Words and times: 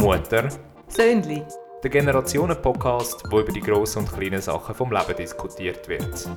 Mutter, 0.00 0.48
Söhnli. 0.86 1.42
der 1.82 1.90
Generationen-Podcast, 1.90 3.24
wo 3.30 3.40
über 3.40 3.50
die 3.50 3.60
grossen 3.60 4.00
und 4.00 4.12
kleinen 4.12 4.40
Sachen 4.40 4.74
vom 4.74 4.92
Leben 4.92 5.16
diskutiert 5.16 5.88
wird. 5.88 6.28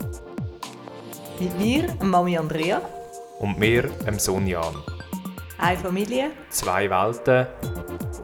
Mit 1.39 1.59
mir, 1.59 1.95
Mami 2.01 2.37
Andrea. 2.37 2.81
Und 3.39 3.59
mir, 3.59 3.83
dem 3.83 4.17
Sohn 4.17 4.47
Jan. 4.47 4.75
Eine 5.59 5.77
Familie. 5.77 6.31
Zwei 6.49 6.89
Welten 6.89 7.47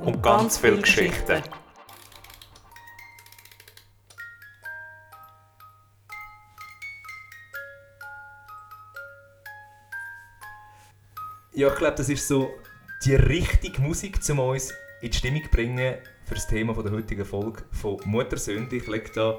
und, 0.04 0.24
ganz, 0.24 0.58
viele 0.58 0.82
Geschichten. 0.82 1.44
Ja, 11.54 11.68
ich 11.68 11.76
glaube, 11.76 11.96
das 11.96 12.10
ist 12.10 12.28
so 12.28 12.50
die 13.06 13.16
richtige 13.16 13.80
Musik, 13.82 14.20
um 14.30 14.40
uns 14.40 14.74
in 15.02 15.12
die 15.12 15.18
Stimmung 15.18 15.44
bringen 15.52 15.96
für 16.26 16.36
das 16.36 16.48
Thema 16.48 16.74
der 16.82 16.92
heutigen 16.92 17.26
Folge 17.26 17.64
von 17.72 18.00
Muttersünde. 18.06 18.76
Ich 18.76 18.88
lege 18.88 19.12
da 19.14 19.38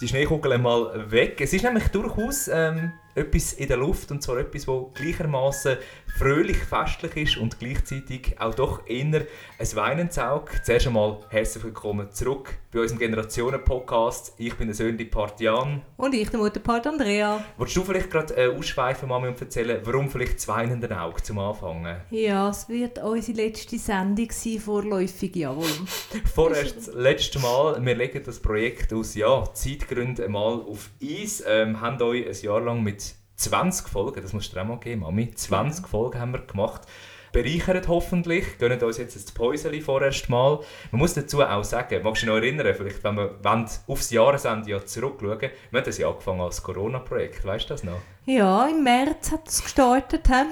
die 0.00 0.08
Schneekugel 0.08 0.58
mal 0.58 1.10
weg. 1.10 1.40
Es 1.40 1.52
ist 1.52 1.64
nämlich 1.64 1.88
durchaus 1.88 2.48
ähm, 2.48 2.92
etwas 3.18 3.52
in 3.52 3.68
der 3.68 3.76
Luft 3.76 4.10
und 4.10 4.22
zwar 4.22 4.38
etwas, 4.38 4.66
das 4.66 4.76
gleichermaßen 4.94 5.76
fröhlich, 6.18 6.58
festlich 6.58 7.16
ist 7.16 7.36
und 7.36 7.58
gleichzeitig 7.58 8.40
auch 8.40 8.54
doch 8.54 8.86
eher 8.86 9.26
ein 9.58 9.76
weinendes 9.76 10.18
Auge. 10.18 10.52
Zuerst 10.64 10.86
einmal 10.86 11.18
herzlich 11.28 11.64
willkommen 11.64 12.10
zurück 12.12 12.54
bei 12.72 12.80
unserem 12.80 12.98
Generationen-Podcast. 12.98 14.34
Ich 14.36 14.54
bin 14.54 14.68
der 14.68 14.74
Söhnli 14.74 15.04
Part 15.04 15.40
Jan. 15.40 15.82
Und 15.96 16.14
ich, 16.14 16.28
der 16.28 16.38
Mutterpart 16.38 16.86
Andrea. 16.86 17.42
Willst 17.56 17.76
du 17.76 17.82
vielleicht 17.82 18.10
gerade 18.10 18.34
äh, 18.36 18.48
ausschweifen, 18.48 19.08
Mami, 19.08 19.28
und 19.28 19.40
erzählen, 19.40 19.80
warum 19.84 20.10
vielleicht 20.10 20.36
das 20.36 20.48
weinende 20.48 21.00
Auge 21.00 21.22
zum 21.22 21.38
Anfangen? 21.38 21.96
Ja, 22.10 22.50
es 22.50 22.68
wird 22.68 23.02
unsere 23.02 23.36
letzte 23.36 23.78
Sendung 23.78 24.30
sein, 24.30 24.58
vorläufig, 24.58 25.34
jawohl. 25.34 25.66
Vorerst 26.34 26.76
das 26.76 26.94
letzte 26.94 27.38
Mal, 27.38 27.84
wir 27.84 27.94
legen 27.94 28.22
das 28.24 28.38
Projekt 28.38 28.92
aus 28.92 29.14
ja, 29.14 29.44
Zeitgründen 29.52 30.30
mal 30.30 30.60
auf 30.60 30.90
Eis. 31.02 31.42
Ähm, 31.46 31.80
haben 31.80 32.00
euch 32.02 32.26
ein 32.26 32.44
Jahr 32.44 32.60
lang 32.60 32.82
mit 32.82 33.07
20 33.38 33.88
Folgen, 33.88 34.20
das 34.20 34.32
musst 34.32 34.50
du 34.50 34.56
dir 34.56 34.62
auch 34.62 34.66
mal 34.66 34.78
geben, 34.78 35.02
Mami, 35.02 35.32
20 35.32 35.86
Folgen 35.86 36.20
haben 36.20 36.32
wir 36.32 36.40
gemacht. 36.40 36.82
Bereichert 37.30 37.86
hoffentlich, 37.88 38.58
gönnen 38.58 38.80
uns 38.82 38.96
jetzt 38.98 39.14
das 39.14 39.30
Päuseli 39.30 39.80
vorerst 39.80 40.28
mal. 40.28 40.60
Man 40.90 40.98
muss 40.98 41.14
dazu 41.14 41.42
auch 41.42 41.62
sagen, 41.62 42.02
magst 42.02 42.22
du 42.22 42.26
dich 42.26 42.34
noch 42.34 42.42
erinnern, 42.42 42.74
vielleicht 42.74 43.04
wenn 43.04 43.16
wir 43.16 43.38
aufs 43.86 44.10
Jahresende 44.10 44.70
ja 44.70 44.84
zurückschauen, 44.84 45.40
wir 45.40 45.50
haben 45.72 45.84
das 45.84 45.98
ja 45.98 46.08
angefangen 46.08 46.40
als 46.40 46.62
Corona-Projekt, 46.62 47.44
weißt 47.44 47.66
du 47.66 47.74
das 47.74 47.84
noch? 47.84 48.00
Ja, 48.24 48.66
im 48.66 48.82
März 48.82 49.30
hat 49.30 49.46
es 49.46 49.62
gestartet. 49.62 50.26
He? 50.26 50.44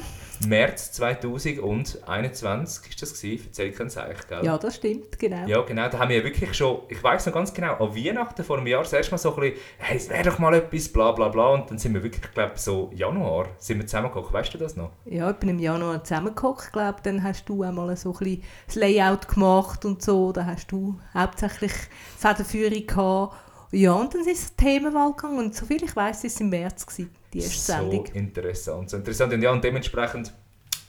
März 0.46 0.92
2021 0.92 2.90
ist 2.90 3.02
das 3.02 3.20
gewesen, 3.20 3.46
erzähl 3.46 3.68
ich 3.70 3.80
es 3.80 3.96
eigentlich, 3.96 4.28
gell? 4.28 4.44
Ja, 4.44 4.58
das 4.58 4.76
stimmt, 4.76 5.18
genau. 5.18 5.46
Ja, 5.46 5.62
genau. 5.62 5.88
Da 5.88 5.98
haben 5.98 6.10
wir 6.10 6.22
wirklich 6.24 6.54
schon, 6.54 6.80
ich 6.88 7.02
weiß 7.02 7.26
noch 7.26 7.34
ganz 7.34 7.54
genau, 7.54 7.74
an 7.74 7.94
Weihnachten 7.94 8.44
vor 8.44 8.58
einem 8.58 8.66
Jahr 8.66 8.82
das 8.82 8.92
erste 8.92 9.12
Mal 9.12 9.18
so 9.18 9.34
ein 9.34 9.40
bisschen, 9.40 9.58
hey, 9.78 9.96
es 9.96 10.08
wäre 10.08 10.24
doch 10.24 10.38
mal 10.38 10.54
etwas, 10.54 10.88
bla 10.88 11.12
bla 11.12 11.28
bla. 11.28 11.54
Und 11.54 11.70
dann 11.70 11.78
sind 11.78 11.94
wir 11.94 12.02
wirklich, 12.02 12.24
ich 12.24 12.32
glaube 12.32 12.52
so 12.56 12.90
Januar 12.94 13.46
sind 13.58 13.78
wir 13.78 13.86
zusammengekommen. 13.86 14.32
Weißt 14.32 14.52
du 14.54 14.58
das 14.58 14.76
noch? 14.76 14.90
Ja, 15.04 15.30
ich 15.30 15.36
bin 15.36 15.48
im 15.48 15.58
Januar 15.58 16.04
zusammengekommen, 16.04 16.58
glaube 16.72 16.98
Dann 17.02 17.22
hast 17.22 17.48
du 17.48 17.62
einmal 17.62 17.96
so 17.96 18.12
ein 18.12 18.18
bisschen 18.18 18.42
das 18.66 18.74
Layout 18.76 19.28
gemacht 19.28 19.84
und 19.84 20.02
so. 20.02 20.32
Da 20.32 20.44
hast 20.44 20.70
du 20.70 20.98
hauptsächlich 21.14 21.72
Federführung 22.18 22.86
gehabt. 22.86 23.36
Ja, 23.72 23.92
und 23.92 24.14
dann 24.14 24.22
ist 24.22 24.42
es 24.42 24.56
Themenwahl 24.56 25.12
gegangen. 25.12 25.38
Und 25.38 25.54
soviel 25.54 25.82
ich 25.82 25.94
weiß, 25.94 26.24
ist 26.24 26.34
es 26.34 26.40
im 26.40 26.50
März 26.50 26.86
gewesen, 26.86 27.10
die 27.38 27.44
erste 27.44 27.72
Sendung. 27.72 28.06
So 28.06 28.12
interessant. 28.14 28.90
So 28.90 28.96
interessant. 28.96 29.32
Und 29.32 29.42
ja, 29.42 29.50
und 29.52 29.62
dementsprechend 29.62 30.32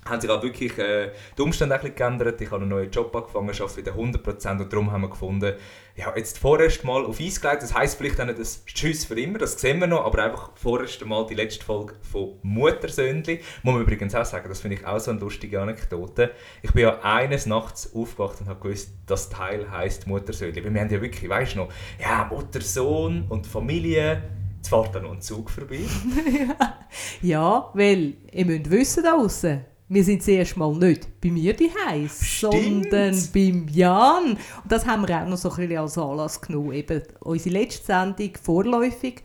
haben 0.10 0.22
sich 0.22 0.30
auch 0.30 0.42
wirklich 0.42 0.78
äh, 0.78 1.12
die 1.38 1.42
Umstände 1.42 1.76
ein 1.76 1.82
bisschen 1.82 1.96
geändert. 1.96 2.42
Ich 2.42 2.52
habe 2.52 2.62
einen 2.62 2.70
neuen 2.70 2.90
Job 2.92 3.16
angefangen, 3.16 3.50
arbeite 3.50 3.78
wieder 3.78 3.94
100% 3.94 4.62
und 4.62 4.72
darum 4.72 4.92
haben 4.92 5.02
wir 5.02 5.10
gefunden, 5.10 5.54
ja, 5.96 6.14
jetzt 6.16 6.38
vorerst 6.38 6.84
mal 6.84 7.06
auf 7.06 7.20
Eis 7.20 7.42
gelegt. 7.42 7.64
Das 7.64 7.74
heisst 7.74 7.98
vielleicht 7.98 8.20
auch 8.22 8.26
nicht 8.26 8.40
das 8.40 8.66
Tschüss 8.66 9.06
für 9.06 9.20
immer, 9.20 9.40
das 9.40 9.60
sehen 9.60 9.80
wir 9.80 9.88
noch, 9.88 10.06
aber 10.06 10.24
einfach 10.24 10.52
vorerst 10.56 11.04
mal 11.06 11.26
die 11.26 11.34
letzte 11.34 11.66
Folge 11.66 11.96
von 12.02 12.34
Muttersöhnli. 12.44 13.42
Muss 13.64 13.74
man 13.74 13.82
übrigens 13.82 14.14
auch 14.16 14.26
sagen, 14.26 14.48
das 14.48 14.62
finde 14.62 14.78
ich 14.78 14.86
auch 14.86 15.00
so 15.00 15.12
eine 15.12 15.20
lustige 15.20 15.62
Anekdote. 15.62 16.32
Ich 16.62 16.72
bin 16.72 16.84
ja 16.84 17.00
eines 17.02 17.46
Nachts 17.46 17.94
aufgewacht 17.94 18.42
und 18.42 18.48
habe 18.48 18.60
gewusst, 18.62 18.92
das 19.08 19.30
Teil 19.30 19.70
heisst 19.72 20.08
Muttersöhnli. 20.08 20.64
Weil 20.64 20.74
wir 20.74 20.82
haben 20.82 20.90
ja 20.90 21.02
wirklich, 21.02 21.30
weißt 21.30 21.56
du 21.56 21.60
noch, 21.60 21.70
ja, 22.00 22.28
Mutter, 22.32 22.62
Sohn 22.62 23.26
und 23.30 23.48
Familie. 23.48 24.22
Jetzt 24.58 24.70
fährt 24.70 24.94
da 24.94 25.00
noch 25.00 25.14
ein 25.14 25.22
Zug 25.22 25.50
vorbei. 25.50 25.80
ja, 27.22 27.70
weil 27.74 28.16
ihr 28.32 28.46
müsst 28.46 28.70
wissen 28.70 29.04
da 29.04 29.16
draussen, 29.16 29.66
wir 29.90 30.04
sind 30.04 30.22
zuerst 30.22 30.58
mal 30.58 30.74
nicht 30.76 31.22
bei 31.22 31.30
mir 31.30 31.54
die 31.54 31.72
sondern 32.10 33.16
beim 33.34 33.68
Jan. 33.70 34.32
Und 34.32 34.72
das 34.72 34.86
haben 34.86 35.08
wir 35.08 35.22
auch 35.22 35.28
noch 35.28 35.38
so 35.38 35.50
ein 35.50 35.56
bisschen 35.56 35.78
als 35.78 35.98
Anlass 35.98 36.42
genommen. 36.42 36.74
Eben 36.74 37.04
unsere 37.22 37.56
letzte 37.58 37.86
Sendung 37.86 38.32
vorläufig 38.42 39.24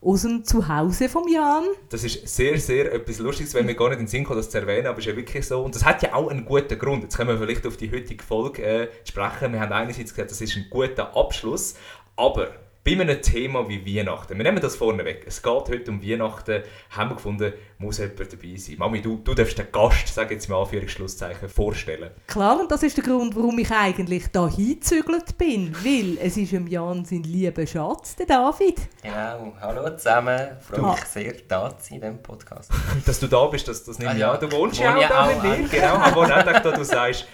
aus 0.00 0.22
dem 0.22 0.44
Zuhause 0.44 1.08
vom 1.08 1.28
Jan. 1.28 1.64
Das 1.90 2.04
ist 2.04 2.26
sehr, 2.26 2.58
sehr 2.58 2.92
etwas 2.92 3.18
Lustiges, 3.18 3.52
wenn 3.52 3.66
wir 3.66 3.74
gar 3.74 3.88
nicht 3.88 3.98
in 3.98 4.04
den 4.04 4.08
Sinn 4.08 4.24
kommen, 4.24 4.38
das 4.38 4.48
zu 4.48 4.58
erwähnen, 4.58 4.86
aber 4.86 4.98
es 4.98 5.04
ist 5.04 5.10
ja 5.10 5.16
wirklich 5.16 5.46
so. 5.46 5.62
Und 5.62 5.74
das 5.74 5.84
hat 5.84 6.02
ja 6.02 6.14
auch 6.14 6.28
einen 6.28 6.46
guten 6.46 6.78
Grund. 6.78 7.02
Jetzt 7.02 7.16
können 7.16 7.28
wir 7.28 7.38
vielleicht 7.38 7.66
auf 7.66 7.76
die 7.76 7.90
heutige 7.90 8.22
Folge 8.22 8.62
äh, 8.62 8.88
sprechen. 9.04 9.52
Wir 9.52 9.60
haben 9.60 9.72
einerseits 9.72 10.14
gesagt, 10.14 10.30
das 10.30 10.40
ist 10.40 10.56
ein 10.56 10.66
guter 10.70 11.14
Abschluss, 11.16 11.74
aber 12.16 12.52
bei 12.84 12.92
einem 12.92 13.20
Thema 13.20 13.68
wie 13.68 13.84
Weihnachten, 13.84 14.36
wir 14.36 14.44
nehmen 14.44 14.60
das 14.60 14.76
vorne 14.76 15.04
weg, 15.04 15.24
es 15.26 15.42
geht 15.42 15.68
heute 15.68 15.90
um 15.90 16.02
Weihnachten, 16.02 16.62
haben 16.90 17.10
wir 17.10 17.16
gefunden, 17.16 17.52
muss 17.78 17.98
jemand 17.98 18.32
dabei 18.32 18.56
sein. 18.56 18.76
Mami, 18.78 19.00
du, 19.00 19.20
du 19.22 19.34
darfst 19.34 19.56
den 19.56 19.70
Gast, 19.70 20.08
sage 20.08 20.34
jetzt 20.34 20.48
mal 20.48 20.60
Anführungsschlusszeichen, 20.60 21.48
vorstellen. 21.48 22.10
Klar, 22.26 22.60
und 22.60 22.70
das 22.70 22.82
ist 22.82 22.96
der 22.96 23.04
Grund, 23.04 23.36
warum 23.36 23.56
ich 23.58 23.70
eigentlich 23.70 24.26
da 24.32 24.48
hingezügelt 24.48 25.38
bin, 25.38 25.72
weil 25.84 26.18
es 26.20 26.36
ist 26.36 26.52
im 26.52 26.66
Jan 26.66 27.04
sein 27.04 27.22
lieber 27.22 27.64
Schatz, 27.66 28.16
der 28.16 28.26
David. 28.26 28.78
Genau, 29.00 29.52
hallo 29.60 29.96
zusammen, 29.96 30.56
freue 30.60 30.90
mich 30.90 31.04
sehr, 31.04 31.34
da 31.46 31.70
zu 31.78 31.90
sein 31.90 31.96
in 31.96 32.00
diesem 32.00 32.22
Podcast. 32.22 32.72
Dass 33.06 33.20
du 33.20 33.28
da 33.28 33.46
bist, 33.46 33.68
das, 33.68 33.84
das 33.84 33.98
nehme 34.00 34.10
ich 34.10 34.16
ah, 34.16 34.20
ja. 34.20 34.32
an. 34.32 34.40
Du 34.40 34.50
wohnst 34.50 34.80
ja 34.80 34.96
auch 34.96 35.08
da 35.08 35.26
mit 35.26 35.42
mir. 35.42 35.68
Genau, 35.68 36.08
ich 36.08 36.14
wohne 36.16 36.36
auch 36.36 36.42
da, 36.42 36.70
du 36.72 36.84
sagst, 36.84 37.26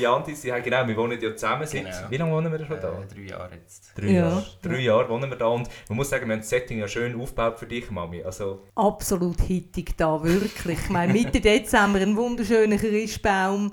Jan, 0.00 0.24
genau, 0.62 0.86
wir 0.86 0.96
wohnen 0.96 1.20
ja 1.20 1.36
zusammen 1.36 1.66
seit, 1.66 1.84
genau. 1.84 1.96
wie 2.08 2.16
lange 2.16 2.32
wohnen 2.32 2.50
wir 2.50 2.66
schon 2.66 2.80
da? 2.80 2.88
Äh, 2.88 3.14
drei 3.14 3.20
Jahre 3.28 3.54
jetzt. 3.54 3.92
Drei, 3.94 4.06
ja. 4.06 4.28
Jahre. 4.30 4.46
drei 4.62 4.78
Jahre 4.78 5.08
wohnen 5.10 5.30
wir 5.30 5.36
da 5.36 5.46
und 5.46 5.68
man 5.88 5.96
muss 5.96 6.08
sagen, 6.08 6.26
wir 6.26 6.32
haben 6.32 6.40
das 6.40 6.48
Setting 6.48 6.78
ja 6.78 6.88
schön 6.88 7.20
aufgebaut 7.20 7.58
für 7.58 7.66
dich, 7.66 7.90
Mami. 7.90 8.22
Also, 8.22 8.66
Absolut 8.74 9.40
hittig 9.42 9.89
da, 9.96 10.22
wirklich. 10.22 10.78
Ich 10.84 10.90
meine, 10.90 11.12
Mitte 11.12 11.40
Dezember 11.40 12.00
ein 12.00 12.16
wunderschöner 12.16 12.76
Christbaum. 12.76 13.72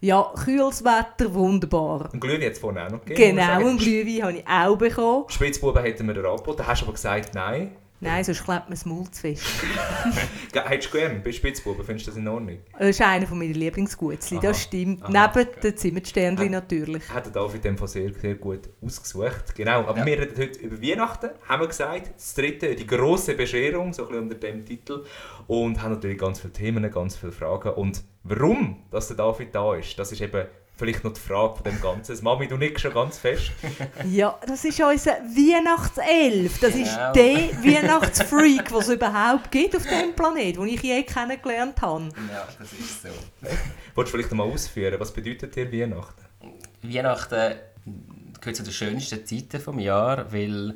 Ja, 0.00 0.30
kühles 0.44 0.84
Wetter, 0.84 1.32
wunderbar. 1.32 2.10
Ein 2.12 2.20
Glühwein 2.20 2.42
jetzt 2.42 2.60
vorne 2.60 2.86
auch 2.86 2.90
noch 2.90 3.04
gegeben? 3.04 3.36
Genau, 3.36 3.66
ein 3.66 3.78
Glühwein 3.78 4.22
habe 4.22 4.38
ich 4.38 4.46
auch 4.46 4.76
bekommen. 4.76 5.24
Spitzbuben 5.28 5.82
hätten 5.82 6.06
wir 6.06 6.14
dir 6.14 6.28
angeboten, 6.28 6.66
hast 6.66 6.82
aber 6.82 6.92
gesagt, 6.92 7.34
nein. 7.34 7.76
Nein, 8.06 8.22
sonst 8.22 8.44
klebt 8.44 8.66
man 8.66 8.70
das 8.70 8.86
Maul 8.86 9.10
zu 9.10 9.20
fest. 9.20 9.44
Hättest 10.54 10.94
du 10.94 10.98
gern 10.98 11.22
bei 11.24 11.32
Spitzbuben? 11.32 11.84
Findest 11.84 12.06
du 12.06 12.10
das 12.12 12.18
in 12.18 12.28
Ordnung? 12.28 12.58
Das 12.78 12.90
ist 12.90 13.02
einer 13.02 13.28
meiner 13.34 13.52
Lieblingsgutzli, 13.52 14.38
das 14.40 14.62
stimmt. 14.62 15.02
Aha, 15.02 15.10
Neben 15.34 15.48
okay. 15.48 15.60
den 15.60 15.76
Zimmersternchen 15.76 16.50
natürlich. 16.52 17.08
Hat 17.10 17.34
er 17.34 17.54
in 17.54 17.60
dem 17.60 17.76
Fall 17.76 17.88
sehr, 17.88 18.12
sehr 18.14 18.36
gut 18.36 18.60
ausgesucht. 18.80 19.54
Genau, 19.56 19.80
aber 19.80 19.98
ja. 19.98 20.06
wir 20.06 20.20
reden 20.20 20.40
heute 20.40 20.60
über 20.60 20.80
Weihnachten, 20.80 21.30
haben 21.48 21.62
wir 21.62 21.66
gesagt. 21.66 22.12
Das 22.14 22.34
dritte, 22.34 22.76
die 22.76 22.86
grosse 22.86 23.34
Bescherung, 23.34 23.92
so 23.92 24.02
ein 24.02 24.08
bisschen 24.08 24.22
unter 24.22 24.36
dem 24.36 24.64
Titel. 24.64 25.04
Und 25.48 25.82
haben 25.82 25.92
natürlich 25.92 26.18
ganz 26.18 26.40
viele 26.40 26.52
Themen, 26.52 26.88
ganz 26.90 27.16
viele 27.16 27.32
Fragen. 27.32 27.70
Und 27.70 28.04
warum 28.22 28.84
dass 28.90 29.08
der 29.08 29.16
David 29.16 29.52
da 29.52 29.74
ist, 29.74 29.98
das 29.98 30.12
ist 30.12 30.20
eben 30.20 30.46
vielleicht 30.76 31.04
noch 31.04 31.12
die 31.12 31.20
Frage 31.20 31.56
von 31.56 31.64
dem 31.64 31.80
Ganzen. 31.80 32.12
Das 32.12 32.22
Mami, 32.22 32.46
du 32.46 32.56
nickst 32.56 32.82
schon 32.82 32.92
ganz 32.92 33.18
fest. 33.18 33.50
ja, 34.10 34.38
das 34.46 34.64
ist 34.64 34.80
unser 34.80 35.12
Weihnachtself. 35.12 36.58
Das 36.60 36.72
genau. 36.72 36.84
ist 36.84 36.96
der 37.14 37.64
Weihnachtsfreak, 37.64 38.68
den 38.68 38.76
es 38.76 38.88
überhaupt 38.88 39.50
gibt 39.50 39.76
auf 39.76 39.82
diesem 39.82 40.14
Planeten, 40.14 40.60
den 40.60 40.68
ich 40.68 40.82
je 40.82 41.02
kennengelernt 41.02 41.80
habe. 41.80 42.08
Ja, 42.32 42.46
das 42.58 42.72
ist 42.72 43.02
so. 43.02 43.08
Wolltest 43.94 44.14
du 44.14 44.18
vielleicht 44.18 44.32
mal 44.32 44.44
ausführen, 44.44 45.00
was 45.00 45.12
bedeutet 45.12 45.56
dir 45.56 45.72
Weihnachten? 45.72 46.24
Weihnachten 46.82 47.54
gehört 48.40 48.56
zu 48.56 48.62
den 48.62 48.72
schönsten 48.72 49.26
Zeiten 49.26 49.62
des 49.62 49.84
Jahres, 49.84 50.32
weil 50.32 50.74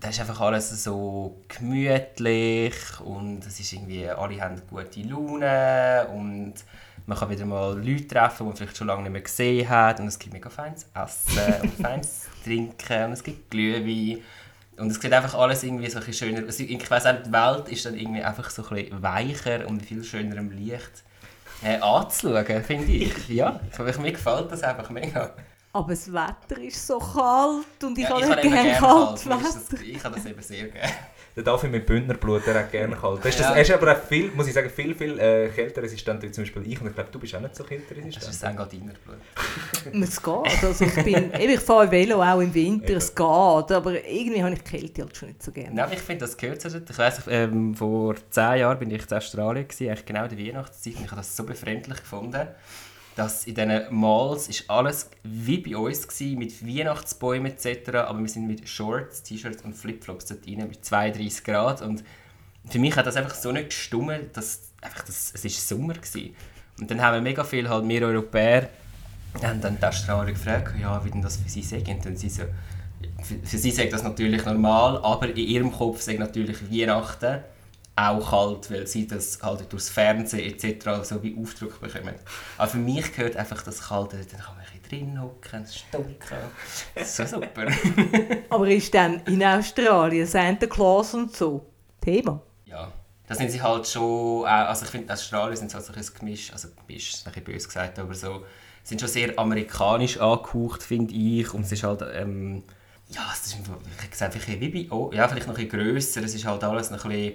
da 0.00 0.08
ist 0.10 0.20
einfach 0.20 0.40
alles 0.40 0.84
so 0.84 1.40
gemütlich 1.48 2.74
und 3.00 3.46
es 3.46 3.58
ist 3.60 3.72
irgendwie, 3.72 4.06
alle 4.08 4.40
haben 4.40 4.60
gute 4.68 5.00
Laune 5.00 6.06
und 6.12 6.54
man 7.06 7.18
kann 7.18 7.30
wieder 7.30 7.44
mal 7.44 7.76
Leute 7.76 8.08
treffen, 8.08 8.38
die 8.38 8.44
man 8.44 8.56
vielleicht 8.56 8.76
schon 8.76 8.86
lange 8.86 9.02
nicht 9.02 9.12
mehr 9.12 9.20
gesehen 9.20 9.68
hat. 9.68 10.00
Und 10.00 10.08
es 10.08 10.18
gibt 10.18 10.32
mega 10.32 10.48
feines 10.48 10.86
Essen 10.94 11.54
und 11.62 11.74
feines 11.74 12.26
Trinken 12.42 13.04
und 13.04 13.12
es 13.12 13.22
gibt 13.22 13.50
Glühwein. 13.50 14.22
Und 14.76 14.90
es 14.90 15.00
sieht 15.00 15.12
einfach 15.12 15.34
alles 15.34 15.62
irgendwie 15.62 15.88
so 15.88 15.98
ein 15.98 16.04
bisschen 16.04 16.28
schöner. 16.28 16.46
Also 16.46 16.64
ich 16.64 16.90
weiss 16.90 17.06
auch, 17.06 17.22
die 17.22 17.32
Welt 17.32 17.68
ist 17.68 17.86
dann 17.86 17.94
irgendwie 17.94 18.22
einfach 18.22 18.50
so 18.50 18.66
ein 18.66 18.74
bisschen 18.74 19.02
weicher 19.02 19.68
und 19.68 19.82
viel 19.84 20.02
schöner 20.02 20.36
im 20.36 20.50
Licht 20.50 21.04
äh, 21.62 21.78
anzuschauen, 21.78 22.64
finde 22.64 22.92
ich. 22.92 23.28
Ja, 23.28 23.60
mir 23.78 24.12
gefällt 24.12 24.50
das 24.50 24.62
einfach 24.62 24.90
mega. 24.90 25.32
Aber 25.72 25.88
das 25.88 26.12
Wetter 26.12 26.60
ist 26.60 26.86
so 26.86 26.98
kalt 26.98 27.82
und 27.82 27.98
ich 27.98 28.04
ja, 28.04 28.10
habe 28.10 28.40
gerne 28.40 28.72
kalt, 28.72 29.24
kalt 29.24 29.26
Wetter. 29.26 29.82
ich 29.82 30.04
habe 30.04 30.14
das 30.14 30.26
eben 30.26 30.42
sehr 30.42 30.68
gerne. 30.68 30.92
Der 31.36 31.42
David 31.42 31.70
mit 31.72 31.84
Bündnerblut, 31.86 32.46
der 32.46 32.54
hat 32.54 32.70
gerne 32.70 32.94
kalt. 32.94 33.24
Weißt, 33.24 33.40
das, 33.40 33.46
Ja. 33.48 33.54
Er 33.56 33.62
ist 33.62 33.70
aber 33.72 33.92
auch 33.92 34.02
viel, 34.02 34.30
muss 34.30 34.46
ich 34.46 34.52
sagen, 34.54 34.70
viel, 34.70 34.94
viel 34.94 35.18
äh, 35.18 35.48
kälteresistent 35.48 36.22
wie 36.22 36.30
zum 36.30 36.44
Beispiel 36.44 36.62
ich. 36.70 36.80
Und 36.80 36.86
ich 36.88 36.94
glaube, 36.94 37.10
du 37.10 37.18
bist 37.18 37.34
auch 37.34 37.40
nicht 37.40 37.56
so 37.56 37.64
Das 37.64 37.72
ist 37.72 37.88
kälteresistent. 37.88 38.44
ein 38.44 38.50
Engadiner-Blut. 38.52 39.16
Es 40.02 40.22
geht. 40.22 40.64
Also 40.64 40.84
ich, 40.84 40.94
bin, 40.94 41.32
eben, 41.34 41.52
ich 41.52 41.60
fahre 41.60 41.90
Velo 41.90 42.22
auch 42.22 42.40
im 42.40 42.54
Winter, 42.54 42.96
es 42.96 43.14
geht. 43.14 43.24
Aber 43.26 43.92
irgendwie 44.04 44.42
habe 44.42 44.54
ich 44.54 44.62
die 44.62 44.78
Kälte 44.78 45.02
halt 45.02 45.16
schon 45.16 45.28
nicht 45.28 45.42
so 45.42 45.50
gerne. 45.50 45.74
Nein, 45.74 45.88
ich 45.92 46.00
finde, 46.00 46.24
das 46.24 46.36
gehört 46.36 46.64
dazu. 46.64 46.78
Ich 46.88 46.98
weiss, 46.98 47.20
ähm, 47.28 47.74
vor 47.74 48.14
zehn 48.30 48.58
Jahren 48.60 48.78
bin 48.78 48.90
ich 48.92 49.10
in 49.10 49.16
Australien, 49.16 49.66
gewesen, 49.66 49.88
eigentlich 49.88 50.06
genau 50.06 50.24
in 50.24 50.36
der 50.36 50.38
Weihnachtszeit, 50.38 50.96
und 50.96 51.04
ich 51.04 51.10
habe 51.10 51.20
das 51.20 51.36
so 51.36 51.44
befremdlich 51.44 51.98
gefunden, 51.98 52.46
dass 53.16 53.46
in 53.46 53.54
diesen 53.54 53.82
Malls 53.90 54.48
ist 54.48 54.68
alles 54.68 55.10
wie 55.22 55.58
bei 55.58 55.76
uns 55.76 56.06
gewesen, 56.06 56.38
mit 56.38 56.66
Weihnachtsbäumen 56.66 57.52
etc., 57.52 57.90
aber 57.94 58.18
wir 58.18 58.28
sind 58.28 58.46
mit 58.46 58.68
Shorts, 58.68 59.22
T-Shirts 59.22 59.62
und 59.62 59.74
Flipflops 59.74 60.26
dort 60.26 60.46
rein, 60.46 60.68
mit 60.68 60.84
32 60.84 61.44
Grad 61.44 61.82
und 61.82 62.02
für 62.68 62.78
mich 62.78 62.96
hat 62.96 63.06
das 63.06 63.16
einfach 63.16 63.34
so 63.34 63.52
nicht 63.52 63.70
gestummt, 63.70 64.36
dass 64.36 64.72
einfach 64.80 65.04
das, 65.04 65.32
es 65.34 65.44
ist 65.44 65.68
Sommer 65.68 65.94
gewesen. 65.94 66.34
Und 66.80 66.90
dann 66.90 67.00
haben 67.00 67.14
wir 67.14 67.20
mega 67.20 67.44
viel, 67.44 67.68
halt 67.68 67.86
wir 67.86 68.02
Europäer, 68.02 68.68
haben 69.42 69.60
dann 69.60 69.78
die 69.78 69.84
Australier 69.84 70.32
gefragt, 70.32 70.74
ja, 70.80 71.04
wie 71.04 71.10
denn 71.10 71.22
das 71.22 71.36
für 71.36 71.48
sie 71.48 71.62
sei. 71.62 71.78
Und 71.86 72.04
dann 72.04 72.16
sie 72.16 72.28
so, 72.28 72.42
für, 73.22 73.34
für 73.44 73.58
sie 73.58 73.70
sagt 73.70 73.92
das 73.92 74.02
natürlich 74.02 74.44
normal, 74.44 74.98
aber 74.98 75.28
in 75.28 75.36
ihrem 75.36 75.72
Kopf 75.72 76.00
sagt 76.00 76.18
natürlich 76.18 76.70
Weihnachten 76.70 77.40
auch 77.96 78.30
kalt, 78.30 78.70
weil 78.70 78.86
sie 78.86 79.06
das 79.06 79.38
halt 79.42 79.72
durchs 79.72 79.88
Fernsehen 79.88 80.52
etc. 80.52 81.04
so 81.04 81.22
wie 81.22 81.36
Aufdruck 81.40 81.80
bekommen. 81.80 82.14
Aber 82.58 82.68
für 82.68 82.78
mich 82.78 83.14
gehört 83.14 83.36
einfach 83.36 83.62
das 83.62 83.82
Kalte, 83.88 84.16
dann 84.16 84.40
kann 84.40 84.56
man 84.56 84.64
ein 84.64 84.80
bisschen 84.80 85.12
drin 85.12 85.22
hocken, 85.22 85.66
dunkel. 85.92 86.38
Das 86.94 87.18
ist 87.18 87.30
so 87.30 87.40
super. 87.40 87.66
Aber 88.50 88.68
ist 88.68 88.92
dann 88.92 89.20
in 89.26 89.44
Australien 89.44 90.26
Santa 90.26 90.66
Claus 90.66 91.14
und 91.14 91.36
so 91.36 91.66
Thema? 92.00 92.40
ja, 92.74 92.92
da 93.26 93.34
sind 93.34 93.50
sie 93.50 93.62
halt 93.62 93.86
schon, 93.86 94.44
also 94.46 94.84
ich 94.84 94.90
finde, 94.90 95.12
Australien 95.12 95.56
sind 95.56 95.70
so 95.70 95.78
ein 95.78 96.04
Gemisch, 96.18 96.52
also 96.52 96.68
Gemisch 96.86 97.14
ist 97.14 97.26
ein 97.26 97.32
bisschen 97.32 97.44
böse 97.44 97.66
gesagt, 97.66 97.98
aber 97.98 98.14
so, 98.14 98.44
sind 98.82 99.00
schon 99.00 99.08
sehr 99.08 99.38
amerikanisch 99.38 100.18
angehaucht, 100.18 100.82
finde 100.82 101.14
ich, 101.14 101.52
und 101.54 101.62
es 101.62 101.72
ist 101.72 101.84
halt, 101.84 102.02
ähm, 102.14 102.64
ja, 103.08 103.22
es 103.32 103.46
ist 103.46 103.56
einfach, 103.56 103.76
ich 104.32 104.42
vielleicht 104.42 104.60
wie 104.60 104.68
bei, 104.68 104.92
oh, 104.92 105.10
ja, 105.12 105.28
vielleicht 105.28 105.46
noch 105.46 105.56
ein 105.56 105.68
bisschen 105.68 105.80
grösser, 105.80 106.22
es 106.22 106.34
ist 106.34 106.44
halt 106.44 106.64
alles 106.64 106.90
noch 106.90 107.04
ein 107.04 107.10
bisschen 107.10 107.34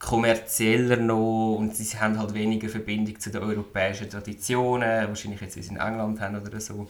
kommerzieller 0.00 0.96
noch 0.96 1.56
und 1.56 1.76
sie 1.76 1.96
haben 1.98 2.18
halt 2.18 2.34
weniger 2.34 2.68
Verbindung 2.68 3.20
zu 3.20 3.30
den 3.30 3.42
europäischen 3.42 4.08
Traditionen, 4.08 5.08
wahrscheinlich 5.08 5.40
jetzt, 5.40 5.56
wie 5.56 5.62
sie 5.62 5.70
in 5.70 5.76
England 5.76 6.20
haben 6.20 6.40
oder 6.40 6.58
so, 6.58 6.88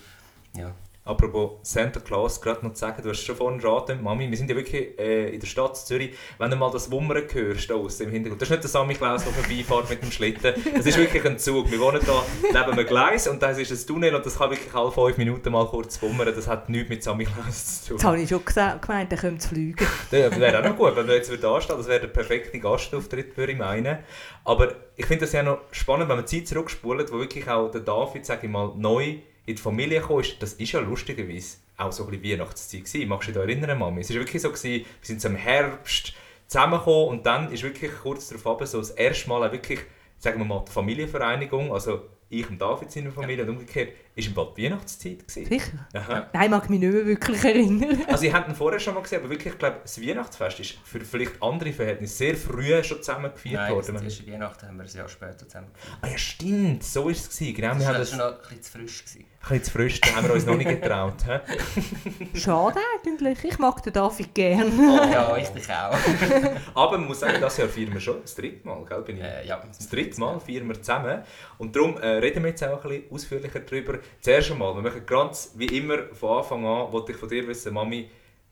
ja. 0.57 0.73
Apropos 1.11 1.59
Santa 1.63 1.99
Claus, 1.99 2.41
gerade 2.41 2.65
noch 2.65 2.73
zu 2.73 2.79
sagen, 2.79 3.03
du 3.03 3.09
hast 3.09 3.25
schon 3.25 3.35
vorhin 3.35 3.59
geraten, 3.59 4.01
Mami, 4.01 4.31
wir 4.31 4.39
sind 4.39 4.49
ja 4.49 4.55
wirklich 4.55 4.97
äh, 4.97 5.35
in 5.35 5.41
der 5.41 5.47
Stadt 5.49 5.77
Zürich, 5.77 6.15
wenn 6.39 6.53
du 6.53 6.57
mal 6.57 6.71
das 6.71 6.89
Wummern 6.89 7.25
hörst 7.33 7.69
da 7.69 7.75
aussen 7.75 8.05
im 8.05 8.13
Hintergrund, 8.13 8.41
das 8.41 8.47
ist 8.47 8.53
nicht 8.53 8.63
der 8.63 8.71
Sammy 8.71 8.95
Klaus, 8.95 9.25
der 9.25 9.33
vorbeifährt 9.33 9.91
mit 9.91 10.03
dem 10.03 10.13
Schlitten, 10.13 10.55
das 10.73 10.87
ist 10.87 10.97
wirklich 10.97 11.25
ein 11.27 11.37
Zug. 11.37 11.69
Wir 11.69 11.81
wohnen 11.81 12.01
da 12.07 12.23
neben 12.45 12.79
einem 12.79 12.87
Gleis 12.87 13.27
und 13.27 13.43
das 13.43 13.59
ist 13.59 13.73
ein 13.73 13.87
Tunnel 13.89 14.15
und 14.15 14.25
das 14.25 14.39
kann 14.39 14.51
wirklich 14.51 14.73
alle 14.73 14.93
fünf 14.93 15.19
Minuten 15.19 15.51
mal 15.51 15.67
kurz 15.67 16.01
wummern, 16.01 16.33
das 16.33 16.47
hat 16.47 16.69
nichts 16.69 16.89
mit 16.89 17.03
Sammy 17.03 17.25
Klaus 17.25 17.83
zu 17.83 17.97
tun. 17.97 18.05
habe 18.05 18.21
ich 18.21 18.29
schon 18.29 18.45
gemeint, 18.45 19.11
er 19.11 19.19
könnte 19.19 19.49
fliegen. 19.49 19.85
Das 20.13 20.39
wäre 20.39 20.61
auch 20.61 20.65
noch 20.65 20.77
gut, 20.77 20.95
wenn 20.95 21.09
du 21.09 21.15
jetzt 21.17 21.33
wieder 21.33 21.51
anstehen, 21.51 21.77
das 21.77 21.89
wäre 21.89 22.03
der 22.03 22.07
perfekte 22.07 22.61
Gastauftritt, 22.61 23.37
würde 23.37 23.51
ich 23.51 23.59
meinen. 23.59 23.99
Aber 24.45 24.75
ich 24.95 25.07
finde 25.07 25.25
das 25.25 25.33
ja 25.33 25.43
noch 25.43 25.59
spannend, 25.73 26.09
wenn 26.09 26.19
man 26.19 26.27
Zeit 26.29 26.47
zurückspult, 26.47 27.11
wo 27.13 27.19
wirklich 27.19 27.49
auch 27.49 27.69
der 27.69 27.81
David, 27.81 28.25
sage 28.25 28.47
ich 28.47 28.53
mal, 28.53 28.73
neu 28.77 29.17
in 29.51 29.57
die 29.57 29.63
Familie 29.63 30.01
gekommen 30.01 30.21
ist. 30.21 30.43
Das 30.43 30.55
ist 30.55 30.73
ja 30.73 30.81
lustigerweise 30.81 31.59
auch 31.77 31.93
so 31.93 32.05
ein 32.05 32.11
bisschen 32.11 32.39
Weihnachtszeit 32.39 32.85
gewesen. 32.85 33.09
Magst 33.09 33.29
du 33.29 33.33
dich 33.33 33.43
erinnern, 33.43 33.79
Mami? 33.79 34.01
Es 34.01 34.11
war 34.11 34.17
wirklich 34.17 34.43
so, 34.43 34.49
gewesen, 34.49 34.85
wir 34.85 34.85
sind 35.03 35.25
im 35.25 35.37
Herbst 35.37 36.15
zusammengekommen 36.47 37.09
und 37.09 37.27
dann 37.27 37.53
ist 37.53 37.63
wirklich 37.63 37.93
kurz 38.03 38.29
darauf 38.29 38.67
so 38.67 38.79
das 38.79 38.91
erste 38.91 39.29
Mal 39.29 39.47
auch 39.47 39.53
wirklich, 39.53 39.81
sagen 40.19 40.39
wir 40.39 40.45
mal, 40.45 40.65
die 40.67 40.73
Familienvereinigung, 40.73 41.73
also 41.73 42.03
ich 42.29 42.49
und 42.49 42.61
David 42.61 42.91
seine 42.91 43.11
Familie 43.11 43.45
und 43.45 43.51
umgekehrt, 43.51 43.93
ist 44.17 44.27
im 44.29 44.35
Bad 44.35 44.59
Weihnachtszeit 44.59 45.21
gewesen. 45.27 45.47
Sicher? 45.47 45.87
Aha. 45.95 46.29
Nein, 46.33 46.51
mag 46.51 46.69
mich 46.69 46.81
nicht 46.81 46.93
mehr 46.93 47.07
wirklich 47.07 47.45
erinnern. 47.45 48.01
Also 48.09 48.25
ich 48.25 48.35
hätte 48.35 48.51
ihn 48.51 48.55
vorher 48.57 48.81
schon 48.81 48.95
mal 48.95 49.01
gesehen, 49.03 49.21
aber 49.21 49.31
wirklich, 49.31 49.53
ich 49.53 49.59
glaube, 49.59 49.77
das 49.83 50.01
Weihnachtsfest 50.03 50.61
ist 50.61 50.75
für 50.85 51.01
vielleicht 51.01 51.41
andere 51.43 51.73
Verhältnisse 51.73 52.15
sehr 52.17 52.37
früh 52.37 52.83
schon 52.83 53.03
zusammen 53.03 53.31
gefeiert 53.33 53.55
Nein, 53.69 53.77
das 53.77 53.89
worden. 53.93 54.05
erste 54.05 54.27
Weihnachten 54.33 54.67
haben 54.67 54.77
wir 54.79 54.85
ein 54.85 54.91
Jahr 54.97 55.09
später 55.09 55.47
zusammen 55.49 55.69
gefeiert. 55.73 55.99
Ah 56.03 56.09
ja, 56.09 56.19
stimmt, 56.19 56.83
so 56.85 57.05
war 57.05 57.13
es. 57.13 57.29
gewesen. 57.29 57.55
Genau, 57.55 57.69
wir 57.69 57.75
Das 57.79 57.87
haben 57.87 57.93
war 57.95 57.99
das 58.01 58.11
schon 58.11 58.21
ein 58.21 58.27
noch 58.27 58.35
ein 58.35 58.41
bisschen 58.43 58.63
zu 58.63 58.71
frisch. 58.73 59.05
Gewesen. 59.05 59.25
bisschen 59.41 59.65
zu 59.65 59.71
frisch, 59.71 60.01
da 60.01 60.17
haben 60.17 60.27
wir 60.29 60.35
uns 60.35 60.47
noch 60.47 60.57
nicht 60.57 60.69
getraut. 60.71 61.15
Schade 62.35 62.79
eigentlich. 63.05 63.45
Ich 63.45 63.59
mag 63.59 63.83
den 63.83 63.93
David 63.93 64.35
gerne. 64.35 65.11
Ja, 65.13 65.37
ich 65.37 65.49
dich 65.49 65.69
auch. 65.71 65.97
Aber 66.75 66.99
man 66.99 67.09
muss 67.09 67.21
sagen, 67.21 67.41
das 67.41 67.57
Jahr 67.57 67.69
feiern 67.69 67.93
wir 67.93 68.01
schon 68.01 68.21
das 68.23 68.35
dritte 68.35 68.67
Mal, 68.67 68.85
gell? 68.85 69.03
Bin 69.03 69.17
ich 69.17 69.23
Äh, 69.23 69.47
ja, 69.47 69.63
Das 69.67 69.89
dritte 69.89 70.19
Mal 70.21 70.41
feiern 70.41 70.67
wir 70.69 70.75
zusammen. 70.83 71.23
Und 71.59 71.75
darum 71.77 71.97
äh, 71.99 72.07
reden 72.07 72.43
wir 72.43 72.51
jetzt 72.51 72.65
auch 72.65 72.83
ein 72.85 72.91
bisschen 72.91 73.11
ausführlicher 73.13 73.61
darüber. 73.61 73.99
Zuerst 74.21 74.51
einmal, 74.51 74.75
wir 74.75 74.83
machen 74.83 75.05
ganz 75.07 75.53
wie 75.57 75.67
immer 75.67 75.99
von 76.13 76.39
Anfang 76.39 76.65
an, 76.65 76.93
wollte 76.93 77.13
ich 77.13 77.19
von 77.19 77.29
dir 77.29 77.47
wissen, 77.47 77.75
Mami, 77.75 78.09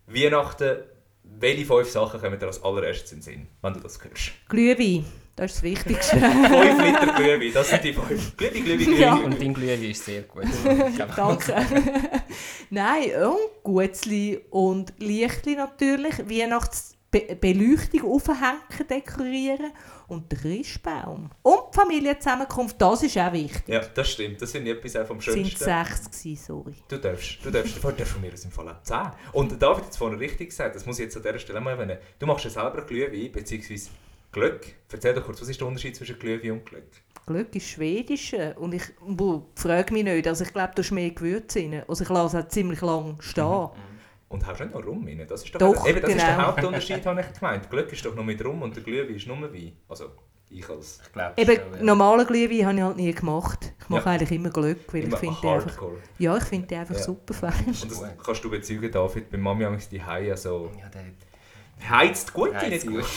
Weihnachten, 0.07 0.79
welche 1.23 1.67
fünf 1.67 1.91
Sachen 1.91 2.21
kommen 2.21 2.39
dir 2.39 2.47
als 2.47 2.63
allererstes 2.63 3.13
in 3.13 3.19
den 3.19 3.23
Sinn, 3.23 3.47
wenn 3.63 3.75
du 3.75 3.81
das 3.81 4.03
hörst? 4.03 4.33
Glühwein, 4.49 5.05
das 5.37 5.53
ist 5.53 5.57
das 5.57 5.63
Wichtigste. 5.63 6.17
fünf 6.21 6.83
Liter 6.83 7.15
Glühwein, 7.17 7.53
das 7.53 7.69
sind 7.71 7.85
die 7.85 7.93
fünf. 7.93 8.37
Glühwein, 8.37 8.65
Glühwein, 8.65 8.79
Glühwein. 8.79 9.01
Ja. 9.01 9.15
Und 9.15 9.41
dein 9.41 9.55
Glühwein 9.55 9.85
ist 9.85 10.05
sehr 10.05 10.23
gut. 10.23 10.45
Danke. 11.17 11.55
Nein, 12.71 13.11
und 13.23 13.63
Gutzli 13.63 14.41
und 14.51 14.95
Lichtli 14.99 15.55
natürlich. 15.55 16.19
Weihnachtsbeleuchtung 16.19 18.11
aufhängen, 18.11 18.61
dekorieren 18.89 19.73
und 20.09 20.33
den 20.33 20.39
Christbaum. 20.41 21.31
Und 21.43 21.59
die 21.73 21.79
Familienzusammenkunft, 21.79 22.81
das 22.81 23.03
ist 23.03 23.17
auch 23.19 23.33
wichtig. 23.33 23.63
Ja, 23.67 23.81
das 23.81 24.11
stimmt. 24.11 24.41
Das 24.43 24.55
ich 24.55 24.67
etwas 24.67 24.97
auch 24.97 25.07
vom 25.07 25.19
Es 25.19 25.25
sind 25.27 25.47
Schönsten. 25.47 25.65
sechs 25.65 26.11
gewesen, 26.11 26.45
sorry. 26.47 26.75
Du 26.89 26.97
darfst, 26.99 27.39
du 27.45 27.51
darfst, 27.51 27.77
du 27.77 27.91
darfst 27.91 28.13
von 28.13 28.21
mir 28.21 28.33
aus 28.33 28.45
im 28.45 28.51
Fall 28.51 28.69
auch 28.69 28.83
10. 28.83 28.97
Und 29.33 29.51
der 29.53 29.59
David 29.59 29.85
hat 29.85 29.91
es 29.93 29.97
vorhin 29.97 30.19
richtig 30.19 30.49
gesagt, 30.51 30.75
das 30.75 30.87
muss 30.87 30.99
ich 30.99 31.05
jetzt 31.05 31.17
an 31.17 31.23
dieser 31.23 31.39
Stelle 31.39 31.61
mal 31.61 31.73
erwähnen. 31.73 31.99
Du 32.19 32.27
machst 32.27 32.45
ja 32.45 32.51
selber 32.51 32.83
Glühwein, 32.83 33.31
beziehungsweise 33.31 33.91
Glöck. 34.33 34.75
Erzähl 34.91 35.15
doch 35.15 35.25
kurz, 35.25 35.41
was 35.41 35.49
ist 35.49 35.61
der 35.61 35.67
Unterschied 35.69 35.97
zwischen 35.97 36.19
Glühwein 36.19 36.53
und 36.53 36.67
Glöck? 36.67 36.85
Glück 37.27 37.55
ist 37.55 37.67
Schwedisch 37.69 38.33
äh, 38.33 38.55
und 38.57 38.73
ich 38.75 38.83
frage 39.55 39.93
mich 39.93 40.05
nicht, 40.05 40.27
also 40.27 40.45
ich 40.45 40.53
glaube, 40.53 40.73
da 40.75 40.81
ist 40.81 40.91
mehr 40.93 41.11
Gewürze 41.11 41.61
drin. 41.61 41.83
Also 41.87 42.05
ich 42.05 42.11
lasse 42.11 42.39
auch 42.41 42.49
ziemlich 42.49 42.81
lang 42.81 43.17
stehen. 43.21 43.69
Und 44.29 44.47
hast 44.47 44.61
du 44.61 44.65
nicht 44.65 44.75
noch 44.75 44.85
Rum 44.85 45.07
rein? 45.07 45.25
Das 45.27 45.43
ist 45.43 45.55
doch, 45.55 45.59
Doch, 45.59 45.87
eben, 45.89 46.01
das 46.03 46.11
ist 46.11 46.21
der 46.21 46.35
genau. 46.35 46.47
Hauptunterschied, 46.49 47.07
habe 47.07 47.21
ich 47.21 47.33
gemeint. 47.39 47.71
Glöck 47.71 47.93
ist 47.93 48.05
doch 48.05 48.15
nur 48.15 48.25
mit 48.25 48.45
Rum 48.45 48.61
und 48.63 48.77
der 48.77 48.83
Glühwein 48.83 49.15
ist 49.15 49.27
nur 49.27 49.41
Wein. 49.41 49.73
Also, 49.89 50.11
ich 50.51 50.69
als 50.69 51.01
Ich 51.07 51.13
glaube 51.13 51.33
Eben, 51.41 51.55
schon, 51.57 51.75
ja. 51.79 51.83
normalen 51.83 52.27
Glühwein 52.27 52.67
habe 52.67 52.77
ich 52.77 52.83
halt 52.83 52.97
nie 52.97 53.13
gemacht. 53.13 53.73
Ich 53.81 53.89
mache 53.89 54.05
Ja. 54.05 54.13
eigentlich 54.13 54.33
immer 54.33 54.51
Glück, 54.51 54.79
weil 54.93 55.01
ich 55.01 55.07
immer 55.07 55.17
finde 55.17 55.37
die 55.43 55.47
einfach, 55.49 55.67
Hardcore. 55.71 55.97
ja, 56.19 56.37
ich 56.37 56.45
finde 56.45 56.67
die 56.67 56.77
einfach 56.77 56.95
Ja. 56.95 57.03
super 57.03 57.35
fein. 57.35 57.53
Und 57.67 57.91
das 57.91 58.05
kannst 58.25 58.45
du 58.45 58.51
bezeugen, 58.51 58.91
David, 58.91 59.31
bei 59.31 59.39
Mami 59.39 59.65
haben 59.65 59.79
die 59.91 60.03
Haie 60.03 60.37
so... 60.37 60.71
Ja, 60.79 60.89
der 60.91 61.05
Heizt 61.89 62.33
gut, 62.35 62.55
Heizt 62.55 62.71
nicht 62.71 62.87
gut. 62.87 63.05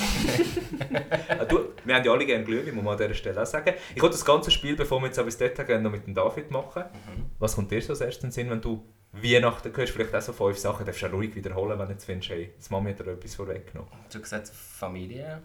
Ah, 1.30 1.46
du, 1.46 1.70
wir 1.84 1.96
haben 1.96 2.06
ja 2.06 2.12
alle 2.12 2.26
gerne 2.26 2.44
Glühwein, 2.44 2.76
muss 2.76 2.84
man 2.84 2.94
an 2.94 3.00
dieser 3.00 3.14
Stelle 3.16 3.42
auch 3.42 3.46
sagen. 3.46 3.74
Ich 3.96 4.02
wollte 4.02 4.14
das 4.16 4.24
ganze 4.26 4.52
Spiel, 4.52 4.76
bevor 4.76 5.00
wir 5.02 5.08
jetzt 5.08 5.24
bis 5.26 5.38
dort 5.38 5.66
gehen, 5.66 5.82
noch 5.84 5.92
mit 5.92 6.06
dem 6.06 6.14
David 6.14 6.52
machen. 6.52 6.84
Mhm. 6.84 7.26
Was 7.40 7.56
kommt 7.56 7.72
dir 7.72 7.82
so 7.82 7.94
als 7.94 8.02
erstes 8.02 8.24
in 8.24 8.28
den 8.30 8.32
Sinn, 8.34 8.50
wenn 8.50 8.62
du 8.62 8.84
Weihnachten 9.14 9.76
hörst? 9.76 9.94
Vielleicht 9.94 10.16
auch 10.16 10.22
so 10.22 10.34
fünf 10.34 10.58
Sachen, 10.58 10.86
darfst 10.86 11.02
du 11.02 11.08
auch 11.08 11.12
ruhig 11.14 11.36
wiederholen, 11.36 11.78
wenn 11.78 11.88
du 11.88 11.94
jetzt 11.94 12.06
findest, 12.06 12.30
hey, 12.32 12.54
das 12.58 12.70
Mami 12.70 12.92
hat 12.92 13.00
dir 13.00 13.08
etwas 13.12 13.36
vorweggenommen. 13.36 13.92
Du 14.10 14.16
hast 14.16 14.24
gesagt, 14.24 14.48
Familie, 14.50 15.42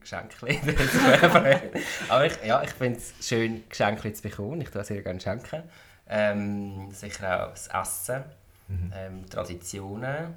Geschenke. 0.00 0.34
Aber 2.08 2.26
ich, 2.26 2.32
ja, 2.44 2.62
ich 2.62 2.70
finde 2.70 2.98
es 2.98 3.14
schön, 3.26 3.64
Geschenke 3.68 4.12
zu 4.12 4.22
bekommen. 4.22 4.60
Ich 4.62 4.70
tue 4.70 4.82
sehr 4.84 5.02
gerne 5.02 5.20
schenken. 5.20 5.62
Ähm, 6.08 6.90
sicher 6.92 7.46
auch 7.46 7.50
das 7.50 7.68
Essen, 7.68 8.24
Mhm. 8.66 8.92
ähm, 8.96 9.28
Traditionen, 9.28 10.34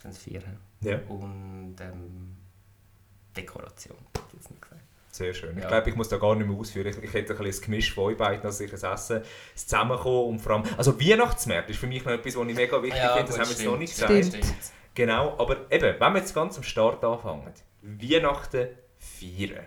sind 0.00 0.12
es 0.12 0.18
vier. 0.18 0.42
Ja, 0.80 0.98
Und 1.08 1.74
ähm, 1.80 2.36
Dekoration, 3.36 3.96
ich 4.28 4.34
jetzt 4.34 4.50
nicht 4.50 4.62
gesagt. 4.62 4.73
Sehr 5.16 5.32
schön. 5.34 5.56
Ich 5.56 5.62
Ja. 5.62 5.68
glaube, 5.68 5.90
ich 5.90 5.96
muss 5.96 6.08
da 6.08 6.16
gar 6.16 6.34
nicht 6.34 6.46
mehr 6.48 6.58
ausführen. 6.58 6.88
Ich, 6.88 6.96
ich 7.02 7.12
hätte 7.14 7.32
ein 7.32 7.38
bisschen 7.38 7.46
das 7.46 7.60
Gemisch 7.60 7.94
von 7.94 8.04
euch 8.04 8.16
beiden, 8.16 8.44
also 8.44 8.56
sicher 8.58 8.76
das 8.78 8.82
Essen, 8.82 9.22
das 9.54 9.66
Zusammenkommen 9.66 10.28
und 10.30 10.38
vor 10.40 10.52
allem... 10.52 10.64
Also 10.76 11.00
Weihnachtsmärkte 11.00 11.72
ist 11.72 11.78
für 11.78 11.86
mich 11.86 12.04
noch 12.04 12.12
etwas, 12.12 12.36
was 12.36 12.46
ich 12.48 12.54
mega 12.54 12.82
wichtig 12.82 13.00
finde, 13.00 13.24
das 13.24 13.38
haben 13.38 13.48
wir 13.48 13.56
jetzt 13.56 13.64
noch 13.64 13.78
nicht 13.78 13.94
gesagt. 13.94 14.24
Stimmt. 14.24 14.46
Genau, 14.94 15.34
aber 15.38 15.56
eben, 15.70 15.94
wenn 15.98 16.12
wir 16.12 16.18
jetzt 16.18 16.34
ganz 16.34 16.56
am 16.56 16.62
Start 16.62 17.02
anfangen, 17.04 17.52
Weihnachten 17.82 18.68
feiern. 18.98 19.64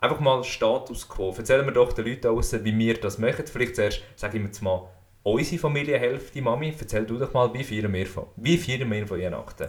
Einfach 0.00 0.20
mal 0.20 0.44
Status 0.44 1.08
quo. 1.08 1.34
Erzählen 1.36 1.64
wir 1.66 1.72
doch 1.72 1.92
den 1.92 2.04
Leuten 2.06 2.20
da 2.20 2.28
draussen, 2.28 2.64
wie 2.64 2.78
wir 2.78 3.00
das 3.00 3.18
machen. 3.18 3.44
Vielleicht 3.46 3.74
zuerst, 3.74 4.02
sage 4.14 4.36
ich 4.36 4.42
mir 4.42 4.48
jetzt 4.48 4.62
mal, 4.62 4.88
unsere 5.24 5.60
Familienhälfte, 5.60 6.40
Mami, 6.40 6.74
erzähl 6.78 7.04
du 7.04 7.18
doch 7.18 7.32
mal, 7.34 7.52
wie 7.52 7.64
feiern 7.64 7.92
wir 7.92 8.06
von, 8.06 8.26
wie 8.36 8.56
feiern 8.56 8.90
wir 8.90 9.06
von 9.06 9.20
Weihnachten? 9.20 9.68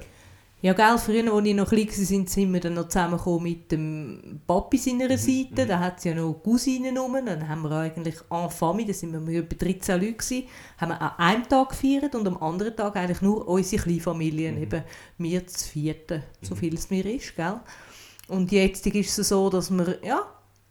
Ja, 0.61 0.73
gell, 0.73 0.97
früher, 0.97 1.33
als 1.33 1.45
ich 1.45 1.55
noch 1.55 1.69
klein 1.69 1.87
war, 1.87 1.93
sind 1.93 2.29
sind 2.29 2.51
wir 2.51 2.59
dann 2.59 2.73
noch 2.73 2.89
zusammengekommen 2.89 3.43
mit 3.43 3.71
dem 3.71 4.41
Papi 4.45 4.77
seiner 4.77 5.17
Seite. 5.17 5.65
Da 5.65 5.79
hat 5.79 5.99
es 5.99 6.03
ja 6.03 6.13
noch 6.13 6.33
Cousinen 6.43 6.97
rum. 6.97 7.15
Dann 7.25 7.47
haben 7.47 7.61
wir 7.61 7.71
eigentlich 7.71 8.15
en 8.29 8.49
famille, 8.49 8.87
da 8.87 8.93
sind 8.93 9.25
wir 9.25 9.39
etwa 9.39 9.55
13 9.55 10.01
Leute 10.01 10.13
gewesen, 10.13 10.43
haben 10.77 10.89
wir 10.89 11.01
an 11.01 11.11
einem 11.17 11.47
Tag 11.47 11.69
gefeiert 11.69 12.13
und 12.13 12.27
am 12.27 12.37
anderen 12.43 12.75
Tag 12.75 12.97
eigentlich 12.97 13.21
nur 13.21 13.47
unsere 13.47 13.83
Kleinfamilien, 13.83 14.61
eben 14.61 14.83
wir 15.17 15.47
zu 15.47 15.69
vierten, 15.69 16.23
so 16.41 16.55
viel 16.55 16.73
es 16.73 16.89
mir 16.89 17.05
ist, 17.05 17.37
gell. 17.37 17.61
Und 18.27 18.51
jetzt 18.51 18.85
ist 18.85 19.17
es 19.17 19.29
so, 19.29 19.49
dass 19.49 19.71
wir 19.71 19.99
ja, 20.03 20.27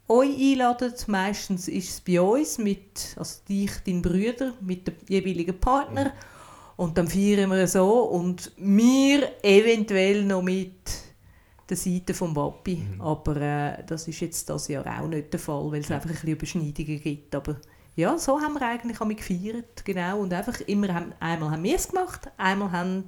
euch 0.07 0.37
einladen. 0.39 0.93
Meistens 1.07 1.67
ist 1.67 1.89
es 1.89 2.01
bei 2.01 2.21
uns 2.21 2.59
mit, 2.59 3.15
also 3.15 3.39
dich, 3.49 3.71
dein 3.87 4.03
Brüder, 4.03 4.53
mit 4.61 4.85
dem 4.85 4.95
jeweiligen 5.07 5.59
Partner. 5.59 6.05
Mhm. 6.05 6.38
Und 6.79 6.97
dann 6.97 7.09
feiern 7.09 7.49
wir 7.49 7.67
so 7.67 8.03
und 8.03 8.53
wir 8.55 9.43
eventuell 9.43 10.23
noch 10.23 10.41
mit 10.41 10.89
der 11.69 11.75
Seite 11.75 12.13
vom 12.13 12.33
Papi. 12.33 12.77
Mhm. 12.77 13.01
Aber 13.01 13.35
äh, 13.35 13.83
das 13.85 14.07
ist 14.07 14.21
jetzt 14.21 14.49
das 14.49 14.69
Jahr 14.69 14.85
auch 14.87 15.07
nicht 15.09 15.33
der 15.33 15.41
Fall, 15.41 15.69
weil 15.73 15.81
es 15.81 15.91
einfach 15.91 16.07
ein 16.07 16.13
bisschen 16.13 16.29
Überschneidungen 16.29 17.01
gibt. 17.01 17.35
Aber 17.35 17.57
ja, 17.97 18.17
so 18.17 18.39
haben 18.39 18.53
wir 18.53 18.61
eigentlich 18.61 18.97
gefeiert, 18.97 19.83
genau. 19.83 20.21
Und 20.21 20.31
einfach 20.31 20.61
immer, 20.61 20.93
haben, 20.93 21.11
einmal 21.19 21.51
haben 21.51 21.63
wir 21.63 21.75
es 21.75 21.89
gemacht, 21.89 22.31
einmal 22.37 22.71
haben 22.71 23.03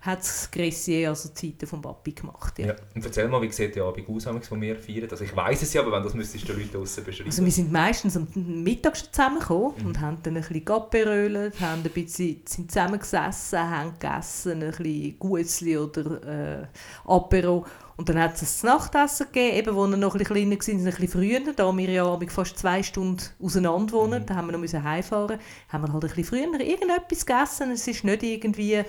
hat 0.00 0.20
es 0.20 0.50
Gressier, 0.50 1.08
also 1.08 1.28
die 1.30 1.48
Seite 1.48 1.66
vom 1.66 1.82
Papi 1.82 2.12
gemacht. 2.12 2.58
Ja. 2.58 2.68
ja. 2.68 2.76
Und 2.94 3.04
erzähl 3.04 3.28
mal, 3.28 3.42
wie 3.42 3.50
sieht 3.50 3.74
der 3.74 3.84
Abend 3.84 4.08
aus, 4.08 4.24
von 4.24 4.58
mir 4.58 4.76
feiern? 4.76 5.08
Also 5.10 5.24
ich 5.24 5.34
weiß 5.34 5.62
es 5.62 5.72
ja, 5.72 5.82
aber 5.82 5.92
wenn 5.92 6.02
das 6.02 6.14
müsstest 6.14 6.48
du 6.48 6.52
den 6.52 6.62
Leuten 6.62 6.72
draussen 6.72 7.04
beschreiben. 7.04 7.28
Also 7.28 7.44
wir 7.44 7.52
sind 7.52 7.72
meistens 7.72 8.16
am 8.16 8.28
Mittag 8.34 8.96
schon 8.96 9.12
zusammengekommen 9.12 9.72
mhm. 9.78 9.86
und 9.86 10.00
haben 10.00 10.18
dann 10.22 10.36
ein 10.36 10.42
bisschen 10.42 10.64
Gapperölt, 10.64 11.60
haben 11.60 11.82
ein 11.82 11.90
bisschen, 11.90 12.42
sind 12.44 12.70
zusammengesessen, 12.70 13.58
haben 13.58 13.92
gegessen, 13.98 14.62
ein 14.62 14.70
bisschen 14.70 15.18
Gutzli 15.18 15.76
oder 15.76 16.60
äh, 16.60 16.66
Apero. 17.04 17.66
Und 17.96 18.08
dann 18.08 18.20
hat 18.20 18.40
es 18.40 18.62
ein 18.62 18.68
Nachtessen 18.68 19.26
gegeben, 19.26 19.56
eben, 19.56 19.74
wo 19.74 19.84
wir 19.88 19.96
noch 19.96 20.14
ein 20.14 20.18
bisschen 20.18 20.34
kleiner 20.34 20.50
waren, 20.52 20.78
ein 20.78 20.84
bisschen 20.84 21.08
früher, 21.08 21.52
da 21.52 21.76
wir 21.76 21.90
ja 21.90 22.18
fast 22.28 22.56
zwei 22.56 22.80
Stunden 22.80 23.24
auseinander 23.42 23.92
wohnen, 23.92 24.22
mhm. 24.22 24.26
da 24.26 24.36
haben 24.36 24.48
wir 24.48 24.56
noch 24.56 24.84
heimfahren 24.84 25.40
haben 25.68 25.82
wir 25.82 25.92
halt 25.92 26.04
ein 26.04 26.08
bisschen 26.10 26.24
früher 26.24 26.60
irgendetwas 26.60 27.26
gegessen. 27.26 27.72
Es 27.72 27.88
ist 27.88 28.04
nicht 28.04 28.22
irgendwie 28.22 28.84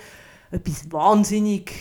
etwas 0.52 0.92
wahnsinnig 0.92 1.72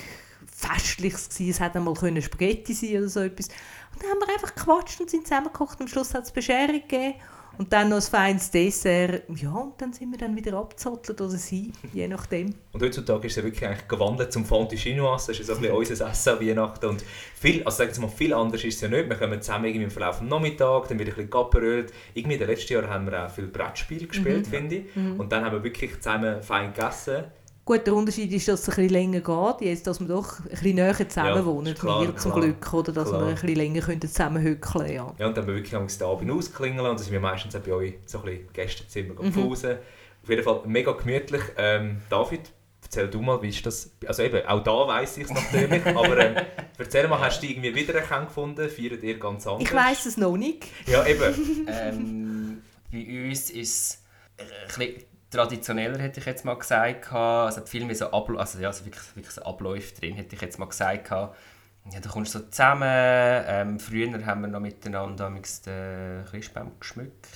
Festliches 0.47 1.29
gewesen. 1.29 1.51
Es 1.51 1.61
hätte 1.61 1.79
einmal 1.79 2.23
Spaghetti 2.23 2.75
sein 2.75 2.99
oder 2.99 3.09
so 3.09 3.21
etwas. 3.21 3.49
Und 3.93 4.03
dann 4.03 4.11
haben 4.11 4.21
wir 4.21 4.35
einfach 4.35 4.55
gequatscht 4.55 5.01
und 5.01 5.11
sind 5.11 5.27
zusammengekocht. 5.27 5.81
Am 5.81 5.89
Schluss 5.89 6.15
hat 6.15 6.25
es 6.25 6.33
Bescherung 6.33 6.83
gegeben. 6.83 7.15
Und 7.59 7.73
dann 7.73 7.89
noch 7.89 7.97
ein 7.97 8.03
feines 8.03 8.53
Dessert. 8.53 9.25
Ja, 9.35 9.51
und 9.51 9.81
dann 9.83 9.93
sind 9.93 10.13
wir 10.13 10.19
dann 10.19 10.37
wieder 10.37 10.57
abgezottelt 10.57 11.21
oder 11.21 11.31
sie, 11.31 11.73
je 11.93 12.07
nachdem. 12.07 12.55
Und 12.73 12.83
heutzutage 12.83 13.27
ist 13.27 13.33
es 13.33 13.37
ja 13.39 13.43
wirklich 13.43 13.67
eigentlich 13.67 13.89
gewandelt 13.89 14.33
zum 14.33 14.45
Fondue 14.45 14.79
Chinoise. 14.79 15.33
Das 15.33 15.41
ist 15.41 15.47
so 15.49 15.55
ein 15.55 15.61
bisschen 15.61 15.77
unser 15.77 16.09
Essen 16.09 16.29
an 16.35 16.41
Weihnachten. 16.41 16.87
Und 16.87 17.05
viel, 17.35 17.65
also 17.65 17.79
sagen 17.79 17.97
wir 17.97 18.03
mal, 18.03 18.09
viel 18.09 18.33
anders 18.33 18.63
ist 18.63 18.77
es 18.77 18.81
ja 18.83 18.89
nicht. 18.89 19.09
Wir 19.09 19.17
kommen 19.17 19.43
zusammen 19.43 19.65
irgendwie 19.65 19.85
im 19.85 19.91
Verlauf 19.91 20.21
des 20.21 20.29
Nachmittags, 20.29 20.89
dann 20.89 21.01
wird 21.01 21.09
ein 21.09 21.15
bisschen 21.17 21.31
Gapperölt. 21.31 21.93
Irgendwie 22.15 22.35
in 22.35 22.41
den 22.41 22.49
letzten 22.49 22.73
Jahren 22.75 22.91
haben 22.91 23.11
wir 23.11 23.27
auch 23.27 23.31
viel 23.31 23.49
Brettspiel 23.49 24.07
gespielt, 24.07 24.47
mhm. 24.47 24.51
finde 24.51 24.77
ich. 24.77 24.97
Mhm. 24.97 25.19
Und 25.19 25.33
dann 25.33 25.45
haben 25.45 25.57
wir 25.57 25.65
wirklich 25.65 26.01
zusammen 26.01 26.41
fein 26.45 26.73
gegessen. 26.73 27.25
Gut, 27.69 27.87
der 27.87 27.95
Unterschied 27.95 28.33
ist, 28.33 28.49
dass 28.49 28.63
es 28.63 28.69
ein 28.71 28.77
bisschen 28.77 28.89
länger 28.89 29.21
geht, 29.21 29.69
jetzt, 29.69 29.87
dass 29.87 30.01
wir 30.01 30.09
doch 30.09 30.41
ein 30.41 30.49
bisschen 30.49 30.77
näher 30.77 31.07
zusammen 31.07 31.37
ja, 31.37 31.45
wohnen, 31.45 31.75
klar, 31.75 32.01
wir 32.01 32.17
zum 32.17 32.33
klar, 32.33 32.45
Glück, 32.47 32.73
oder 32.73 32.93
dass 32.93 33.11
klar. 33.11 33.21
wir 33.21 33.27
ein 33.27 33.35
bisschen 33.35 33.57
länger 33.57 33.81
können 33.83 34.01
zusammen 34.01 34.43
hückeln 34.43 34.87
ja. 34.87 35.15
ja, 35.19 35.27
und 35.27 35.37
dann 35.37 35.37
haben 35.37 35.49
wir 35.49 35.55
wirklich 35.55 35.75
am 35.77 35.87
Abend 36.09 36.31
ausklingeln 36.31 36.81
und 36.81 36.87
dann 36.87 36.97
sind 36.97 37.13
wir 37.13 37.21
meistens 37.21 37.55
auch 37.55 37.61
bei 37.61 37.73
euch 37.73 37.95
so 38.07 38.21
ein 38.21 38.25
bisschen 38.25 38.53
Gästezimmer 38.55 39.23
mhm. 39.23 39.53
Auf 39.53 40.31
jeden 40.31 40.43
Fall 40.43 40.63
mega 40.65 40.93
gemütlich. 40.93 41.43
Ähm, 41.59 42.01
David, 42.09 42.41
erzähl 42.85 43.09
du 43.09 43.21
mal, 43.21 43.43
wie 43.43 43.51
ist 43.51 43.67
das? 43.67 43.91
Also 44.07 44.23
eben, 44.23 44.47
auch 44.47 44.63
da 44.65 44.89
weiss 44.89 45.19
ich 45.19 45.25
es 45.25 45.31
natürlich, 45.31 45.85
aber 45.95 46.19
ähm, 46.21 46.37
erzähl 46.79 47.07
mal, 47.07 47.21
hast 47.21 47.43
du 47.43 47.49
irgendwie 47.49 47.75
wiedererkannt 47.75 48.29
gefunden? 48.29 48.67
Feiert 48.71 49.03
ihr 49.03 49.19
ganz 49.19 49.47
anders? 49.47 49.69
Ich 49.69 49.75
weiss 49.75 50.07
es 50.07 50.17
noch 50.17 50.39
nicht. 50.39 50.65
Ja, 50.87 51.05
eben. 51.07 51.69
ähm, 51.69 52.63
bei 52.91 53.29
uns 53.29 53.51
ist 53.51 53.99
es 54.39 54.49
ein 54.79 55.03
traditioneller, 55.31 55.99
hätte 55.99 56.21
ich 56.21 56.27
jetzt 56.27 56.45
mal 56.45 56.55
gesagt. 56.55 57.13
Also 57.13 57.65
viel 57.67 57.85
mehr 57.85 57.97
so, 57.97 58.11
Abl 58.11 58.39
also, 58.39 58.59
ja, 58.59 58.69
also 58.69 58.85
wirklich, 58.85 59.17
wirklich 59.17 59.35
so 59.35 59.43
Abläufe 59.43 59.95
drin, 59.95 60.15
hätte 60.15 60.35
ich 60.35 60.43
jetzt 60.43 60.59
mal 60.59 60.67
gesagt. 60.67 61.11
Ja, 61.11 62.01
da 62.01 62.11
kommst 62.11 62.35
du 62.35 62.41
so 62.41 62.45
zusammen. 62.47 62.85
Ähm, 62.87 63.81
früher 63.81 64.27
haben 64.27 64.43
wir 64.43 64.49
noch 64.49 64.61
miteinander 64.61 65.31
den 65.31 66.25
Christbaum 66.31 66.73
geschmückt. 66.79 67.29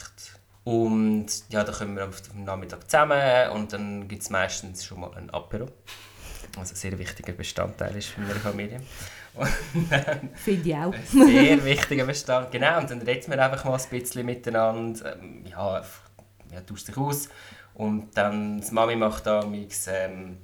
Und 0.65 1.27
ja, 1.49 1.65
da 1.65 1.73
kommen 1.73 1.97
wir 1.97 2.07
auf 2.07 2.21
dem 2.23 2.45
Nachmittag 2.45 2.89
zusammen 2.89 3.51
und 3.51 3.73
dann 3.73 4.07
gibt 4.07 4.23
es 4.23 4.31
meistens 4.31 4.85
schon 4.85 5.01
mal 5.01 5.13
ein 5.15 5.31
Apero. 5.31 5.67
Also 6.57 6.75
ein 6.75 6.77
sehr 6.77 6.99
wichtiger 6.99 7.33
Bestandteil 7.33 7.97
ist 7.97 8.09
für 8.09 8.21
meine 8.21 8.35
Familie. 8.35 8.81
Finde 10.35 10.69
ich 10.69 10.77
auch. 10.77 10.93
Ein 10.93 11.27
sehr 11.27 11.65
wichtiger 11.65 12.05
Bestandteil. 12.05 12.61
Genau, 12.61 12.79
und 12.79 12.91
dann 12.91 13.03
reden 13.03 13.33
wir 13.33 13.43
einfach 13.43 13.65
mal 13.65 13.79
ein 13.79 13.89
bisschen 13.91 14.27
miteinander. 14.27 15.17
Ähm, 15.17 15.45
ja, 15.47 15.83
ja, 16.53 16.61
tauschst 16.61 16.89
dich 16.89 16.97
aus. 16.97 17.29
Und 17.83 18.17
dann, 18.17 18.61
die 18.61 18.71
Mami 18.71 18.95
macht 18.95 19.27
da 19.27 19.45
ähm, 19.89 20.39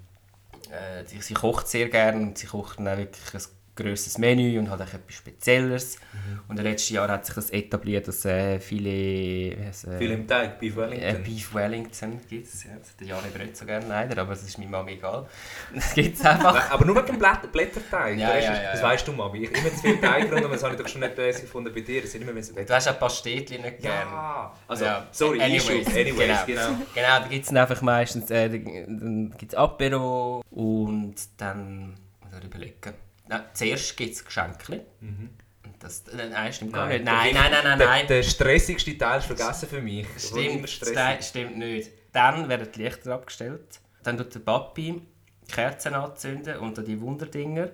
äh, 0.73 1.05
sie 1.05 1.35
kocht 1.35 1.69
sehr 1.69 1.89
gerne 1.89 2.21
und 2.21 2.37
sie 2.37 2.49
kocht 2.49 2.79
dann 2.79 2.99
wirklich 2.99 3.33
ein 3.33 3.58
grosses 3.79 4.19
Menü 4.19 4.59
und 4.59 4.69
hat 4.71 4.81
auch 4.81 4.95
etwas 4.95 5.15
Spezielles. 5.15 5.99
Mhm. 6.13 6.41
Und 6.49 6.59
im 6.59 6.65
letzten 6.65 6.95
Jahr 6.95 7.09
hat 7.09 7.25
sich 7.25 7.35
das 7.35 7.51
etabliert, 7.51 8.09
dass 8.09 8.25
äh, 8.25 8.59
viele... 8.61 8.91
Äh, 8.91 9.73
viele 9.99 10.15
im 10.15 10.27
Teig, 10.27 10.59
Beef 10.59 10.77
Wellington. 10.77 11.09
Äh, 11.09 11.19
Beef 11.25 11.55
Wellington 11.55 12.21
gibt 12.29 12.47
es. 12.47 12.65
Ja, 12.65 12.71
das 12.79 12.91
hat 12.91 13.07
Jan 13.07 13.41
nicht 13.41 13.57
so 13.57 13.65
gerne 13.65 13.87
leider, 13.87 14.21
aber 14.21 14.31
das 14.31 14.43
ist 14.43 14.59
meiner 14.59 14.71
Mami 14.71 14.93
egal. 14.93 15.27
Das 15.75 15.95
gibt 15.95 16.19
es 16.19 16.25
einfach. 16.25 16.71
aber 16.71 16.85
nur 16.85 16.97
wegen 16.97 17.07
dem 17.07 17.19
Blätter 17.19 17.49
Blätterteig. 17.49 18.19
Ja, 18.19 18.37
ja, 18.37 18.53
ja, 18.55 18.73
das 18.73 18.83
weißt 18.83 19.07
du, 19.07 19.13
Mami. 19.13 19.45
Ich 19.45 19.53
immer 19.53 19.71
zu 19.71 19.81
viel 19.81 20.01
Teig 20.01 20.33
und 20.33 20.43
das 20.53 20.63
habe 20.63 20.75
ich 20.75 20.81
doch 20.81 20.89
schon 20.89 21.01
nicht 21.01 21.17
gefunden 21.17 21.73
bei 21.73 21.81
dir. 21.81 22.03
Immer, 22.15 22.33
du 22.33 22.75
hast 22.75 22.89
auch 22.89 22.99
Pastetli 22.99 23.59
nicht 23.59 23.79
gerne. 23.79 24.11
Ja, 24.11 24.55
also, 24.67 24.85
ja. 24.85 25.07
sorry, 25.13 25.41
anyways. 25.41 25.69
anyways, 25.69 25.97
anyways 25.97 26.47
genau. 26.47 26.67
genau. 26.67 26.79
genau, 26.95 27.21
da 27.21 27.29
gibt 27.29 27.45
es 27.45 27.55
einfach 27.55 27.83
meistens 27.83 28.31
äh, 28.31 28.49
dann 28.49 29.35
gibt's 29.37 29.55
Apero 29.55 30.43
und 30.51 31.15
dann... 31.37 31.95
Muss 32.21 32.39
ich 32.39 32.45
überlegen. 32.45 33.08
Nein, 33.29 33.43
zuerst 33.53 33.97
gibt 33.97 34.15
es 34.15 34.25
Geschenke. 34.25 34.85
Mhm. 35.01 35.31
Das, 35.79 36.05
nein, 36.13 36.53
stimmt 36.53 36.73
gar 36.73 36.89
nicht. 36.89 37.05
Nein, 37.05 37.35
nein, 37.35 37.51
nein, 37.53 37.65
nein. 37.65 37.79
nein. 37.79 38.07
Der, 38.09 38.17
der 38.17 38.23
stressigste 38.23 38.99
Teil 38.99 39.21
ist 39.21 39.27
vergessen 39.27 39.69
für 39.69 39.81
mich. 39.81 40.07
Stimmt, 40.19 40.69
stimmt 40.69 41.59
nicht. 41.59 41.91
Dann 42.13 42.49
werden 42.49 42.69
die 42.75 42.83
Lichter 42.83 43.15
abgestellt. 43.15 43.81
Dann 44.03 44.17
tut 44.17 44.35
der 44.35 44.41
Papi 44.41 45.03
Kerzen 45.47 45.95
anzünden 45.95 46.59
unter 46.59 46.83
die 46.83 47.01
Wunderdinger. 47.01 47.69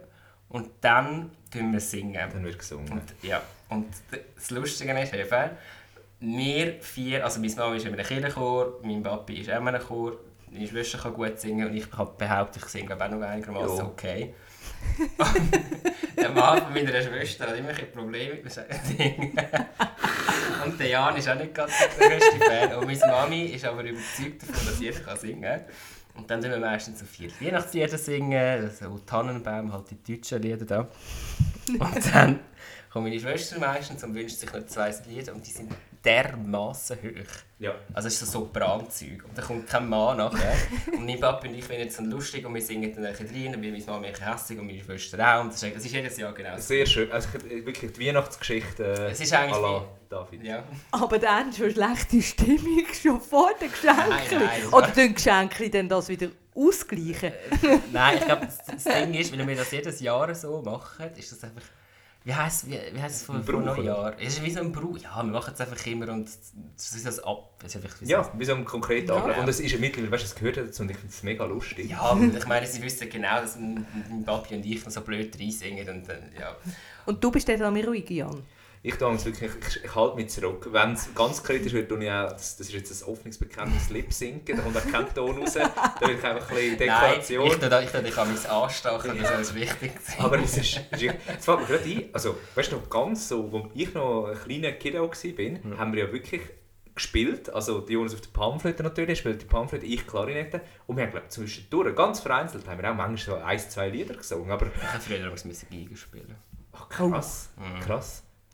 Und 0.49 0.70
dann 0.82 1.30
tun 1.50 1.73
wir 1.73 1.80
singen. 1.80 2.12
Dann 2.14 2.44
wird 2.44 2.58
gesungen. 2.58 2.92
Und, 2.92 3.14
ja. 3.23 3.42
Und 3.68 3.87
das 4.37 4.50
Lustige 4.50 4.92
ist 5.00 5.14
eben, 5.14 5.50
wir 6.20 6.75
vier, 6.80 7.25
also 7.25 7.40
meine 7.40 7.54
Mama 7.54 7.75
ist 7.75 7.87
in 7.87 7.94
einem 7.94 8.06
Kirchenchor, 8.06 8.80
mein 8.82 9.02
Papi 9.02 9.40
ist 9.40 9.50
auch 9.50 9.61
in 9.61 9.68
einem 9.68 9.82
Chor, 9.82 10.16
meine 10.50 10.68
Schwester 10.68 10.99
kann 10.99 11.14
gut 11.14 11.40
singen 11.40 11.68
und 11.68 11.75
ich 11.75 11.88
behaupte, 11.88 12.58
ich 12.58 12.66
singe 12.66 12.94
auch 12.94 13.08
noch 13.08 13.20
einigermaßen 13.20 13.84
okay 13.84 14.34
der 16.16 16.30
Mann 16.30 16.62
von 16.62 16.72
meiner 16.72 17.02
Schwester 17.02 17.46
hat 17.46 17.58
immer 17.58 17.70
ein 17.70 17.92
Probleme 17.92 18.34
mit 18.42 18.98
Dingen. 18.98 19.32
Und 20.64 20.80
der 20.80 20.88
Jan 20.88 21.16
ist 21.16 21.28
auch 21.28 21.34
nicht 21.34 21.54
ganz 21.54 21.72
der 21.78 22.08
größte 22.08 22.38
Fan. 22.38 22.74
Und 22.74 22.86
meine 22.86 23.12
Mami 23.12 23.44
ist 23.46 23.64
aber 23.64 23.82
überzeugt 23.82 24.42
davon, 24.42 24.66
dass 24.66 24.80
jeder 24.80 25.16
singen 25.16 25.42
kann. 25.42 25.60
Und 26.16 26.30
dann 26.30 26.40
singen 26.40 26.54
wir 26.54 26.60
meistens 26.60 27.00
so 27.00 27.06
vier 27.06 27.28
Weihnachtslieder 27.40 27.98
singen, 27.98 28.32
also 28.32 28.98
Tannenbaum, 28.98 29.72
halt 29.72 29.86
die 29.90 30.16
deutschen 30.16 30.40
Lieder 30.42 30.64
da. 30.64 30.88
Und 31.68 32.14
dann 32.14 32.40
kommt 32.92 33.06
meine 33.06 33.18
Schwester 33.18 33.58
meistens 33.58 34.04
und 34.04 34.14
wünscht 34.14 34.36
sich 34.36 34.52
noch 34.52 34.64
zwei 34.66 34.94
Lieder 35.08 35.34
und 35.34 35.44
die 35.46 35.50
sind 35.50 35.72
dermaßen 36.04 36.99
hoch. 36.99 37.32
Ja. 37.58 37.75
Also 37.94 38.08
es 38.08 38.20
ist 38.20 38.30
so 38.30 38.40
Sopranzeug. 38.40 39.25
Und 39.26 39.38
da 39.38 39.42
kommt 39.42 39.66
kein 39.66 39.88
Mann 39.88 40.18
nachher. 40.18 40.54
und 40.92 41.06
mein 41.06 41.18
Papa 41.18 41.49
und 41.49 41.54
ich 41.54 41.64
finden 41.64 41.88
es 41.88 41.96
dann 41.96 42.11
lustig 42.11 42.44
und 42.44 42.54
wir 42.54 42.61
singen 42.61 42.94
dann 42.94 43.06
ein 43.06 43.12
bisschen 43.12 43.28
rein, 43.28 43.62
weil 43.62 43.70
meine 43.70 43.84
Mama 43.84 44.06
ein 44.06 44.14
hässlich 44.14 44.58
und 44.58 44.66
meine 44.66 44.82
Schwester 44.82 45.37
auch. 45.37 45.42
Und 45.42 45.52
das 45.52 45.62
ist, 45.62 45.76
das 45.76 45.84
ist 45.84 45.92
jedes 45.92 46.16
Jahr 46.16 46.32
genau 46.34 46.56
so. 46.56 46.62
Sehr 46.62 46.87
schön. 46.87 47.11
Also 47.11 47.28
wirklich 47.32 47.92
die 47.92 48.06
Weihnachtsgeschichte 48.06 48.84
äh, 48.84 49.11
es 49.11 49.20
ist 49.20 49.32
eigentlich 49.32 49.56
à 49.56 49.82
David. 50.08 50.42
Ja. 50.42 50.64
Aber 50.90 51.18
dann 51.18 51.52
schon 51.52 51.70
schlechte 51.70 52.23
Stimmung 52.23 52.84
schon 53.00 53.20
vor 53.20 53.52
den 53.61 53.70
Geschenken. 53.70 54.08
Nein, 54.08 54.26
nein, 54.30 54.73
Oder 54.73 54.88
den 54.88 55.14
Geschenke 55.14 55.70
dann 55.70 55.88
das 55.88 56.08
wieder 56.08 56.28
ausgleichen? 56.54 57.32
Äh, 57.32 57.78
nein, 57.92 58.18
ich 58.18 58.25
glaube, 58.25 58.46
das 58.46 58.84
Ding 58.84 59.14
ist, 59.14 59.37
weil 59.37 59.46
wir 59.46 59.56
das 59.56 59.70
jedes 59.70 60.00
Jahr 60.00 60.34
so 60.34 60.61
machen, 60.61 61.11
ist 61.16 61.32
das 61.32 61.44
einfach 61.44 61.62
wie 62.25 62.35
heisst, 62.35 62.66
wie, 62.66 62.81
wie 62.93 63.02
heisst 63.02 63.16
es 63.16 63.23
von, 63.23 63.45
Neujahr? 63.45 64.14
Es 64.19 64.35
ist 64.35 64.45
wie 64.45 64.50
so 64.50 64.61
ein 64.61 64.73
Brauch. 64.73 64.97
Ja, 64.97 65.23
wir 65.23 65.25
machen 65.25 65.52
es 65.52 65.61
einfach 65.61 65.87
immer 65.87 66.09
und 66.09 66.26
es 66.26 66.95
ist 66.95 67.07
das 67.07 67.23
ab. 67.23 67.62
Es 67.62 67.75
ist 67.75 68.00
wie 68.00 68.07
ja, 68.07 68.31
wie 68.38 68.45
so 68.47 68.54
ein 68.54 68.64
konkreter 68.64 69.14
ja. 69.14 69.21
Ablauf. 69.21 69.38
Und 69.38 69.49
es 69.49 69.61
ist 69.61 69.73
ja 69.73 69.78
mittlerweile, 69.78 70.12
weißt 70.12 70.23
du, 70.23 70.26
es 70.28 70.35
gehört 70.35 70.57
dazu 70.57 70.83
und 70.83 70.90
ich 70.90 70.97
finde 70.97 71.12
es 71.12 71.23
mega 71.23 71.45
lustig. 71.45 71.90
Ja, 71.90 72.16
ich 72.16 72.47
meine, 72.47 72.66
sie 72.66 72.83
wissen 72.83 73.11
genau, 73.11 73.43
dass 73.43 73.57
mein 73.57 74.25
Papi 74.25 74.54
und 74.54 74.64
ich 74.64 74.83
so 74.85 75.02
blöd 75.02 75.38
reinsingen 75.38 75.87
und 75.87 76.09
dann, 76.09 76.31
ja. 76.38 76.57
Und 77.04 77.23
du 77.23 77.31
bist 77.31 77.47
dann 77.47 77.73
mir 77.75 77.87
ruhig, 77.87 78.09
Jan? 78.09 78.43
Ich 78.84 79.00
wirklich, 79.00 79.50
ich, 79.50 79.84
ich 79.84 79.94
halte 79.94 80.16
mich 80.16 80.28
zurück. 80.28 80.68
Wenn 80.70 80.92
es 80.92 81.08
ganz 81.14 81.42
kritisch 81.42 81.72
wird, 81.72 81.88
tue 81.88 82.04
ich 82.04 82.10
auch, 82.10 82.30
das, 82.30 82.58
das 82.58 82.66
ist 82.66 82.74
jetzt 82.74 83.02
ein 83.02 83.08
Offenungsbekenntnis, 83.10 83.88
Lip-Sinken, 83.88 84.58
da 84.58 84.62
kommt 84.62 84.76
auch 84.76 84.86
kein 84.86 85.14
Ton 85.14 85.38
raus, 85.38 85.54
da 85.54 85.70
ich 86.02 86.22
einfach 86.22 86.50
ein 86.50 86.54
bisschen 86.54 86.76
Dekoration. 86.76 87.48
Nein, 87.48 87.82
ich 87.84 87.90
tue, 87.90 88.02
ich 88.02 88.18
an 88.18 88.28
mein 88.34 88.46
Anstachen, 88.46 89.22
das 89.22 89.40
ist 89.40 89.54
wichtig. 89.54 89.92
Aber 90.18 90.38
es 90.38 90.58
ist, 90.58 90.80
es 90.90 91.44
fällt 91.44 91.60
mir 91.60 91.66
gerade 91.66 91.84
ein, 91.84 92.04
also, 92.12 92.36
weißt 92.54 92.72
du 92.72 92.76
noch, 92.76 92.90
ganz 92.90 93.26
so, 93.26 93.50
als 93.54 93.70
ich 93.74 93.94
noch 93.94 94.26
ein 94.26 94.38
kleiner 94.38 94.72
Kiddo 94.72 95.10
war, 95.10 95.10
mhm. 95.10 95.78
haben 95.78 95.92
wir 95.94 96.04
ja 96.04 96.12
wirklich 96.12 96.42
gespielt, 96.94 97.48
also 97.54 97.80
die 97.80 97.94
Jonas 97.94 98.12
auf 98.12 98.20
der 98.20 98.30
Panflöte 98.38 98.82
natürlich, 98.82 99.18
spielt 99.18 99.40
die 99.40 99.46
Panflöte, 99.46 99.86
ich 99.86 100.06
Klarinette 100.06 100.60
und 100.86 100.98
wir 100.98 101.04
haben 101.04 101.10
glaube 101.10 101.28
zwischendurch, 101.28 101.96
ganz 101.96 102.20
vereinzelt, 102.20 102.68
haben 102.68 102.82
wir 102.82 102.90
auch 102.90 102.94
manchmal 102.94 103.38
so 103.38 103.44
ein, 103.44 103.58
zwei 103.58 103.88
Lieder 103.88 104.14
gesungen, 104.14 104.50
aber... 104.50 104.66
Ich 104.66 104.82
habe 104.82 105.00
früher 105.02 105.32
auch 105.32 105.70
Geige 105.70 105.96
spielen 105.96 106.36
Ach 106.72 106.88
krass. 106.90 107.50
Mhm. 107.56 107.80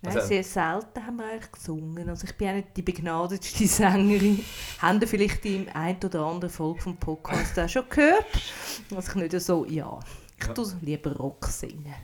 Nein, 0.02 0.16
Also- 0.16 0.28
sehr 0.28 0.42
selten 0.44 1.06
haben 1.06 1.16
wir 1.16 1.26
eigentlich 1.26 1.52
gesungen. 1.52 2.08
Also 2.08 2.26
ich 2.26 2.34
bin 2.36 2.48
auch 2.48 2.54
nicht 2.54 2.68
die 2.76 2.82
begnadetste 2.82 3.66
Sängerin. 3.68 4.42
Haben 4.78 5.00
ihr 5.00 5.06
vielleicht 5.08 5.44
im 5.44 5.66
ein 5.74 5.96
oder 6.02 6.20
anderen 6.24 6.50
Folge 6.52 6.80
vom 6.80 6.96
Podcast 6.96 7.58
auch 7.58 7.68
schon 7.68 7.84
gehört? 7.90 8.24
Dass 8.90 9.08
ich 9.08 9.14
nicht 9.16 9.40
so, 9.40 9.66
ja, 9.66 9.98
ich 10.40 10.46
Ja. 10.46 10.54
tue 10.54 10.72
lieber 10.80 11.14
Rock 11.16 11.44
singen. 11.46 11.94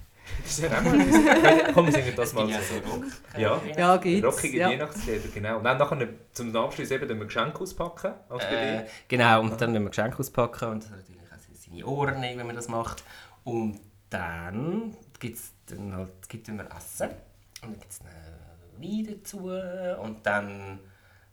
Das 0.42 0.58
ist 0.58 0.64
ja 0.64 0.76
auch 0.78 0.82
mal. 0.82 1.72
Komm, 1.72 1.86
wir 1.86 1.92
singen 1.92 2.12
das 2.16 2.34
mal. 2.34 2.50
ja 2.50 2.58
so 2.60 2.74
Rock. 2.90 3.04
Ja. 3.38 3.60
Ja, 3.78 3.96
geht's. 3.96 4.26
Rockige 4.26 4.58
ja. 4.58 4.68
Weihnachtslieder, 4.68 5.28
genau. 5.32 5.58
Und 5.58 5.64
dann 5.64 5.78
nachher 5.78 6.08
zum 6.32 6.54
Abschluss 6.56 6.90
eben 6.90 7.08
den 7.08 7.20
Geschenk 7.20 7.58
auspacken. 7.60 8.12
Äh, 8.50 8.84
genau, 9.08 9.40
und 9.40 9.58
dann 9.60 9.70
müssen 9.72 9.84
wir 9.84 9.90
Geschenke 9.90 10.18
auspacken 10.18 10.68
und 10.70 10.90
natürlich 10.90 11.20
auch 11.32 11.70
seine 11.70 11.86
Ohren 11.86 12.20
nehmen, 12.20 12.40
wenn 12.40 12.46
man 12.48 12.56
das 12.56 12.68
macht. 12.68 13.04
Und 13.44 13.80
dann 14.10 14.96
gibt 15.20 15.36
es 15.38 15.52
dann 15.66 15.94
halt, 15.94 16.28
gibt 16.28 16.48
immer 16.48 16.64
Essen 16.76 17.08
und 17.66 17.72
dann 17.74 17.80
gibt 17.80 17.92
es 17.92 18.00
Wein 18.78 19.06
dazu 19.22 19.50
und 20.02 20.24
dann 20.26 20.78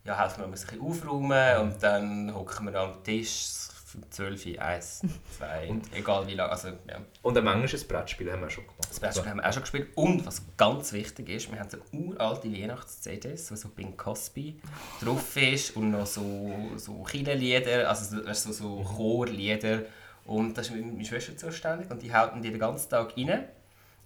ja, 0.05 0.19
helfen 0.19 0.41
wir 0.41 0.47
uns 0.47 0.61
ein 0.63 0.79
bisschen 0.79 0.81
aufräumen 0.81 1.57
und 1.61 1.81
dann 1.83 2.33
hocken 2.33 2.65
wir 2.71 2.79
am 2.79 3.03
Tisch 3.03 3.45
von 3.85 4.03
12 4.09 4.45
Uhr, 4.47 4.61
1, 4.61 5.01
2, 5.37 5.67
Und- 5.69 5.93
egal 5.93 6.25
wie 6.27 6.33
lange. 6.33 6.51
Also, 6.51 6.69
ja. 6.69 6.99
Und 7.21 7.37
ein 7.37 7.43
manches 7.43 7.87
Brettspiel 7.87 8.31
haben 8.31 8.41
wir 8.41 8.49
schon 8.49 8.63
gemacht. 8.65 8.87
Das 8.89 8.99
Brettspiel 8.99 9.29
haben 9.29 9.37
wir 9.37 9.47
auch 9.47 9.53
schon 9.53 9.61
gespielt. 9.61 9.89
Und 9.95 10.25
was 10.25 10.41
ganz 10.57 10.91
wichtig 10.93 11.29
ist, 11.29 11.51
wir 11.51 11.59
haben 11.59 11.69
so 11.69 11.77
uralte 11.91 12.51
Weihnachts-CDs, 12.51 13.51
wo 13.51 13.55
so 13.55 13.69
Bing 13.69 13.95
Cosby 13.95 14.59
drauf 14.99 15.37
ist 15.37 15.75
und 15.75 15.91
noch 15.91 16.07
so, 16.07 16.51
so 16.77 17.03
Kinderlieder, 17.03 17.87
also 17.87 18.17
so, 18.17 18.33
so, 18.33 18.51
so 18.51 18.83
Chorlieder. 18.83 19.83
Und 20.25 20.57
da 20.57 20.61
ist 20.61 20.71
meine 20.71 21.05
Schwester 21.05 21.37
zuständig 21.37 21.91
und 21.91 22.01
die 22.01 22.13
hauten 22.13 22.41
die 22.41 22.49
den 22.49 22.59
ganzen 22.59 22.89
Tag 22.89 23.15
rein. 23.15 23.43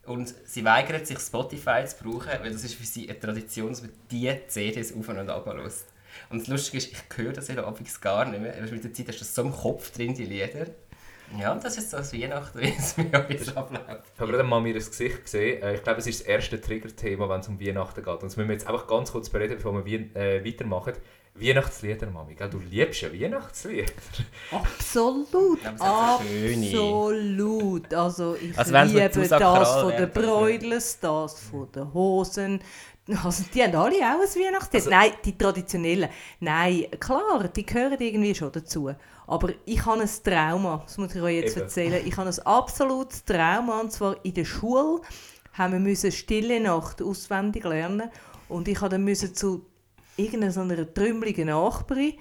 Und 0.07 0.33
sie 0.45 0.63
weigert 0.63 1.05
sich, 1.05 1.19
Spotify 1.19 1.83
zu 1.85 2.03
brauchen, 2.03 2.31
weil 2.41 2.51
das 2.51 2.63
ist 2.63 2.75
für 2.75 2.85
sie 2.85 3.09
eine 3.09 3.19
Tradition, 3.19 3.69
dass 3.69 3.81
man 3.81 3.91
diese 4.09 4.39
CDs 4.47 4.93
auf 4.93 5.07
und 5.09 5.29
ab 5.29 5.45
hört. 5.45 5.73
Und 6.29 6.41
das 6.41 6.47
Lustige 6.47 6.77
ist, 6.77 6.91
ich 6.91 7.17
höre 7.17 7.33
das 7.33 7.49
abends 7.49 8.01
gar 8.01 8.25
nicht 8.25 8.41
mehr. 8.41 8.55
Aber 8.57 8.71
mit 8.71 8.83
der 8.83 8.93
Zeit 8.93 9.09
hast 9.09 9.15
du 9.17 9.19
das 9.19 9.35
so 9.35 9.41
im 9.43 9.51
Kopf 9.51 9.91
drin, 9.91 10.13
die 10.13 10.25
Lieder. 10.25 10.67
Ja, 11.37 11.51
und 11.51 11.63
das 11.63 11.77
ist 11.77 11.91
so 11.91 11.97
das 11.97 12.13
Weihnachten, 12.13 12.59
wie 12.61 12.73
es 12.77 12.95
mir 12.95 13.13
alles 13.13 13.55
abläuft. 13.55 14.03
Ich 14.15 14.19
habe 14.21 14.31
gerade 14.31 14.43
mal 14.45 14.65
ihr 14.65 14.73
Gesicht 14.73 15.23
gesehen. 15.23 15.61
Äh, 15.61 15.75
Ich 15.75 15.83
glaube, 15.83 15.99
es 15.99 16.07
ist 16.07 16.21
das 16.21 16.27
erste 16.27 16.59
Triggerthema, 16.61 17.29
wenn 17.29 17.41
es 17.41 17.47
um 17.49 17.59
Weihnachten 17.59 18.01
geht. 18.01 18.13
Und 18.13 18.23
das 18.23 18.37
müssen 18.37 18.47
wir 18.47 18.53
jetzt 18.53 18.67
einfach 18.67 18.87
ganz 18.87 19.11
kurz 19.11 19.29
bereden, 19.29 19.57
bevor 19.57 19.85
wir 19.85 20.15
äh, 20.15 20.45
weitermachen. 20.45 20.93
Weihnachtslieder, 21.39 22.07
Mami. 22.09 22.35
Gell? 22.35 22.49
Du 22.49 22.59
liebst 22.59 23.01
ja 23.01 23.11
Weihnachtslieder. 23.13 23.91
Absolut, 24.51 25.59
absolut. 25.65 27.93
Also 27.93 28.35
ich 28.35 28.57
Also 28.57 28.77
liebe 28.77 29.09
das 29.09 29.81
von 29.81 29.91
den 29.91 30.11
Bräutlers, 30.11 30.99
das 30.99 31.39
von 31.39 31.71
den 31.71 31.93
Hosen. 31.93 32.59
Also 33.23 33.43
die 33.53 33.63
haben 33.63 33.73
alle 33.75 33.95
auch 33.95 34.21
ein 34.21 34.29
Weihnachtslied. 34.43 34.81
Also- 34.81 34.89
Nein, 34.89 35.11
die 35.23 35.37
traditionellen. 35.37 36.09
Nein, 36.41 36.87
klar, 36.99 37.47
die 37.55 37.65
gehören 37.65 37.97
irgendwie 37.99 38.35
schon 38.35 38.51
dazu. 38.51 38.91
Aber 39.27 39.49
ich 39.65 39.85
habe 39.85 40.01
ein 40.01 40.09
Trauma, 40.23 40.81
das 40.85 40.97
muss 40.97 41.15
ich 41.15 41.21
euch 41.21 41.35
jetzt 41.35 41.55
Eben. 41.55 41.61
erzählen. 41.63 42.01
Ich 42.05 42.17
habe 42.17 42.29
ein 42.29 42.39
absolutes 42.45 43.23
Trauma, 43.23 43.79
und 43.81 43.91
zwar 43.93 44.17
in 44.25 44.33
der 44.33 44.45
Schule 44.45 45.01
haben 45.53 45.73
wir 45.73 45.79
müssen 45.79 46.11
«Stille 46.11 46.59
Nacht» 46.59 47.01
auswendig 47.01 47.63
lernen. 47.63 48.09
Und 48.49 48.67
ich 48.67 48.75
musste 48.81 48.89
dann 48.89 49.03
müssen 49.03 49.33
zu 49.33 49.65
irgendeiner 50.17 50.51
so 50.51 50.61
einer 50.61 50.93
trümmeligen 50.93 51.47
Nachbarin 51.47 52.13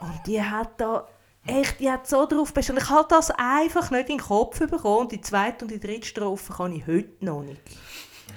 und 0.00 0.20
die 0.26 0.42
hat 0.42 0.80
da 0.80 1.06
echt, 1.46 1.80
die 1.80 1.90
hat 1.90 2.06
so 2.06 2.26
drauf 2.26 2.52
bestanden. 2.52 2.82
Ich 2.84 2.90
habe 2.90 3.06
das 3.08 3.30
einfach 3.30 3.90
nicht 3.90 4.08
in 4.08 4.16
den 4.18 4.24
Kopf 4.26 4.58
bekommen. 4.58 4.98
Und 5.00 5.12
die 5.12 5.20
zweite 5.20 5.64
und 5.64 5.70
die 5.70 5.80
dritte 5.80 6.06
Strophe 6.06 6.52
kann 6.52 6.72
ich 6.72 6.86
heute 6.86 7.24
noch 7.24 7.42
nicht. 7.42 7.60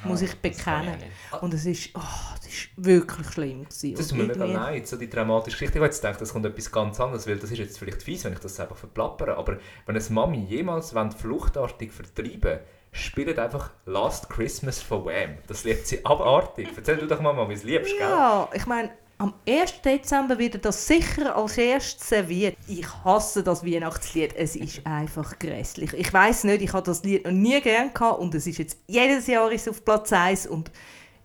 muss 0.03 0.21
ich 0.21 0.31
ich 0.31 0.37
bekennen. 0.41 0.89
auch 0.93 0.97
nicht. 0.97 1.43
Und 1.43 1.53
es 1.53 1.65
ist, 1.65 1.89
oh, 1.95 2.01
das 2.35 2.45
ist 2.47 2.69
wirklich 2.75 3.27
schlimm 3.29 3.63
gewesen. 3.63 3.95
Das 3.95 4.07
tut 4.09 4.17
mir 4.17 4.23
mega 4.25 4.35
irgendwie- 4.45 4.53
leid, 4.53 4.87
so 4.87 4.97
die 4.97 5.09
dramatische 5.09 5.55
Geschichte. 5.55 5.73
Ich 5.73 5.79
habe 5.79 5.85
jetzt 5.87 6.01
gedacht, 6.01 6.21
das 6.21 6.31
kommt 6.33 6.45
etwas 6.45 6.71
ganz 6.71 6.99
anderes, 6.99 7.25
weil 7.27 7.37
das 7.37 7.49
ist 7.51 7.57
jetzt 7.57 7.79
vielleicht 7.79 8.03
fies, 8.03 8.23
wenn 8.25 8.33
ich 8.33 8.39
das 8.39 8.59
einfach 8.59 8.75
verplappere, 8.75 9.35
aber 9.37 9.57
wenn 9.85 9.95
eine 9.95 10.05
Mami 10.09 10.43
jemals 10.45 10.93
fluchtartig 11.17 11.91
vertreiben 11.91 12.59
spielt 12.91 13.37
einfach 13.37 13.71
Last 13.85 14.29
Christmas 14.29 14.81
von 14.81 15.05
Wham. 15.05 15.37
Das 15.47 15.63
liebt 15.63 15.87
sie 15.87 16.05
abartig. 16.05 16.69
Erzähl 16.75 16.97
du 16.97 17.07
doch 17.07 17.19
mal, 17.21 17.33
Mami, 17.33 17.49
wie 17.51 17.53
es 17.53 17.63
liebst, 17.63 17.91
gell? 17.97 18.07
Ja, 18.09 18.49
ich 18.53 18.65
meine, 18.65 18.91
am 19.19 19.33
1. 19.47 19.81
Dezember 19.81 20.37
wird 20.37 20.63
das 20.63 20.85
sicher 20.85 21.35
als 21.35 21.57
erstes 21.57 22.07
serviert. 22.07 22.55
Ich 22.67 22.87
hasse 23.03 23.43
das 23.43 23.65
Weihnachtslied. 23.65 24.35
Es 24.35 24.55
ist 24.55 24.85
einfach 24.85 25.39
grässlich. 25.39 25.93
Ich 25.93 26.13
weiß 26.13 26.43
nicht, 26.43 26.61
ich 26.61 26.73
habe 26.73 26.85
das 26.85 27.03
Lied 27.03 27.25
noch 27.25 27.31
nie 27.31 27.59
gern 27.61 27.93
gehabt 27.93 28.19
und 28.19 28.35
es 28.35 28.45
ist 28.45 28.59
jetzt 28.59 28.77
jedes 28.85 29.25
Jahr 29.25 29.51
ist 29.51 29.67
auf 29.67 29.83
Platz 29.83 30.13
1 30.13 30.45
und 30.45 30.71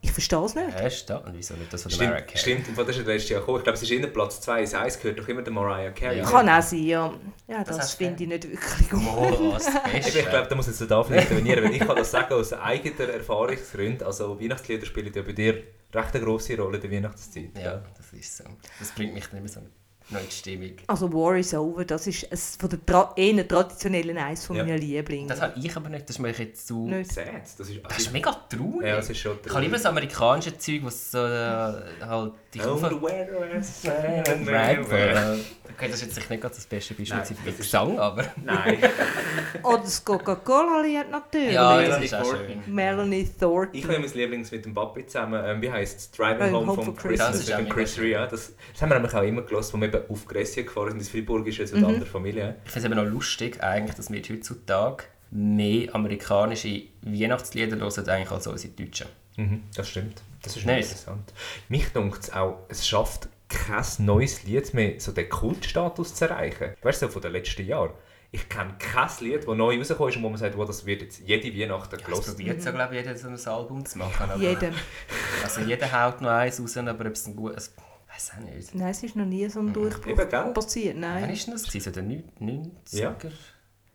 ich 0.05 0.11
verstehe 0.11 0.45
es 0.45 0.55
nicht. 0.57 0.69
Ja, 0.69 0.91
stimmt. 0.91 1.27
Und 1.27 1.35
wieso 1.37 1.55
nicht 1.55 1.73
das 1.73 1.83
von 1.85 1.93
der 1.93 1.99
Mariah 1.99 2.17
Stimmt, 2.17 2.27
Carey? 2.27 2.39
stimmt. 2.63 2.69
Und 2.79 2.89
das 2.89 2.97
ist 2.97 3.07
letztes 3.07 3.31
Jahr 3.31 3.41
gekommen. 3.41 3.59
Ich 3.59 3.65
glaube, 3.65 3.77
es 3.77 3.83
ist 3.83 3.91
in 3.93 4.13
Platz 4.13 4.41
2. 4.41 4.61
Das 4.63 4.75
1 4.75 5.01
gehört 5.01 5.19
doch 5.21 5.29
immer 5.29 5.43
der 5.43 5.53
Mariah 5.53 5.91
Carey. 5.93 6.19
Ja. 6.19 6.25
Kann 6.25 6.49
auch 6.49 6.61
sein, 6.61 6.85
ja. 6.85 7.15
Ja, 7.47 7.63
das, 7.63 7.93
du 7.93 7.97
finde 8.05 8.23
ich 8.25 8.29
nicht 8.29 8.51
wirklich 8.51 8.91
gut. 8.91 9.01
Oh, 9.07 9.53
was 9.53 9.67
Beste. 9.85 10.19
ich 10.19 10.29
glaube, 10.29 10.49
da 10.49 10.55
muss 10.57 10.67
jetzt 10.67 10.81
der 10.81 10.89
David 10.89 11.23
intervenieren, 11.23 11.65
weil 11.65 11.75
ich 11.75 11.87
kann 11.87 11.97
das 11.97 12.11
sagen 12.11 12.35
aus 12.35 12.53
eigener 12.53 13.09
Erfahrungsgrund. 13.11 14.03
Also 14.03 14.41
Weihnachtslieder 14.41 14.85
spielen 14.87 15.13
ja 15.15 15.23
bei 15.23 15.33
dir 15.33 15.63
recht 15.95 16.15
eine 16.15 16.25
grosse 16.25 16.57
Rolle 16.59 16.79
in 16.79 16.83
der 16.83 16.91
Weihnachtszeit. 16.91 17.51
Ja, 17.63 17.81
das 17.97 18.13
ist 18.13 18.37
so. 18.39 18.45
Das 18.81 18.91
bringt 18.91 19.15
mich 19.15 19.27
dann 19.29 19.39
immer 19.39 19.49
so 19.49 19.61
noch 20.13 20.21
in 20.21 20.27
die 20.29 20.33
Stimmung. 20.35 20.71
Also 20.87 21.13
War 21.13 21.37
is 21.37 21.55
Over, 21.55 21.85
das 21.85 22.07
ist 22.07 22.31
ein, 22.31 22.39
von 22.61 22.69
der 22.71 22.85
tra 22.87 23.13
eher 23.17 23.47
traditionellen 23.49 24.17
eins 24.19 24.45
von 24.47 24.57
Ja. 24.57 24.65
meinen 24.65 24.79
Lieblingen. 24.79 25.29
Das 25.29 25.41
habe 25.41 25.55
ich 25.59 25.75
aber 25.77 25.89
nicht, 25.89 26.09
das 26.09 26.17
ist 26.17 26.21
mir 26.21 26.31
jetzt 26.31 26.67
zu... 26.67 26.87
Nicht. 26.87 27.13
Sad. 27.13 27.27
Das 27.59 27.69
ist, 27.69 27.81
Das 27.89 27.99
ist 27.99 28.13
mega 28.13 28.31
traurig. 28.49 28.87
ja, 28.87 28.97
das 28.97 29.11
ist 29.11 29.19
schon 29.19 29.39
ich 29.45 29.51
habe 29.51 29.61
lieber 29.63 29.77
das 29.77 29.87
amerikanische 29.87 30.57
Zeug, 30.59 30.81
was 30.85 31.11
so 31.11 31.19
äh, 31.19 31.73
halt 32.07 32.33
dich 32.55 32.63
auf... 32.65 32.83
Okay, 35.75 35.89
das 35.89 36.03
ist 36.03 36.17
jetzt 36.17 36.31
nicht 36.31 36.41
gerade 36.41 36.55
das 36.55 36.67
beste 36.67 36.95
Beispiel 36.95 37.17
Nein, 37.17 37.27
für 37.27 37.49
ist- 37.51 37.57
Gesang, 37.59 37.99
aber... 37.99 38.25
Nein. 38.45 38.79
Oder 39.63 39.79
das 39.79 40.05
Coca-Cola-Lied 40.05 41.11
natürlich. 41.11 41.53
Ja, 41.55 41.81
das 41.83 42.05
ist 42.05 42.15
auch 42.15 42.25
schön. 42.37 42.63
Melanie 42.67 43.29
Thornton. 43.41 43.75
Ich 43.75 43.85
habe 43.85 43.99
mein 43.99 44.13
Lieblings 44.13 44.51
mit 44.51 44.65
dem 44.65 44.75
Papi 44.75 45.07
zusammen, 45.07 45.43
ähm, 45.45 45.63
wie 45.63 45.71
heisst 45.71 45.99
es? 45.99 46.11
Driving 46.11 46.53
Home, 46.53 46.67
Home 46.67 46.75
from 46.75 46.85
for 46.85 46.95
Christmas, 46.97 47.31
Christmas. 47.31 47.31
Das 47.33 47.49
ist 47.49 47.57
mit 47.59 47.69
dem 47.69 47.73
Chris. 47.73 47.99
Rea. 47.99 48.27
Das, 48.27 48.53
das 48.73 48.83
haben 48.83 48.91
wir 48.91 48.95
nämlich 48.97 49.15
auch 49.15 49.23
immer 49.23 49.43
gelassen, 49.43 49.73
wo 49.75 49.81
wir 49.81 49.89
auf 50.09 50.27
Gräsien 50.27 50.67
gefahren 50.67 50.91
sind. 50.91 51.01
Das 51.01 51.09
Fribourg 51.09 51.47
ist 51.47 51.59
jetzt 51.59 51.73
Mhm. 51.73 51.79
eine 51.79 51.87
andere 51.89 52.07
Familie. 52.07 52.57
Ich 52.65 52.71
finde 52.71 52.89
es 52.89 52.93
eben 52.95 53.05
noch 53.05 53.11
lustig, 53.13 53.63
eigentlich, 53.63 53.97
dass 53.97 54.11
wir 54.11 54.23
heutzutage 54.23 55.05
mehr 55.31 55.95
amerikanische 55.95 56.83
Weihnachtslieder 57.03 57.77
hören 57.79 58.09
eigentlich 58.09 58.31
als 58.31 58.47
unsere 58.47 58.73
deutschen. 58.75 59.07
Mhm, 59.37 59.63
das 59.75 59.89
stimmt. 59.89 60.23
Das 60.43 60.57
ist 60.57 60.67
Nicht? 60.67 60.77
interessant. 60.91 61.33
Mich 61.69 61.89
dunkt 61.93 62.25
es 62.25 62.33
auch, 62.33 62.59
es 62.69 62.87
schafft 62.87 63.29
kein 63.49 63.85
neues 63.99 64.43
Lied 64.45 64.75
mehr, 64.75 64.99
so 64.99 65.13
den 65.13 65.29
Kultstatus 65.29 66.15
zu 66.15 66.25
erreichen. 66.29 66.73
Weißt 66.83 67.03
du, 67.03 67.07
so 67.07 67.13
von 67.13 67.23
den 67.23 67.33
letzten 67.33 67.67
Jahren. 67.67 67.93
Ich 68.35 68.49
kenne 68.49 68.75
kein 68.79 69.11
Lied, 69.21 69.47
das 69.47 69.57
neu 69.57 69.77
rausgekommen 69.79 70.09
ist 70.11 70.17
und 70.17 70.23
wo 70.23 70.29
man 70.31 70.39
sagt, 70.39 70.57
wow, 70.57 70.67
das 70.67 70.87
wird 70.87 71.03
jetzt 71.03 71.21
jede 71.27 71.49
Weihnachten 71.59 71.97
Ja, 71.97 72.01
es 72.01 72.05
gehört. 72.07 72.27
probiert 72.27 72.65
ja, 72.65 72.71
glaube 72.71 72.95
ich, 72.97 73.05
jeder 73.05 73.17
so 73.17 73.29
ein 73.29 73.55
Album 73.55 73.85
zu 73.85 73.99
machen. 73.99 74.31
Aber, 74.31 74.41
Jedem. 74.43 74.73
Also 75.45 75.61
jeder 75.61 75.93
haut 75.93 76.21
noch 76.23 76.31
eins 76.31 76.59
raus, 76.61 76.77
aber 76.79 77.07
ob 77.07 77.13
es 77.13 77.27
ein 77.27 77.37
gutes... 77.37 77.75
Weiß 78.15 78.33
auch 78.37 78.41
nicht. 78.45 78.75
Nein, 78.75 78.89
es 78.91 79.03
ist 79.03 79.17
noch 79.17 79.25
nie 79.25 79.49
so 79.49 79.61
ein 79.61 79.73
Durchbruch 79.73 80.07
Eben, 80.13 80.29
gell? 80.29 80.53
passiert. 80.53 80.95
Wann 80.95 81.01
Nein. 81.01 81.31
ist 81.31 81.47
denn 81.47 81.55
das? 81.55 81.63
gewesen? 81.67 81.85
So 81.85 81.91
der 81.91 82.03
Neun- 82.03 82.25
90er? 82.41 82.99
Ja. 82.99 83.17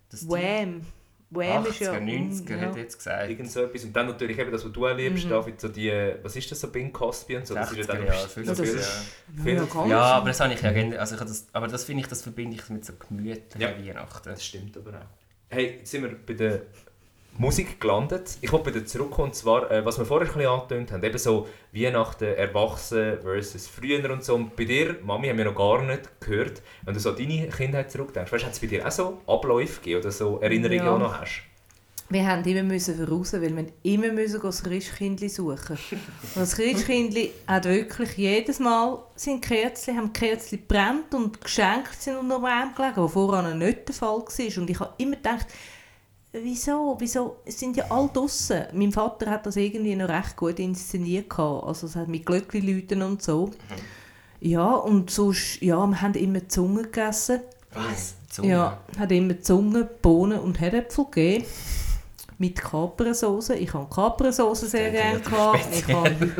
Das 0.09 0.21
die 0.21 0.27
Wham. 0.29 0.81
Wham 1.29 1.63
80er, 1.65 1.69
ist 1.69 1.79
ja... 1.81 1.91
90er, 1.93 2.49
ja. 2.51 2.57
hätte 2.57 2.69
ich 2.79 2.83
jetzt 2.85 2.97
gesagt. 2.97 3.29
Irgend 3.29 3.51
so 3.51 3.61
etwas. 3.63 3.83
Und 3.83 3.93
dann 3.95 4.07
natürlich 4.07 4.39
eben 4.39 4.51
das, 4.51 4.63
was 4.65 4.71
du 4.71 4.85
erlebst, 4.85 5.25
Mhm. 5.25 5.29
David, 5.29 5.59
so 5.61 5.67
die, 5.67 5.91
was 6.23 6.35
ist 6.35 6.49
das, 6.49 6.61
so 6.61 6.69
Bing 6.69 6.91
Cosby 6.93 7.35
und 7.35 7.45
so. 7.45 7.53
Das 7.53 7.69
ist 7.71 7.77
ja 7.77 7.83
60er 7.83 7.87
dann 7.87 8.05
Jahre, 8.07 8.23
noch 8.23 8.29
50er 8.29 8.45
noch 8.45 8.55
viel, 8.55 9.43
viel, 9.43 9.55
Ja. 9.55 9.87
Ja, 9.87 10.01
aber 10.15 10.27
das 10.29 10.39
habe 10.39 10.53
ich 10.53 10.61
ja 10.61 10.71
gerne. 10.71 10.99
Also 10.99 11.15
ich 11.15 11.19
habe 11.21 11.29
das, 11.29 11.47
aber 11.51 11.67
das 11.67 11.83
finde 11.83 12.01
ich, 12.01 12.07
das 12.07 12.21
verbinde 12.21 12.55
ich 12.55 12.69
mit 12.69 12.85
so 12.85 12.93
gemütlichen 12.93 13.61
Ja. 13.61 13.77
Weihnachten. 13.77 14.29
Das 14.29 14.43
stimmt 14.45 14.77
aber 14.77 14.97
auch. 14.97 15.05
Hey, 15.49 15.77
jetzt 15.79 15.91
sind 15.91 16.03
wir 16.03 16.15
bei 16.25 16.33
der 16.33 16.61
Musik 17.37 17.79
gelandet. 17.79 18.37
Ich 18.41 18.51
wollte 18.51 18.73
wieder 18.73 18.85
zurückkommen, 18.85 19.29
und 19.29 19.35
zwar, 19.35 19.69
äh, 19.71 19.85
was 19.85 19.97
wir 19.99 20.05
vorher 20.05 20.27
ein 20.27 20.33
bisschen 20.33 20.49
angetönt 20.49 20.91
haben, 20.91 21.03
eben 21.03 21.17
so 21.17 21.47
Weihnachten, 21.71 22.25
Erwachsene 22.25 23.19
versus 23.21 23.67
früher 23.67 24.11
und 24.11 24.23
so. 24.23 24.35
Und 24.35 24.55
bei 24.55 24.65
dir, 24.65 24.95
Mami, 25.03 25.27
haben 25.27 25.37
wir 25.37 25.45
noch 25.45 25.55
gar 25.55 25.83
nicht 25.83 26.19
gehört, 26.19 26.61
wenn 26.83 26.93
du 26.93 26.99
so 26.99 27.11
deine 27.11 27.47
Kindheit 27.49 27.91
zurückdenkst, 27.91 28.31
weißt, 28.31 28.45
hat 28.45 28.53
es 28.53 28.59
bei 28.59 28.67
dir 28.67 28.85
auch 28.87 28.91
so 28.91 29.21
Abläufe 29.27 29.79
gegeben 29.81 30.01
oder 30.01 30.11
so 30.11 30.39
Erinnerungen, 30.39 30.77
Ja. 30.85 30.93
die 30.95 30.99
du 30.99 31.05
noch 31.07 31.19
hast? 31.21 31.43
Wir 32.09 32.25
haben 32.25 32.41
immer 32.45 32.63
müssen 32.63 32.95
voraus, 33.05 33.33
weil 33.33 33.53
wir 33.53 33.65
immer 33.83 34.13
müssen 34.13 34.39
das 34.41 34.63
Christkindli 34.63 35.27
suchen. 35.27 35.77
Und 35.91 35.99
das 36.35 36.55
Christkindli 36.55 37.31
hat 37.45 37.65
wirklich 37.65 38.15
jedes 38.15 38.59
Mal 38.59 38.97
sein 39.17 39.41
Kerzchen, 39.41 39.97
haben 39.97 40.13
Kerzchen 40.13 40.65
brennt 40.65 41.13
und 41.13 41.41
Geschenke 41.41 41.89
sind 41.99 42.15
unter 42.15 42.35
dem 42.37 42.41
Baum 42.43 42.73
gelegen, 42.75 42.95
was 42.95 43.11
vorher 43.11 43.53
nicht 43.53 43.89
der 43.89 43.93
Fall 43.93 44.19
war. 44.19 44.61
Und 44.61 44.69
ich 44.69 44.79
habe 44.79 44.93
immer 44.97 45.17
gedacht, 45.17 45.47
wieso, 46.43 46.95
wieso, 46.99 47.37
es 47.45 47.59
sind 47.59 47.77
ja 47.77 47.85
alle 47.89 48.09
draussen. 48.13 48.63
Mein 48.73 48.91
Vater 48.91 49.29
hat 49.29 49.45
das 49.45 49.55
irgendwie 49.55 49.95
noch 49.95 50.09
recht 50.09 50.35
gut 50.35 50.59
inszeniert 50.59 51.29
gehabt. 51.29 51.65
Also 51.65 51.87
es 51.87 51.95
hat 51.95 52.07
mit 52.07 52.25
Glöckli 52.25 52.85
und 53.01 53.21
so. 53.21 53.51
Ja, 54.39 54.71
und 54.71 55.09
sonst, 55.09 55.61
ja, 55.61 55.85
wir 55.85 56.01
haben 56.01 56.13
immer 56.13 56.47
Zunge 56.47 56.83
gegessen. 56.83 57.41
Was? 57.73 58.15
Ja, 58.41 58.79
hat 58.97 59.11
immer 59.11 59.39
Zunge, 59.41 59.83
Bohnen 59.83 60.39
und 60.39 60.59
Herdäpfel 60.59 61.05
gegeben. 61.05 61.45
mit 62.37 62.55
Kapernsoße. 62.55 63.55
Ich 63.55 63.73
habe 63.73 63.87
Kapernsoße 63.89 64.67
sehr 64.67 64.91
gerne 64.91 65.19
gehabt. 65.19 65.67
Ich 65.71 65.87
habe 65.87 66.11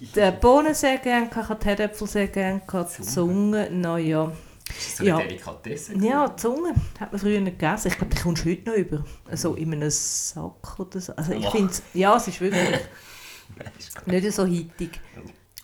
die 0.00 0.40
Bohnen 0.40 0.74
sehr 0.74 0.98
gerne 0.98 1.28
gehabt. 1.28 1.44
Ich 1.44 1.50
habe 1.50 1.60
die 1.60 1.66
Herdäpfel 1.66 2.08
sehr 2.08 2.28
gerne 2.28 2.62
gehabt. 2.66 2.98
Die 2.98 3.02
Zunge, 3.02 3.68
naja. 3.70 4.32
Das 4.78 4.86
ist 4.86 4.96
so 4.98 5.02
eine 5.02 5.10
Ja. 5.10 5.18
Delikatesse. 5.18 5.98
Ja, 5.98 6.28
die 6.28 6.36
Zunge 6.36 6.74
hat 7.00 7.10
man 7.10 7.20
früher 7.20 7.40
nicht 7.40 7.58
gegessen. 7.58 7.88
Ich 7.88 7.98
glaube, 7.98 8.14
die 8.14 8.22
kommst 8.22 8.44
du 8.44 8.50
heute 8.50 8.70
noch 8.70 8.76
über. 8.76 9.04
So 9.32 9.54
in 9.54 9.72
einem 9.72 9.90
Sack 9.90 10.78
oder 10.78 11.00
so. 11.00 11.12
Also 11.16 11.32
ich 11.32 11.48
finde 11.48 11.72
ja, 11.94 12.16
es 12.16 12.28
ist 12.28 12.40
wirklich 12.40 12.80
ist 13.78 14.06
nicht 14.06 14.32
so 14.32 14.46
hittig. 14.46 15.00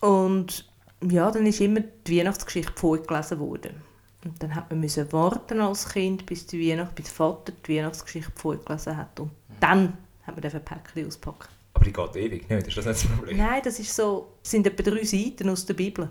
Und 0.00 0.68
ja, 1.08 1.30
dann 1.30 1.46
ist 1.46 1.60
immer 1.60 1.80
die 1.80 2.18
Weihnachtsgeschichte 2.18 2.72
vorgelesen 2.74 3.38
worden. 3.38 3.82
Und 4.24 4.42
dann 4.42 4.54
hat 4.54 4.70
man 4.70 4.80
müssen 4.80 5.12
warten 5.12 5.60
als 5.60 5.88
Kind, 5.88 6.26
bis 6.26 6.46
die 6.46 6.68
Weihnacht, 6.70 6.94
bis 6.94 7.06
der 7.06 7.14
Vater 7.14 7.52
die 7.66 7.76
Weihnachtsgeschichte 7.76 8.32
vorgelesen 8.34 8.96
hat. 8.96 9.20
Und 9.20 9.30
dann 9.60 9.96
hat 10.26 10.34
man 10.34 10.44
ein 10.44 10.64
Päckchen 10.64 11.06
auspacken. 11.06 11.48
Aber 11.74 11.84
die 11.84 11.92
geht 11.92 12.16
ewig 12.16 12.48
nicht, 12.48 12.68
ist 12.68 12.76
das 12.78 12.86
nicht 12.86 13.04
das 13.04 13.06
Problem? 13.06 13.36
Nein, 13.36 13.60
das 13.62 13.78
ist 13.78 13.94
so, 13.94 14.32
das 14.42 14.50
sind 14.50 14.66
etwa 14.66 14.82
drei 14.82 15.04
Seiten 15.04 15.48
aus 15.50 15.66
der 15.66 15.74
Bibel. 15.74 16.08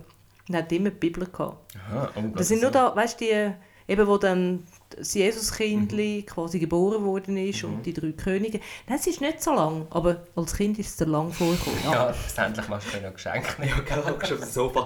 Man 0.49 0.61
hat 0.61 0.71
immer 0.71 0.89
die 0.89 0.97
Bibel 0.97 1.25
gehabt. 1.25 1.75
Aha, 1.77 2.09
oh 2.15 2.21
Das 2.35 2.47
sind 2.49 2.61
nur 2.61 2.71
da, 2.71 2.95
weißt 2.95 3.19
du, 3.21 3.25
die, 3.25 3.91
eben 3.91 4.07
wo 4.07 4.17
dann 4.17 4.63
das 4.89 5.13
Jesuskindli 5.13 6.23
quasi 6.23 6.59
geboren 6.59 7.03
worden 7.03 7.37
ist 7.37 7.63
und 7.63 7.83
die 7.85 7.93
drei 7.93 8.11
Könige. 8.11 8.59
Nein, 8.87 8.99
es 8.99 9.07
ist 9.07 9.21
nicht 9.21 9.41
so 9.41 9.53
lang, 9.53 9.87
aber 9.89 10.27
als 10.35 10.53
Kind 10.55 10.77
ist 10.79 10.89
es 10.89 10.95
dir 10.97 11.05
lang 11.05 11.31
vorgekommen. 11.31 11.79
Ja, 11.85 12.13
endlich 12.45 12.67
machst 12.67 12.93
du 12.93 13.01
noch 13.01 13.13
Geschenke. 13.13 13.65
Ja, 13.65 13.79
gell, 13.79 14.03
hockst 14.05 14.31
du 14.31 14.35
auf 14.35 14.41
dem 14.41 14.49
Sofa. 14.49 14.85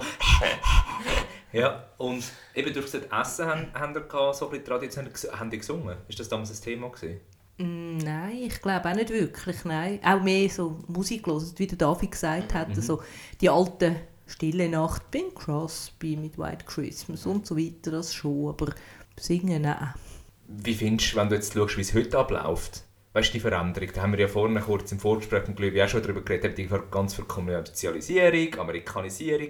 ja, 1.52 1.84
und 1.98 2.24
eben 2.54 2.72
durch 2.72 2.90
das 2.90 3.02
Essen 3.02 3.46
haben, 3.46 3.66
haben 3.74 3.94
wir 3.94 4.04
so 4.34 4.44
ein 4.46 4.50
bisschen 4.50 4.64
traditionell 4.64 5.12
ges- 5.12 5.30
haben 5.32 5.50
die 5.50 5.58
gesungen. 5.58 5.96
Ist 6.08 6.20
das 6.20 6.28
damals 6.28 6.50
ein 6.50 6.62
Thema 6.62 6.88
gewesen? 6.90 7.20
Mm, 7.58 7.98
Nein, 7.98 8.36
ich 8.46 8.60
glaube 8.62 8.88
auch 8.88 8.94
nicht 8.94 9.10
wirklich. 9.10 9.64
Nein. 9.64 9.98
Auch 10.04 10.22
mehr 10.22 10.48
so 10.48 10.78
Musik 10.86 11.26
wie 11.26 11.66
der 11.66 11.78
David 11.78 12.12
gesagt 12.12 12.54
hat. 12.54 12.74
So 12.76 13.02
die 13.40 13.48
alten 13.50 13.96
Stille 14.28 14.68
Nacht, 14.68 15.10
Bing 15.10 15.34
Crosby 15.34 16.16
mit 16.16 16.38
White 16.38 16.66
Christmas 16.66 17.24
und 17.24 17.46
so 17.46 17.56
weiter, 17.56 17.90
das 17.90 18.14
schon. 18.14 18.48
Aber 18.50 18.74
singen, 19.18 19.62
nein. 19.62 19.94
Wie 20.46 20.74
findest 20.74 21.12
du, 21.12 21.16
wenn 21.16 21.28
du 21.30 21.34
jetzt 21.34 21.54
schaust, 21.54 21.76
wie 21.78 21.80
es 21.80 21.94
heute 21.94 22.18
abläuft? 22.18 22.84
Weißt 23.14 23.30
du, 23.30 23.32
die 23.32 23.40
Veränderung? 23.40 23.88
Da 23.94 24.02
haben 24.02 24.12
wir 24.12 24.20
ja 24.20 24.28
vorhin 24.28 24.60
kurz 24.60 24.92
im 24.92 25.00
Vorgespräch 25.00 25.48
mit 25.48 25.56
Glück 25.56 25.78
auch 25.78 25.88
schon 25.88 26.02
darüber 26.02 26.20
geredet, 26.20 26.58
die 26.58 26.68
ganz 26.90 27.14
viel 27.14 27.24
Kommerzialisierung, 27.24 28.60
Amerikanisierung. 28.60 29.48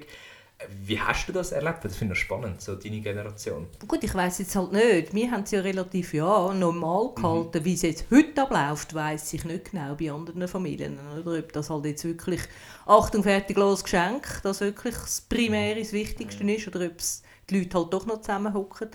Wie 0.84 1.00
hast 1.00 1.28
du 1.28 1.32
das 1.32 1.52
erlebt? 1.52 1.84
Das 1.84 1.96
finde 1.96 2.14
ich 2.14 2.20
spannend, 2.20 2.60
so 2.60 2.74
deine 2.74 3.00
Generation. 3.00 3.68
Gut, 3.86 4.02
ich 4.02 4.12
weiß 4.12 4.40
jetzt 4.40 4.56
halt 4.56 4.72
nicht. 4.72 5.14
Wir 5.14 5.30
haben 5.30 5.44
es 5.44 5.52
ja 5.52 5.60
relativ 5.60 6.14
ja, 6.14 6.52
normal 6.52 7.14
gehalten. 7.14 7.64
Wie 7.64 7.74
es 7.74 7.82
jetzt 7.82 8.06
heute 8.10 8.42
abläuft, 8.42 8.92
weiß 8.92 9.34
ich 9.34 9.44
nicht 9.44 9.70
genau 9.70 9.94
bei 9.94 10.10
anderen 10.10 10.48
Familien. 10.48 10.98
Oder 11.16 11.38
ob 11.38 11.52
das 11.52 11.70
halt 11.70 11.84
jetzt 11.84 12.04
wirklich 12.04 12.40
Achtung, 12.86 13.22
fertig, 13.22 13.56
los, 13.56 13.84
Geschenk, 13.84 14.40
das 14.42 14.60
wirklich 14.60 14.96
das 14.96 15.20
Primäre, 15.20 15.78
das 15.78 15.92
Wichtigste 15.92 16.42
ist. 16.50 16.66
Oder 16.66 16.86
ob 16.86 16.98
es 16.98 17.22
die 17.48 17.60
Leute 17.60 17.78
halt 17.78 17.92
doch 17.92 18.06
noch 18.06 18.20
zusammenhocken. 18.20 18.90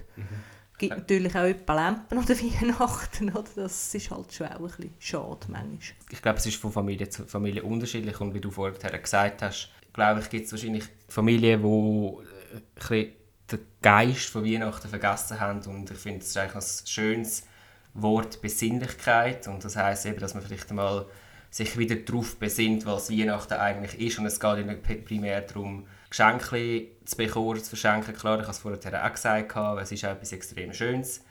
Es 0.73 0.77
gibt 0.79 0.97
natürlich 0.97 1.33
auch 1.33 1.43
etwa 1.43 1.75
Lampen 1.75 2.17
oder 2.17 2.29
Weihnachten. 2.41 3.29
Oder? 3.29 3.49
Das 3.55 3.95
ist 3.95 4.11
halt 4.11 4.33
schon 4.33 4.47
auch 4.47 4.59
ein 4.59 4.65
bisschen 4.65 4.93
schade 4.99 5.45
manchmal. 5.47 5.79
Ich 6.09 6.21
glaube, 6.21 6.39
es 6.39 6.45
ist 6.45 6.57
von 6.57 6.73
Familie 6.73 7.07
zu 7.07 7.23
Familie 7.23 7.63
unterschiedlich 7.63 8.19
und 8.19 8.33
wie 8.33 8.41
du 8.41 8.51
vorher 8.51 8.99
gesagt 8.99 9.41
hast, 9.41 9.69
glaube 9.93 10.19
ich, 10.21 10.29
gibt 10.29 10.45
es 10.45 10.51
wahrscheinlich 10.51 10.85
Familien, 11.07 11.61
die 11.61 12.57
äh, 12.57 12.61
bisschen 12.75 13.13
den 13.51 13.59
Geist 13.81 14.29
von 14.29 14.45
Weihnachten 14.45 14.87
vergessen 14.87 15.39
haben 15.39 15.61
und 15.61 15.91
ich 15.91 15.97
finde, 15.97 16.19
es 16.19 16.29
ist 16.29 16.37
eigentlich 16.37 16.63
ein 16.63 16.87
schönes 16.87 17.47
Wort 17.93 18.41
Besinnlichkeit 18.41 19.47
und 19.47 19.63
das 19.63 19.75
heißt 19.75 20.05
eben, 20.07 20.19
dass 20.19 20.33
man 20.33 20.43
vielleicht 20.43 20.69
einmal 20.69 21.05
sich 21.51 21.77
wieder 21.77 21.95
darauf 21.95 22.39
besinnt, 22.39 22.85
was 22.85 23.11
Weihnachten 23.11 23.53
eigentlich 23.53 23.99
ist 23.99 24.17
und 24.17 24.25
es 24.25 24.39
geht 24.39 24.65
nicht 24.65 25.05
primär 25.05 25.41
darum, 25.41 25.85
Geschenke 26.09 26.87
zu 27.05 27.17
bekommen, 27.17 27.63
zu 27.63 27.69
verschenken. 27.69 28.15
Klar, 28.15 28.39
ich 28.39 28.43
habe 28.43 28.51
es 28.51 28.59
vorher 28.59 29.05
auch 29.05 29.11
gesagt, 29.11 29.55
es 29.81 29.91
ist 29.91 30.03
etwas 30.03 30.31
extrem 30.31 30.73
Schönes. 30.73 31.23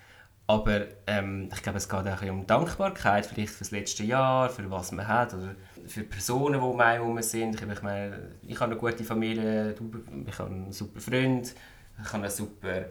Aber 0.47 0.87
ähm, 1.07 1.49
ich 1.53 1.63
glaube, 1.63 1.79
es 1.79 1.89
geht 1.89 2.07
auch 2.07 2.23
um 2.23 2.47
Dankbarkeit, 2.47 3.27
vielleicht 3.27 3.53
für 3.53 3.61
das 3.61 3.71
letzte 3.71 4.03
Jahr, 4.05 4.51
für 4.51 4.69
was 4.71 4.93
man 4.93 5.07
hat 5.07 5.35
oder 5.35 5.55
für 5.87 6.05
Personen, 6.05 6.61
die 6.61 6.67
um 6.67 6.81
einen 6.81 7.01
herum 7.01 7.23
sind. 7.23 7.55
Ich, 7.55 7.63
ich 7.63 7.83
meine, 7.83 8.37
ich 8.47 8.61
habe 8.61 8.73
eine 8.73 8.81
gute 8.81 9.05
Familie, 9.05 9.75
ich 10.27 10.39
habe 10.39 10.51
einen 10.51 10.73
super 10.73 11.01
Freund, 11.01 11.55
ich 12.01 12.09
habe 12.09 12.19
eine 12.19 12.31
super 12.31 12.87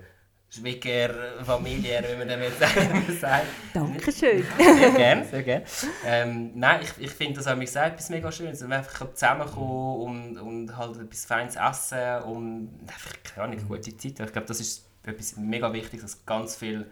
Schwiegerfamilie, 0.50 2.04
wie 2.12 2.18
man 2.18 2.28
damit 2.28 2.52
sagt. 3.20 3.46
Dankeschön. 3.74 4.44
Sehr 4.58 4.92
gerne, 4.92 5.26
sehr 5.26 5.44
gerne. 5.44 5.66
Ähm, 6.06 6.52
nein, 6.56 6.82
ich, 6.84 7.06
ich 7.06 7.12
finde 7.12 7.36
das 7.36 7.48
auch 7.48 7.58
gesagt, 7.58 7.94
etwas 7.94 8.10
mega 8.10 8.30
Schönes. 8.30 8.62
Wenn 8.62 8.70
wir 8.70 8.78
einfach 8.80 9.14
zusammenkommen 9.14 10.36
und, 10.36 10.38
und 10.38 10.78
halt 10.78 10.98
etwas 10.98 11.26
Feines 11.26 11.56
essen 11.56 12.24
und 12.24 12.80
einfach, 12.82 13.14
keine 13.24 13.46
Ahnung, 13.46 13.60
eine 13.60 13.68
gute 13.68 13.96
Zeit. 13.96 14.20
Ich 14.20 14.34
glaube, 14.34 14.48
das 14.48 14.60
ist 14.60 14.86
etwas 15.04 15.38
mega 15.38 15.72
wichtig, 15.72 16.02
dass 16.02 16.26
ganz 16.26 16.58
viele 16.58 16.88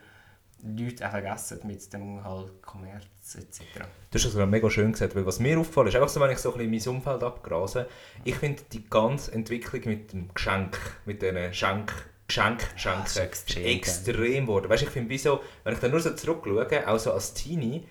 Leute 0.64 1.06
auch 1.08 1.12
vergessen 1.12 1.60
mit 1.64 1.94
dem 1.94 2.24
halt 2.24 2.62
Kommerz 2.62 3.36
etc. 3.36 3.62
Du 4.12 4.16
hast 4.16 4.26
das 4.26 4.34
gerade 4.34 4.50
mega 4.50 4.70
schön 4.70 4.92
gesagt, 4.92 5.16
weil 5.16 5.26
was 5.26 5.40
mir 5.40 5.60
auffällt, 5.60 5.88
ist 5.88 5.96
einfach 5.96 6.10
so, 6.10 6.20
wenn 6.20 6.32
ich 6.32 6.40
so 6.40 6.54
ein 6.54 6.70
bisschen 6.70 6.94
mein 6.94 6.98
Umfeld 6.98 7.24
abgrase, 7.24 7.88
ich 8.24 8.36
finde 8.36 8.64
die 8.72 8.90
ganze 8.90 9.32
Entwicklung 9.32 9.82
mit 9.86 10.14
dem 10.14 10.34
Geschenk, 10.34 10.78
mit 11.06 11.22
diesen 11.22 11.54
Schenk, 11.54 11.94
Geschenk, 12.28 12.62
Schenken, 12.76 13.06
ist 13.06 13.18
ist 13.18 13.58
extrem, 13.58 14.46
geworden. 14.46 14.70
Weißt, 14.70 14.84
ich 14.84 14.90
finde, 14.90 15.10
wie 15.10 15.18
so, 15.18 15.42
wenn 15.64 15.74
ich 15.74 15.80
dann 15.80 15.92
nur 15.92 16.00
so 16.00 16.14
zurückschaue, 16.14 16.88
auch 16.88 17.00
so 17.00 17.12
als 17.12 17.34
Teenie, 17.34 17.88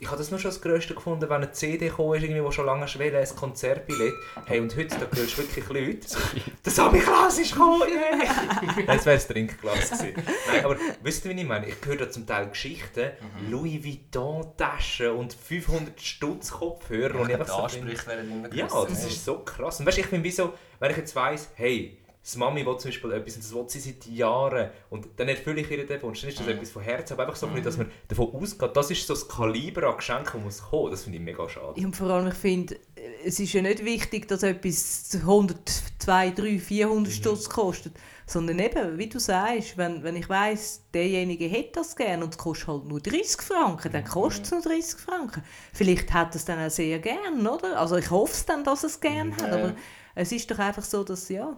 ich 0.00 0.06
habe 0.06 0.18
das 0.18 0.30
nur 0.30 0.38
schon 0.38 0.50
das 0.50 0.60
Größte 0.60 0.94
gefunden, 0.94 1.28
wenn 1.28 1.36
eine 1.36 1.52
CD 1.52 1.88
gekommen 1.88 2.14
ist, 2.14 2.22
irgendwie, 2.22 2.42
wo 2.42 2.50
schon 2.50 2.66
lange 2.66 2.86
schwelle, 2.86 3.18
ein 3.18 3.36
Konzertbillett. 3.36 4.14
Hey, 4.46 4.60
und 4.60 4.76
heute, 4.76 4.96
da 4.98 5.06
hörst 5.16 5.38
du 5.38 5.42
wirklich 5.42 5.68
Leute. 5.68 6.06
Das 6.62 6.76
Samichlaus 6.76 7.38
ist 7.38 7.52
gekommen! 7.52 7.82
Nein, 7.88 8.86
das 8.86 9.06
wäre 9.06 9.16
das 9.16 9.26
Trinkglas 9.26 9.90
gewesen. 9.90 10.22
Nein, 10.52 10.64
aber 10.64 10.76
wisst 11.02 11.24
ihr, 11.24 11.34
wie 11.34 11.40
ich 11.40 11.46
meine? 11.46 11.66
Ich 11.66 11.76
höre 11.84 11.96
da 11.96 12.10
zum 12.10 12.26
Teil 12.26 12.48
Geschichten, 12.48 13.10
Louis 13.48 13.82
Vuitton-Taschen 13.82 15.10
und 15.10 15.32
500 15.32 16.00
Stutz 16.00 16.50
Kopfhörer. 16.50 17.14
und 17.14 17.22
ich 17.22 17.26
die 17.28 17.34
einfach 17.34 17.48
so 17.48 17.62
Ansprüche 17.62 18.06
werden 18.06 18.30
immer 18.30 18.54
ja, 18.54 18.66
grösser. 18.66 18.88
das 18.88 19.04
ist 19.06 19.24
so 19.24 19.38
krass. 19.40 19.80
Und 19.80 19.86
weißt, 19.86 19.98
ich 19.98 20.10
bin 20.10 20.22
wie 20.22 20.30
so, 20.30 20.52
wenn 20.78 20.90
ich 20.90 20.96
jetzt 20.96 21.16
weiss, 21.16 21.50
hey, 21.54 21.98
das 22.28 22.36
Mami 22.36 22.66
will 22.66 22.76
zum 22.76 22.90
Beispiel 22.90 23.12
etwas 23.12 23.36
und 23.36 23.44
das 23.44 23.54
will 23.54 23.64
sie 23.68 23.80
seit 23.80 24.04
Jahren 24.06 24.68
und 24.90 25.08
dann 25.16 25.28
erfülle 25.28 25.62
ich 25.62 25.70
ihr 25.70 25.86
den 25.86 26.02
Wunsch, 26.02 26.20
dann 26.20 26.28
ist 26.28 26.38
das 26.38 26.46
etwas 26.46 26.70
von 26.70 26.82
Herzen, 26.82 27.14
aber 27.14 27.22
einfach 27.22 27.36
so, 27.36 27.46
bisschen, 27.46 27.64
dass 27.64 27.78
man 27.78 27.90
davon 28.06 28.34
ausgeht, 28.34 28.76
das 28.76 28.90
ist 28.90 29.06
so 29.06 29.14
das 29.14 29.26
Kaliber 29.26 29.88
an 29.88 29.96
Geschenken, 29.96 30.44
das 30.44 30.60
muss 30.60 30.62
kommen, 30.70 30.90
das 30.90 31.04
finde 31.04 31.16
ich 31.18 31.24
mega 31.24 31.48
schade. 31.48 31.80
Ja, 31.80 31.86
Und 31.86 31.96
vor 31.96 32.10
allem, 32.10 32.28
ich 32.28 32.34
finde, 32.34 32.76
es 33.24 33.40
ist 33.40 33.54
ja 33.54 33.62
nicht 33.62 33.82
wichtig, 33.82 34.28
dass 34.28 34.42
etwas 34.42 35.08
100, 35.14 35.58
200, 36.00 36.38
300, 36.38 36.60
400 36.62 37.12
Stutz 37.12 37.48
kostet. 37.48 37.94
Sondern 38.26 38.58
eben, 38.58 38.98
wie 38.98 39.08
du 39.08 39.18
sagst, 39.18 39.78
wenn, 39.78 40.02
wenn 40.02 40.14
ich 40.14 40.28
weiss, 40.28 40.82
derjenige 40.92 41.46
hätte 41.46 41.72
das 41.76 41.96
gerne 41.96 42.24
und 42.24 42.34
es 42.34 42.38
kostet 42.38 42.68
halt 42.68 42.84
nur 42.84 43.00
30 43.00 43.40
Franken, 43.40 43.90
dann 43.90 44.04
kostet 44.04 44.44
es 44.44 44.50
nur 44.50 44.60
30 44.60 45.00
Franken. 45.00 45.42
Vielleicht 45.72 46.12
hat 46.12 46.34
er 46.34 46.36
es 46.36 46.44
dann 46.44 46.62
auch 46.66 46.70
sehr 46.70 46.98
gern, 46.98 47.46
oder? 47.46 47.80
Also 47.80 47.96
ich 47.96 48.10
hoffe 48.10 48.32
es 48.34 48.44
dann, 48.44 48.64
dass 48.64 48.82
er 48.84 48.88
es 48.88 49.00
gern 49.00 49.34
hat, 49.34 49.48
Ja. 49.48 49.54
aber 49.54 49.74
es 50.14 50.30
ist 50.30 50.50
doch 50.50 50.58
einfach 50.58 50.84
so, 50.84 51.04
dass, 51.04 51.30
ja, 51.30 51.56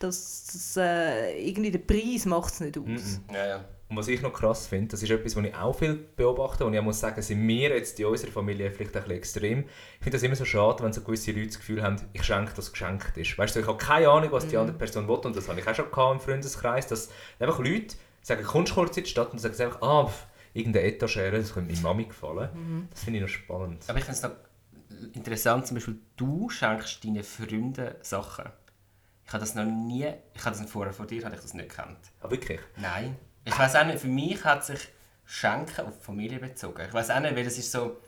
dass, 0.00 0.46
dass 0.46 0.76
äh, 0.76 1.38
irgendwie 1.40 1.70
der 1.70 1.78
Preis 1.78 2.26
macht 2.26 2.54
es 2.54 2.60
nicht 2.60 2.76
aus. 2.76 2.84
Mhm. 2.86 3.34
Ja, 3.34 3.46
ja. 3.46 3.64
Und 3.88 3.96
was 3.96 4.06
ich 4.06 4.22
noch 4.22 4.32
krass 4.32 4.68
finde, 4.68 4.88
das 4.88 5.02
ist 5.02 5.10
etwas, 5.10 5.34
was 5.34 5.44
ich 5.44 5.54
auch 5.54 5.76
viel 5.76 5.94
beobachte 5.94 6.64
und 6.64 6.72
ich 6.74 6.80
muss 6.80 7.00
sagen, 7.00 7.20
sind 7.22 7.46
wir 7.46 7.70
jetzt 7.70 7.98
in 7.98 8.06
unserer 8.06 8.30
Familie 8.30 8.70
vielleicht 8.70 8.94
ein 8.96 9.02
bisschen 9.02 9.16
extrem. 9.16 9.58
Ich 9.60 10.04
finde 10.04 10.16
das 10.16 10.22
immer 10.22 10.36
so 10.36 10.44
schade, 10.44 10.84
wenn 10.84 10.92
so 10.92 11.00
gewisse 11.00 11.32
Leute 11.32 11.48
das 11.48 11.58
Gefühl 11.58 11.82
haben, 11.82 11.96
ich 12.12 12.22
schenke, 12.22 12.52
das 12.54 12.70
geschenkt 12.70 13.16
ist. 13.16 13.36
Weißt 13.36 13.56
du, 13.56 13.60
ich 13.60 13.66
habe 13.66 13.78
keine 13.78 14.08
Ahnung, 14.08 14.30
was 14.30 14.46
die 14.46 14.56
andere 14.56 14.78
Person 14.78 15.08
will 15.08 15.16
und 15.16 15.34
das 15.34 15.48
habe 15.48 15.58
ich 15.58 15.66
auch 15.66 15.74
schon 15.74 15.90
gehabt 15.90 16.14
im 16.14 16.20
Freundeskreis, 16.20 16.86
dass 16.86 17.10
einfach 17.40 17.58
Leute 17.58 17.96
sagen, 18.22 18.44
kommst 18.44 18.70
du 18.70 18.74
kurz 18.76 18.96
in 18.96 19.02
die 19.02 19.10
Stadt 19.10 19.32
und 19.32 19.40
sagen 19.40 19.54
sie 19.54 19.64
einfach, 19.64 19.82
ah, 19.82 20.06
pff, 20.06 20.26
irgendeine 20.54 20.86
Etagere, 20.86 21.38
das 21.38 21.52
könnte 21.52 21.72
meiner 21.72 21.82
Mami 21.82 22.04
gefallen. 22.04 22.88
Das 22.90 23.02
finde 23.02 23.18
ich 23.18 23.22
noch 23.22 23.28
spannend. 23.28 23.84
Aber 23.88 23.98
ich 23.98 24.04
finde 24.04 24.18
es 24.18 24.22
noch 24.22 25.14
interessant, 25.14 25.66
zum 25.66 25.76
Beispiel, 25.76 25.98
du 26.16 26.48
schenkst 26.48 27.04
deinen 27.04 27.24
Freunden 27.24 27.94
Sachen. 28.02 28.44
Ich 29.30 29.34
habe 29.34 29.42
das 29.44 29.54
noch 29.54 29.64
nie, 29.64 30.06
ich 30.34 30.40
habe 30.40 30.50
das 30.50 30.58
nicht 30.58 30.72
vorher 30.72 30.92
von 30.92 31.06
dir, 31.06 31.24
habe 31.24 31.36
ich 31.36 31.40
das 31.40 31.54
nicht 31.54 31.68
gekannt. 31.68 31.98
Ah, 32.20 32.28
wirklich? 32.28 32.58
Nein. 32.76 33.16
Ich 33.44 33.56
weiß 33.56 33.76
auch 33.76 33.86
nicht, 33.86 34.00
für 34.00 34.08
mich 34.08 34.44
hat 34.44 34.64
sich 34.64 34.88
Schenken 35.24 35.82
auf 35.86 35.98
die 36.00 36.04
Familie 36.04 36.40
bezogen. 36.40 36.82
Ich 36.88 36.92
weiß 36.92 37.10
auch 37.10 37.20
nicht, 37.20 37.36
weil 37.36 37.46
es 37.46 37.56
ist 37.56 37.70
so, 37.70 37.98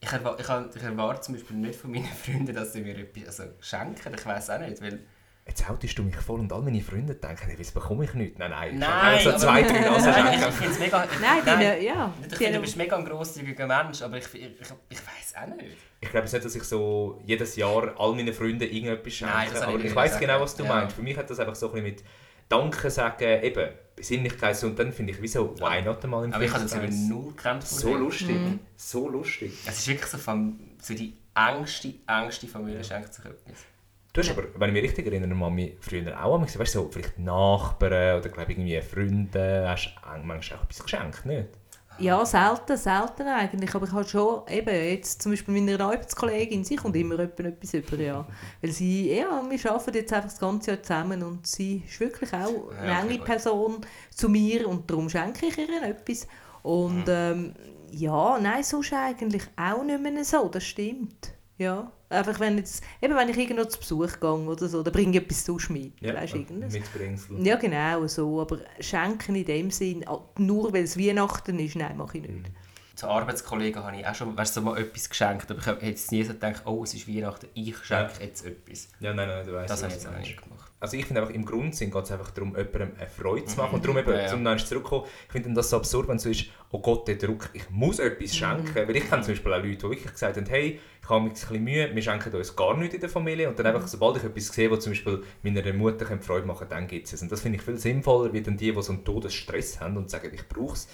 ich, 0.00 0.12
erwa 0.12 0.34
ich, 0.36 0.76
ich 0.76 0.82
erwarte 0.82 1.20
zum 1.20 1.34
Beispiel 1.36 1.56
nicht 1.56 1.78
von 1.78 1.92
meinen 1.92 2.06
Freunden, 2.24 2.52
dass 2.52 2.72
sie 2.72 2.80
mir 2.80 2.98
etwas 2.98 3.38
also 3.38 3.52
schenken. 3.60 4.12
Ich 4.12 4.26
weiß 4.26 4.50
auch 4.50 4.58
nicht, 4.58 4.82
weil 4.82 4.98
Jetzt 5.46 5.70
outest 5.70 5.96
du 5.96 6.02
mich 6.02 6.16
voll 6.16 6.40
und 6.40 6.52
all 6.52 6.62
meine 6.62 6.80
Freunde 6.80 7.14
denken, 7.14 7.46
hey, 7.46 7.56
was 7.56 7.70
bekomme 7.70 8.02
ich 8.04 8.14
nicht? 8.14 8.36
Nein, 8.36 8.50
nein, 8.50 8.74
ich 8.74 8.80
Nein, 8.80 9.22
so 9.22 9.30
aber- 9.30 9.38
zwei, 9.38 9.62
drei 9.62 9.78
Nasen 9.78 10.10
Nein, 10.10 10.26
ich 10.34 10.40
schenken. 10.40 10.52
finde 10.56 10.72
es 10.72 10.78
mega... 10.80 11.06
Nein, 11.22 11.42
deine, 11.44 11.80
ja. 11.84 12.12
Ich 12.28 12.36
finde, 12.36 12.54
du 12.54 12.60
bist 12.62 12.76
mega 12.76 12.96
ein 12.96 13.04
grosszügiger 13.04 13.68
Mensch, 13.68 14.02
aber 14.02 14.18
ich, 14.18 14.24
ich, 14.34 14.42
ich, 14.60 14.68
ich 14.88 14.98
weiß 14.98 15.34
auch 15.40 15.46
nicht. 15.54 15.76
Ich 16.06 16.10
glaube 16.12 16.28
nicht, 16.30 16.44
dass 16.44 16.54
ich 16.54 16.62
so 16.62 17.20
jedes 17.24 17.56
Jahr 17.56 17.94
all 17.98 18.14
meinen 18.14 18.32
Freunden 18.32 18.62
irgendetwas 18.62 19.12
schenke, 19.12 19.34
Nein, 19.34 19.48
das 19.52 19.62
habe 19.62 19.72
ich 19.72 19.78
aber 19.78 19.84
ich 19.86 19.94
weiß 19.94 20.18
genau, 20.18 20.40
was 20.40 20.56
du 20.56 20.64
Ja. 20.64 20.68
meinst. 20.74 20.96
Für 20.96 21.02
mich 21.02 21.16
hat 21.16 21.28
das 21.28 21.38
einfach 21.38 21.54
so 21.54 21.66
ein 21.66 21.72
bisschen 21.72 21.86
mit 21.86 22.04
Danke 22.48 22.90
sagen, 22.90 23.42
eben 23.42 23.68
Besinnlichkeit 23.96 24.62
und 24.64 24.78
dann 24.78 24.92
finde 24.92 25.12
ich, 25.12 25.22
wieso, 25.22 25.58
why 25.58 25.82
not 25.82 26.04
einmal 26.04 26.24
im 26.24 26.32
Aber 26.32 26.44
ich 26.44 26.52
habe 26.52 26.62
das 26.62 26.74
eben 26.76 27.08
null 27.08 27.32
gekannt. 27.32 27.66
So 27.66 27.96
lustig, 27.96 28.40
so 28.76 29.08
lustig. 29.08 29.52
Es 29.66 29.78
ist 29.78 29.88
wirklich 29.88 30.06
so, 30.06 30.18
Fam 30.18 30.58
so 30.80 30.94
die 30.94 31.14
engste, 31.34 31.94
engste 32.06 32.46
Familie 32.46 32.84
schenkt 32.84 33.12
sich 33.12 33.24
etwas. 33.24 33.64
Du 34.12 34.22
hast 34.22 34.30
aber, 34.30 34.44
wenn 34.58 34.70
ich 34.70 34.74
mich 34.74 34.82
richtig 34.84 35.06
erinnere, 35.06 35.34
Mami 35.34 35.76
früher 35.80 36.18
auch 36.18 36.34
einmal 36.34 36.46
gesagt, 36.46 36.60
weißt 36.60 36.74
du, 36.76 36.82
so, 36.84 36.88
vielleicht 36.90 37.18
Nachbarn 37.18 38.18
oder 38.18 38.28
glaube 38.30 38.52
irgendwie 38.52 38.80
Freunde, 38.80 39.66
hast 39.68 39.94
du 39.94 40.26
manchmal 40.26 40.58
auch 40.58 40.64
etwas 40.64 40.82
geschenkt, 40.82 41.26
nicht? 41.26 41.48
Ja, 41.98 42.24
selten, 42.26 42.76
selten 42.76 43.26
eigentlich. 43.26 43.74
Aber 43.74 43.86
ich 43.86 43.92
habe 43.92 44.06
schon, 44.06 44.46
eben 44.48 44.74
jetzt 44.74 45.22
zum 45.22 45.32
Beispiel 45.32 45.54
meine 45.54 45.80
Arbeitskollegin, 45.82 46.64
sie 46.64 46.76
kommt 46.76 46.96
immer 46.96 47.18
etwa 47.18 47.44
etwas 47.44 47.74
über, 47.74 47.96
ja. 47.96 48.26
Weil 48.60 48.70
sie, 48.72 49.12
ja, 49.12 49.42
wir 49.48 49.70
arbeiten 49.72 49.94
jetzt 49.94 50.12
einfach 50.12 50.28
das 50.30 50.38
ganze 50.38 50.72
Jahr 50.72 50.82
zusammen 50.82 51.22
und 51.22 51.46
sie 51.46 51.82
ist 51.86 51.98
wirklich 52.00 52.32
auch 52.34 52.70
eine 52.78 52.86
Ja, 52.86 53.00
enge. 53.00 53.18
Person 53.18 53.80
zu 54.10 54.28
mir 54.28 54.68
und 54.68 54.90
darum 54.90 55.08
schenke 55.08 55.46
ich 55.46 55.56
ihr 55.58 55.82
etwas. 55.82 56.26
Und 56.62 57.04
ähm, 57.08 57.54
ja, 57.90 58.38
nein, 58.40 58.62
sonst 58.62 58.92
eigentlich 58.92 59.44
auch 59.56 59.82
nicht 59.82 60.02
mehr 60.02 60.24
so, 60.24 60.48
das 60.48 60.64
stimmt. 60.64 61.32
Ja, 61.58 61.90
einfach 62.08 62.38
wenn 62.40 62.58
jetzt, 62.58 62.82
eben 63.02 63.14
wenn 63.14 63.28
ich 63.28 63.36
irgendwo 63.36 63.64
zu 63.64 63.78
Besuch 63.78 64.20
gehe 64.20 64.30
oder 64.30 64.68
so, 64.68 64.82
dann 64.82 64.92
bringe 64.92 65.16
ich 65.16 65.22
etwas 65.22 65.44
sonst 65.44 65.70
mit, 65.70 66.00
weißt 66.02 66.34
du, 66.34 66.38
irgendwas. 66.38 66.72
Mitbringsel. 66.72 67.46
Ja, 67.46 67.56
genau, 67.56 68.06
so. 68.06 68.40
Aber 68.40 68.58
schenken 68.80 69.34
in 69.34 69.44
dem 69.44 69.70
Sinn, 69.70 70.06
ah, 70.06 70.20
nur 70.38 70.72
weil 70.72 70.84
es 70.84 70.98
Weihnachten 70.98 71.58
ist, 71.58 71.76
nein, 71.76 71.96
mache 71.96 72.18
ich 72.18 72.28
nicht. 72.28 72.50
Zu 72.94 73.08
Arbeitskollegen 73.08 73.84
habe 73.84 73.98
ich 73.98 74.06
auch 74.06 74.14
schon 74.14 74.34
weißt, 74.36 74.56
du, 74.56 74.62
mal 74.62 74.78
etwas 74.78 75.08
geschenkt, 75.10 75.50
aber 75.50 75.60
ich 75.60 75.66
hätte 75.66 75.86
jetzt 75.86 76.10
nie 76.12 76.24
so 76.24 76.32
gedacht, 76.32 76.62
oh, 76.64 76.82
es 76.82 76.94
ist 76.94 77.06
Weihnachten, 77.06 77.46
ich 77.52 77.76
schenke 77.84 78.24
jetzt 78.24 78.46
etwas. 78.46 78.88
Ja, 79.00 79.12
nein, 79.12 79.28
nein, 79.28 79.46
du 79.46 79.52
weißt 79.52 79.70
Das 79.70 79.82
habe 79.82 79.92
ich 79.92 79.98
jetzt 79.98 80.08
auch 80.08 80.18
nicht 80.18 80.42
gemacht. 80.42 80.65
Also 80.86 80.96
ich 80.98 81.06
finde 81.06 81.20
einfach, 81.20 81.34
im 81.34 81.44
Grundsinn 81.44 81.90
geht 81.90 82.04
es 82.04 82.12
einfach 82.12 82.30
darum, 82.30 82.50
jemandem 82.56 82.92
eine 82.96 83.08
Freude 83.08 83.44
zu 83.44 83.56
machen. 83.56 83.74
Und 83.74 83.84
darum 83.84 83.98
eben, 83.98 84.08
Ja, 84.08 84.20
ja. 84.20 84.26
zum 84.28 84.44
noch 84.44 84.56
zurückkommen, 84.56 85.04
ich 85.26 85.32
finde 85.32 85.52
das 85.52 85.68
so 85.70 85.78
absurd, 85.78 86.06
wenn 86.06 86.14
es 86.14 86.22
so 86.22 86.30
ist, 86.30 86.46
oh 86.70 86.78
Gott, 86.78 87.08
der 87.08 87.16
Druck, 87.16 87.50
ich 87.52 87.68
muss 87.70 87.98
etwas 87.98 88.36
schenken. 88.36 88.72
Weil 88.72 88.94
ich 88.94 89.08
kenne 89.08 89.22
zum 89.22 89.32
Beispiel 89.32 89.52
auch 89.52 89.56
Leute, 89.56 89.76
die 89.76 89.82
wirklich 89.82 90.12
gesagt 90.12 90.36
haben, 90.36 90.46
hey, 90.46 90.78
ich 91.02 91.08
habe 91.08 91.24
mich 91.24 91.32
ein 91.32 91.34
bisschen 91.34 91.64
Mühe, 91.64 91.90
wir 91.92 92.02
schenken 92.02 92.32
uns 92.32 92.54
gar 92.54 92.76
nichts 92.76 92.94
in 92.94 93.00
der 93.00 93.10
Familie. 93.10 93.48
Und 93.48 93.58
dann 93.58 93.66
einfach, 93.66 93.88
sobald 93.88 94.18
ich 94.18 94.22
etwas 94.22 94.46
sehe, 94.46 94.70
was 94.70 94.80
zum 94.80 94.92
Beispiel 94.92 95.24
meiner 95.42 95.72
Mutter 95.72 96.06
Freude 96.20 96.46
machen 96.46 96.68
dann 96.70 96.86
gibt 96.86 97.08
es 97.08 97.14
es. 97.14 97.22
Und 97.22 97.32
das 97.32 97.40
finde 97.40 97.58
ich 97.58 97.64
viel 97.64 97.78
sinnvoller, 97.78 98.32
wie 98.32 98.42
dann 98.42 98.56
die, 98.56 98.70
die 98.72 98.82
so 98.82 98.92
einen 98.92 99.04
Todesstress 99.04 99.80
haben 99.80 99.96
und 99.96 100.08
sagen, 100.08 100.30
ich 100.32 100.48
brauche 100.48 100.74
es. 100.74 100.88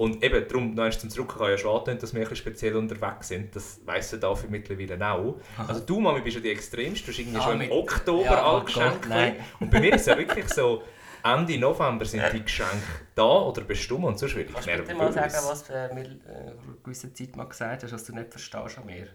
Und 0.00 0.24
eben, 0.24 0.48
darum, 0.48 0.70
noch 0.70 0.84
einmal 0.84 0.98
zum 0.98 1.10
Zurückkommen, 1.10 1.50
ja 1.50 1.58
schade, 1.58 1.94
dass 1.94 2.14
wir 2.14 2.22
ein 2.22 2.22
bisschen 2.22 2.36
speziell 2.36 2.74
unterwegs 2.74 3.28
sind. 3.28 3.54
Das 3.54 3.80
weiss 3.84 4.08
der 4.08 4.18
dafür 4.18 4.48
mittlerweile 4.48 5.06
auch. 5.06 5.38
Also 5.68 5.82
du, 5.82 6.00
Mami, 6.00 6.22
bist 6.22 6.36
ja 6.36 6.42
die 6.42 6.48
Extremste. 6.52 7.04
Du 7.04 7.12
hast 7.12 7.18
irgendwie 7.18 7.38
Ah, 7.38 7.42
schon 7.42 7.60
im 7.60 7.70
Oktober 7.70 8.24
Ja, 8.24 8.42
all 8.42 8.62
oh 8.62 8.64
Geschenke 8.64 9.08
nein. 9.10 9.36
Und 9.60 9.70
bei 9.70 9.78
mir 9.78 9.94
ist 9.94 10.00
es 10.00 10.06
ja 10.06 10.16
wirklich 10.16 10.48
so, 10.48 10.82
Ende 11.22 11.58
November 11.58 12.06
sind 12.06 12.22
die 12.32 12.42
Geschenke 12.42 12.80
da 13.14 13.24
oder 13.24 13.60
bestimmt 13.60 14.04
und 14.04 14.18
sonst 14.18 14.36
will 14.36 14.46
ich 14.46 14.54
Kannst 14.54 14.68
du 14.68 14.76
bitte 14.78 14.94
mal 14.94 15.12
sagen, 15.12 15.34
was 15.34 15.64
du 15.64 15.72
mir 15.74 16.18
vor 16.24 16.34
einer 16.34 16.54
gewissen 16.82 17.14
Zeit 17.14 17.36
mal 17.36 17.44
gesagt 17.44 17.82
hast, 17.82 17.92
was 17.92 18.04
du 18.04 18.14
nicht 18.14 18.30
verstehst 18.30 18.78
an 18.78 18.86
mir? 18.86 19.06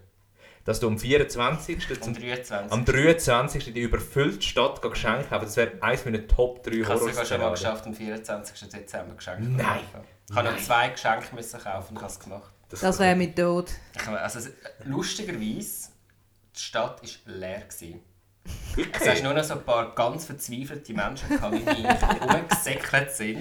Dass 0.66 0.80
du 0.80 0.88
am 0.88 0.98
24. 0.98 1.88
Am 1.90 2.02
Zum, 2.02 2.14
23. 2.14 2.72
am 2.72 2.84
23. 2.84 3.72
die 3.72 3.80
überfüllte 3.80 4.42
Stadt 4.42 4.82
gehen 4.82 4.90
Geschenke 4.90 5.30
haben, 5.30 5.44
das 5.44 5.56
wäre 5.56 5.72
eines 5.80 6.04
meiner 6.04 6.26
Top 6.26 6.64
3 6.64 6.72
Ich 6.72 6.88
habe 6.88 7.08
es 7.08 7.28
schon 7.28 7.40
mal 7.40 7.50
geschafft, 7.50 7.86
am 7.86 7.94
24. 7.94 8.68
Dezember 8.68 9.14
Geschenke 9.14 9.42
Nein. 9.44 9.62
kaufen. 9.92 10.06
Ich 10.28 10.34
habe 10.36 10.50
noch 10.50 10.58
zwei 10.58 10.88
Geschenke 10.88 11.34
müssen 11.36 11.60
kaufen 11.60 11.96
und 11.96 12.02
habe 12.02 12.12
es 12.12 12.18
gemacht. 12.18 12.52
Das 12.68 12.98
wäre 12.98 13.14
mit 13.14 13.36
Tod. 13.36 13.70
Also, 14.20 14.40
es- 14.40 14.50
lustigerweise, 14.84 15.90
die 16.56 16.60
Stadt 16.60 17.00
war 17.02 17.34
leer. 17.34 17.60
Gewesen. 17.60 18.00
Es 18.92 19.08
hast 19.08 19.22
nur 19.22 19.34
noch 19.34 19.44
so 19.44 19.54
ein 19.54 19.64
paar 19.64 19.94
ganz 19.94 20.24
verzweifelte 20.24 20.92
Menschen, 20.92 21.28
wie 21.30 21.48
mich, 21.50 21.64
die 21.64 21.86
rumgesäckelt 22.32 23.10
sind. 23.12 23.38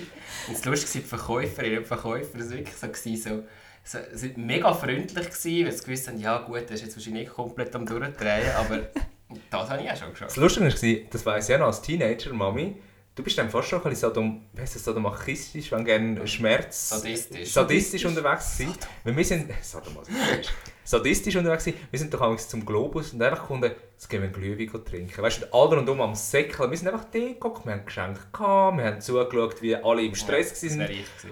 Und 0.47 0.57
das 0.57 0.65
Lustige 0.65 0.93
war, 0.95 1.01
die 1.01 1.07
Verkäuferinnen 1.07 1.77
und 1.79 1.87
Verkäufer 1.87 2.37
das 2.37 2.49
war 2.49 2.57
wirklich 2.57 2.75
so, 2.75 2.87
gewesen, 2.87 3.21
so, 3.23 3.29
so, 3.29 3.43
sie 3.85 3.99
sind 4.13 4.37
mega 4.37 4.73
freundlich, 4.73 5.29
gewesen, 5.29 5.65
weil 5.65 5.71
sie 5.71 5.85
gewusst 5.85 6.07
haben, 6.07 6.19
ja 6.19 6.39
gut, 6.39 6.63
das 6.63 6.71
ist 6.71 6.81
jetzt 6.83 6.97
wahrscheinlich 6.97 7.25
nicht 7.25 7.33
komplett 7.33 7.73
am 7.75 7.85
Durchdrehen, 7.85 8.51
aber 8.57 8.79
das 9.49 9.69
habe 9.69 9.83
ich 9.83 9.91
auch 9.91 9.95
schon 9.95 10.09
Das 10.09 10.33
geschafft. 10.33 10.37
Lustige 10.37 10.65
war, 10.65 11.09
das 11.11 11.25
weiss 11.25 11.49
ich 11.49 11.55
auch 11.55 11.59
noch 11.59 11.67
als 11.67 11.81
Teenager, 11.81 12.33
Mami, 12.33 12.75
du 13.13 13.23
bist 13.23 13.37
dann 13.37 13.49
fast 13.49 13.69
schon 13.69 13.79
ein 13.79 13.83
bisschen 13.83 14.09
sadom, 14.09 14.45
heisst 14.57 14.75
das, 14.75 14.83
sadomachistisch, 14.83 15.71
wenn 15.71 15.85
gerne 15.85 16.27
Schmerz... 16.27 16.89
Sadistisch. 16.89 17.51
Sadistisch 17.51 18.05
unterwegs 18.05 18.57
gewesen. 18.57 18.75
Weil 19.03 19.17
wir 19.17 19.25
sind... 19.25 19.51
Sadomasochistisch. 19.61 20.53
Sadistisch 20.83 21.35
unterwegs 21.35 21.65
gewesen. 21.65 21.87
Wir 21.91 21.99
sind 21.99 22.13
doch 22.13 22.21
auch 22.21 22.35
zum 22.37 22.65
Globus 22.65 23.13
und 23.13 23.21
einfach 23.21 23.41
gefunden, 23.41 23.71
jetzt 23.93 24.09
gehen 24.09 24.21
wir 24.21 24.29
einen 24.29 24.33
Glühwein 24.33 24.85
trinken. 24.85 25.21
Weißt 25.21 25.43
du, 25.43 25.53
alle 25.53 25.77
rundum 25.77 26.01
am 26.01 26.13
Säckeln. 26.13 26.69
Wir 26.69 26.77
sind 26.77 26.89
einfach 26.89 27.05
da 27.05 27.19
geguckt, 27.19 27.65
wir 27.65 27.73
haben 27.73 27.85
Geschenke 27.85 28.21
gehabt, 28.31 28.77
wir 28.77 28.85
haben 28.85 29.01
zugeschaut, 29.01 29.61
wie 29.61 29.75
alle 29.75 30.03
im 30.03 30.15
Stress 30.15 30.59
Das 30.59 30.77
waren. 30.77 30.89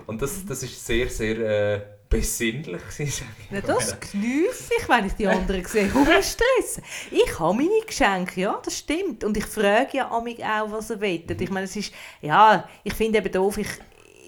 Und 0.07 0.21
das, 0.21 0.45
das 0.45 0.63
ist 0.63 0.85
sehr, 0.85 1.09
sehr 1.09 1.37
äh, 1.39 1.81
besinnlich 2.13 2.81
gewesen, 2.81 3.25
sag 3.25 3.27
ich 3.39 3.51
Ja, 3.51 3.73
mal. 3.73 3.75
das 3.75 3.99
genieße 4.11 4.73
ich, 4.79 4.89
wenn 4.89 5.05
ich 5.05 5.13
die 5.13 5.27
anderen 5.27 5.65
sehe. 5.65 5.89
Stressen. 5.89 6.83
Ich 7.11 7.39
habe 7.39 7.53
meine 7.55 7.85
Geschenke, 7.85 8.41
ja, 8.41 8.59
das 8.63 8.77
stimmt. 8.79 9.23
Und 9.23 9.35
ich 9.37 9.45
frage 9.45 9.97
ja 9.97 10.09
amig 10.11 10.43
auch, 10.43 10.71
was 10.71 10.89
er 10.89 11.01
wettet. 11.01 11.41
Ich 11.41 11.49
meine, 11.49 11.65
es 11.65 11.75
ist, 11.75 11.93
ja, 12.21 12.67
ich 12.83 12.93
finde 12.93 13.17
eben 13.19 13.31
doof, 13.31 13.57
ich, 13.57 13.67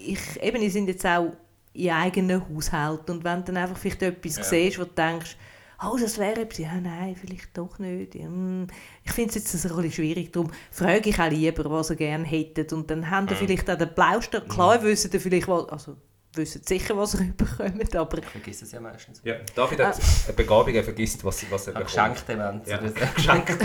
ich, 0.06 0.42
eben, 0.42 0.60
wir 0.60 0.70
sind 0.70 0.88
jetzt 0.88 1.06
auch 1.06 1.32
in 1.72 1.90
eigenen 1.90 2.42
Haushalt. 2.48 3.08
Und 3.10 3.24
wenn 3.24 3.38
du 3.44 3.52
dann 3.52 3.56
einfach 3.58 3.76
vielleicht 3.78 4.02
etwas 4.02 4.36
Ja. 4.36 4.44
siehst, 4.44 4.78
wo 4.78 4.84
du 4.84 4.90
denkst, 4.90 5.36
oh, 5.84 5.96
das 6.00 6.16
wäre 6.18 6.40
etwas, 6.40 6.58
ja, 6.58 6.74
nein, 6.80 7.14
vielleicht 7.20 7.56
doch 7.56 7.78
nicht. 7.78 8.14
Hm. 8.14 8.66
Ich 9.04 9.12
finde 9.12 9.28
es 9.30 9.34
jetzt 9.52 9.54
ein 9.54 9.76
bisschen 9.76 9.92
schwierig, 9.92 10.32
darum 10.32 10.50
frage 10.70 11.10
ich 11.10 11.18
auch 11.20 11.28
lieber, 11.30 11.70
was 11.70 11.90
ihr 11.90 11.96
gerne 11.96 12.24
hättet. 12.24 12.72
Und 12.72 12.90
dann 12.90 13.10
haben 13.10 13.28
ihr 13.28 13.36
vielleicht 13.36 13.68
auch 13.70 13.76
den 13.76 13.94
Plauster, 13.94 14.40
klar 14.40 14.82
wissen 14.82 15.10
ihr 15.12 15.20
vielleicht, 15.20 15.48
was, 15.48 15.68
also 15.68 15.96
wissen 16.36 16.62
sicher, 16.64 16.96
was 16.96 17.14
ihr 17.14 17.32
bekommt, 17.36 17.96
aber 17.96 18.18
Ich 18.18 18.24
vergesse 18.26 18.64
es 18.64 18.72
ja 18.72 18.80
meistens. 18.80 19.20
Ja, 19.24 19.36
David 19.54 19.80
hat 19.80 19.98
eine 20.26 20.32
Begabung, 20.34 20.74
er 20.74 20.84
vergisst, 20.84 21.24
was, 21.24 21.44
was 21.50 21.66
er 21.68 21.72
bekommt. 21.74 21.86
Geschenkdement. 21.92 22.66
Ja, 22.66 22.78
oder 22.78 22.88
so. 22.88 22.94
geschenkt. 23.14 23.56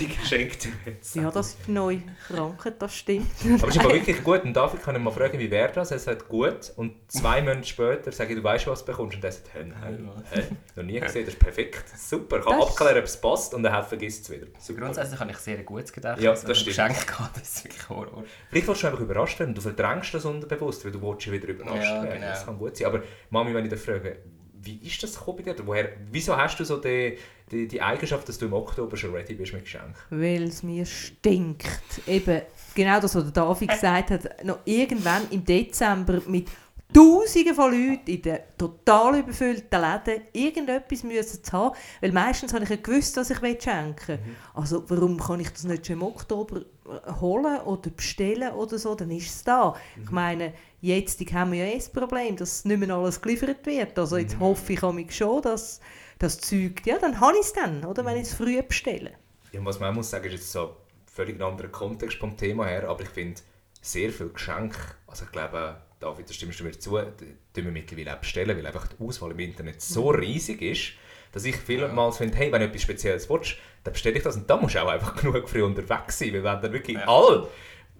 Die 0.00 0.08
geschenkte. 0.08 0.68
Ja, 1.14 1.30
das 1.30 1.48
ist 1.48 1.68
neu 1.68 1.98
Kranken, 2.28 2.74
das 2.78 2.94
stimmt. 2.96 3.26
Aber 3.58 3.68
es 3.68 3.76
ist 3.76 3.80
aber 3.84 3.94
wirklich 3.94 4.22
gut. 4.22 4.44
Und 4.44 4.54
David 4.54 4.82
kann 4.82 4.96
ich 4.96 5.02
mal 5.02 5.10
fragen, 5.10 5.38
wie 5.38 5.50
wäre 5.50 5.72
das? 5.72 5.90
Er 5.90 5.98
sagt 5.98 6.28
gut. 6.28 6.72
Und 6.76 6.94
zwei 7.08 7.40
Monate 7.42 7.64
später 7.64 8.12
sage 8.12 8.30
ich, 8.32 8.38
du 8.38 8.44
weißt, 8.44 8.66
was 8.66 8.80
du 8.84 8.86
bekommst. 8.92 9.16
Und 9.16 9.24
er 9.24 9.32
sagt, 9.32 9.54
hä, 9.54 9.64
nein, 9.64 10.10
hä, 10.32 10.42
noch 10.74 10.84
nie 10.84 11.00
gesehen, 11.00 11.24
das 11.24 11.34
ist 11.34 11.40
perfekt. 11.40 11.84
Super, 11.96 12.38
ich 12.38 12.44
kann 12.44 12.58
Das- 12.58 12.68
abklären, 12.70 12.98
ob 12.98 13.04
es 13.04 13.16
passt 13.20 13.54
und 13.54 13.64
er 13.64 13.82
vergisst 13.82 14.24
es 14.24 14.30
wieder. 14.30 14.46
Super. 14.58 14.80
Grundsätzlich 14.82 15.18
habe 15.20 15.30
ich 15.30 15.36
sehr 15.38 15.62
gutes 15.62 15.92
Gedächtnis. 15.92 16.24
Ja, 16.24 16.30
Also, 16.30 16.46
das 16.46 16.48
wenn 16.66 16.74
stimmt. 16.74 16.76
Geschenke 16.94 17.06
gehabt, 17.06 17.36
das 17.36 17.48
ist 17.56 17.64
wirklich 17.64 17.88
Horror. 17.88 18.24
Vielleicht 18.50 18.68
willst 18.68 18.82
du 18.82 18.86
einfach 18.86 19.00
überrascht 19.00 19.38
werden. 19.38 19.54
Du 19.54 19.60
verdrängst 19.60 20.14
das 20.14 20.24
unterbewusst, 20.24 20.84
weil 20.84 20.92
du 20.92 21.00
willst 21.02 21.26
ja 21.26 21.32
wieder 21.32 21.48
überrascht 21.48 21.84
Ja, 21.84 21.85
werden. 21.90 22.12
genau. 22.14 22.26
Das 22.26 22.44
kann 22.44 22.58
gut 22.58 22.76
sein. 22.76 22.86
Aber 22.86 23.02
Mami, 23.30 23.54
wenn 23.54 23.64
ich 23.64 23.70
dich 23.70 23.80
frage, 23.80 24.18
wie 24.62 24.78
ist 24.86 25.02
das 25.02 25.18
gekommen 25.18 25.42
bei 25.44 25.52
dir? 25.52 25.66
Woher, 25.66 25.90
wieso 26.10 26.36
hast 26.36 26.58
du 26.58 26.64
so 26.64 26.78
die, 26.78 27.16
die, 27.50 27.68
die 27.68 27.80
Eigenschaft, 27.80 28.28
dass 28.28 28.38
du 28.38 28.46
im 28.46 28.52
Oktober 28.52 28.96
schon 28.96 29.12
ready 29.12 29.34
bist 29.34 29.52
mit 29.52 29.62
Geschenken? 29.62 29.94
Weil 30.10 30.44
es 30.44 30.62
mir 30.62 30.84
stinkt. 30.84 31.66
Eben, 32.06 32.42
genau 32.74 33.00
das, 33.00 33.14
was 33.14 33.24
der 33.24 33.32
David 33.32 33.68
gesagt 33.70 34.10
hat, 34.10 34.44
noch 34.44 34.58
irgendwann 34.64 35.22
im 35.30 35.44
Dezember 35.44 36.20
mit 36.26 36.48
Tausenden 36.92 37.54
von 37.54 37.72
Leuten 37.72 38.10
in 38.10 38.22
den 38.22 38.38
total 38.56 39.18
überfüllten 39.18 39.80
Läden 39.80 40.22
irgendetwas 40.32 41.02
müssen 41.02 41.42
zu 41.42 41.52
haben. 41.52 41.76
Weil 42.00 42.12
meistens 42.12 42.54
habe 42.54 42.62
ich 42.64 42.70
ja 42.70 42.76
gewusst, 42.76 43.16
was 43.16 43.30
ich 43.30 43.38
schenken 43.38 44.06
will. 44.06 44.18
Also 44.54 44.84
warum 44.88 45.18
kann 45.18 45.40
ich 45.40 45.50
das 45.50 45.64
nicht 45.64 45.86
schon 45.86 45.96
im 45.96 46.04
Oktober 46.04 46.60
äh, 46.60 47.12
holen 47.20 47.60
oder 47.62 47.90
bestellen 47.90 48.52
oder 48.52 48.78
so? 48.78 48.94
Dann 48.94 49.10
ist 49.10 49.26
es 49.26 49.44
da. 49.44 49.74
Ich 50.00 50.10
meine, 50.10 50.54
jetzt 50.86 51.20
haben 51.32 51.52
wir 51.52 51.66
ja 51.66 51.72
eh 51.72 51.76
das 51.76 51.88
Problem, 51.90 52.36
dass 52.36 52.64
nicht 52.64 52.78
mehr 52.78 52.94
alles 52.94 53.20
geliefert 53.20 53.64
wird. 53.66 53.98
Also 53.98 54.16
jetzt 54.16 54.38
hoffe 54.38 54.72
ich 54.72 54.82
mich 54.82 55.16
schon, 55.16 55.42
dass 55.42 55.80
das 56.18 56.38
Zeug, 56.38 56.82
ja, 56.84 56.98
dann 56.98 57.20
habe 57.20 57.34
ich 57.34 57.46
es 57.46 57.52
dann, 57.52 57.84
oder, 57.84 58.04
wenn 58.04 58.16
ich 58.16 58.22
es 58.22 58.34
früh 58.34 58.60
bestelle. 58.62 59.12
Ja, 59.52 59.64
was 59.64 59.80
man 59.80 59.90
auch 59.90 59.94
muss 59.94 60.10
sagen, 60.10 60.24
ist 60.26 60.32
jetzt 60.32 60.52
so 60.52 60.68
ein 60.68 60.74
völlig 61.06 61.40
anderer 61.40 61.68
Kontext 61.68 62.18
vom 62.18 62.36
Thema 62.36 62.66
her, 62.66 62.88
aber 62.88 63.02
ich 63.02 63.08
finde 63.08 63.40
sehr 63.80 64.10
viele 64.10 64.30
Geschenke, 64.30 64.78
also 65.06 65.24
ich 65.24 65.32
glaube, 65.32 65.76
David, 66.00 66.28
da 66.28 66.32
stimmst 66.32 66.60
du 66.60 66.64
mir 66.64 66.72
zu, 66.78 66.98
die 66.98 67.36
tun 67.54 67.64
wir 67.64 67.72
mittlerweile 67.72 68.14
auch 68.14 68.20
bestellen, 68.20 68.56
weil 68.56 68.66
einfach 68.66 68.86
die 68.88 69.02
Auswahl 69.02 69.30
im 69.30 69.38
Internet 69.38 69.80
so 69.80 70.10
riesig 70.10 70.60
ist, 70.60 70.92
dass 71.32 71.44
ich 71.44 71.56
vielmals 71.56 72.18
finde, 72.18 72.36
hey, 72.36 72.50
wenn 72.52 72.60
du 72.60 72.66
etwas 72.66 72.82
Spezielles 72.82 73.28
willst, 73.30 73.56
dann 73.84 73.92
bestelle 73.92 74.16
ich 74.16 74.22
das. 74.22 74.36
Und 74.36 74.48
da 74.48 74.56
musst 74.56 74.74
du 74.74 74.82
auch 74.82 74.88
einfach 74.88 75.14
genug 75.20 75.48
früh 75.48 75.62
unterwegs 75.62 76.18
sein, 76.18 76.32
weil 76.32 76.44
wenn 76.44 76.60
dann 76.60 76.72
wirklich 76.72 76.96
Ja. 76.96 77.06
alle 77.08 77.48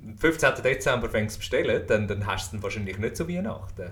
am 0.07 0.17
15. 0.19 0.63
Dezember 0.63 1.09
fängst 1.11 1.35
zu 1.35 1.39
bestellen, 1.41 1.83
dann, 1.87 2.07
dann 2.09 2.27
hast 2.27 2.53
du 2.53 2.57
es 2.57 2.63
wahrscheinlich 2.63 2.99
nicht 2.99 3.17
zu 3.17 3.29
Weihnachten. 3.29 3.91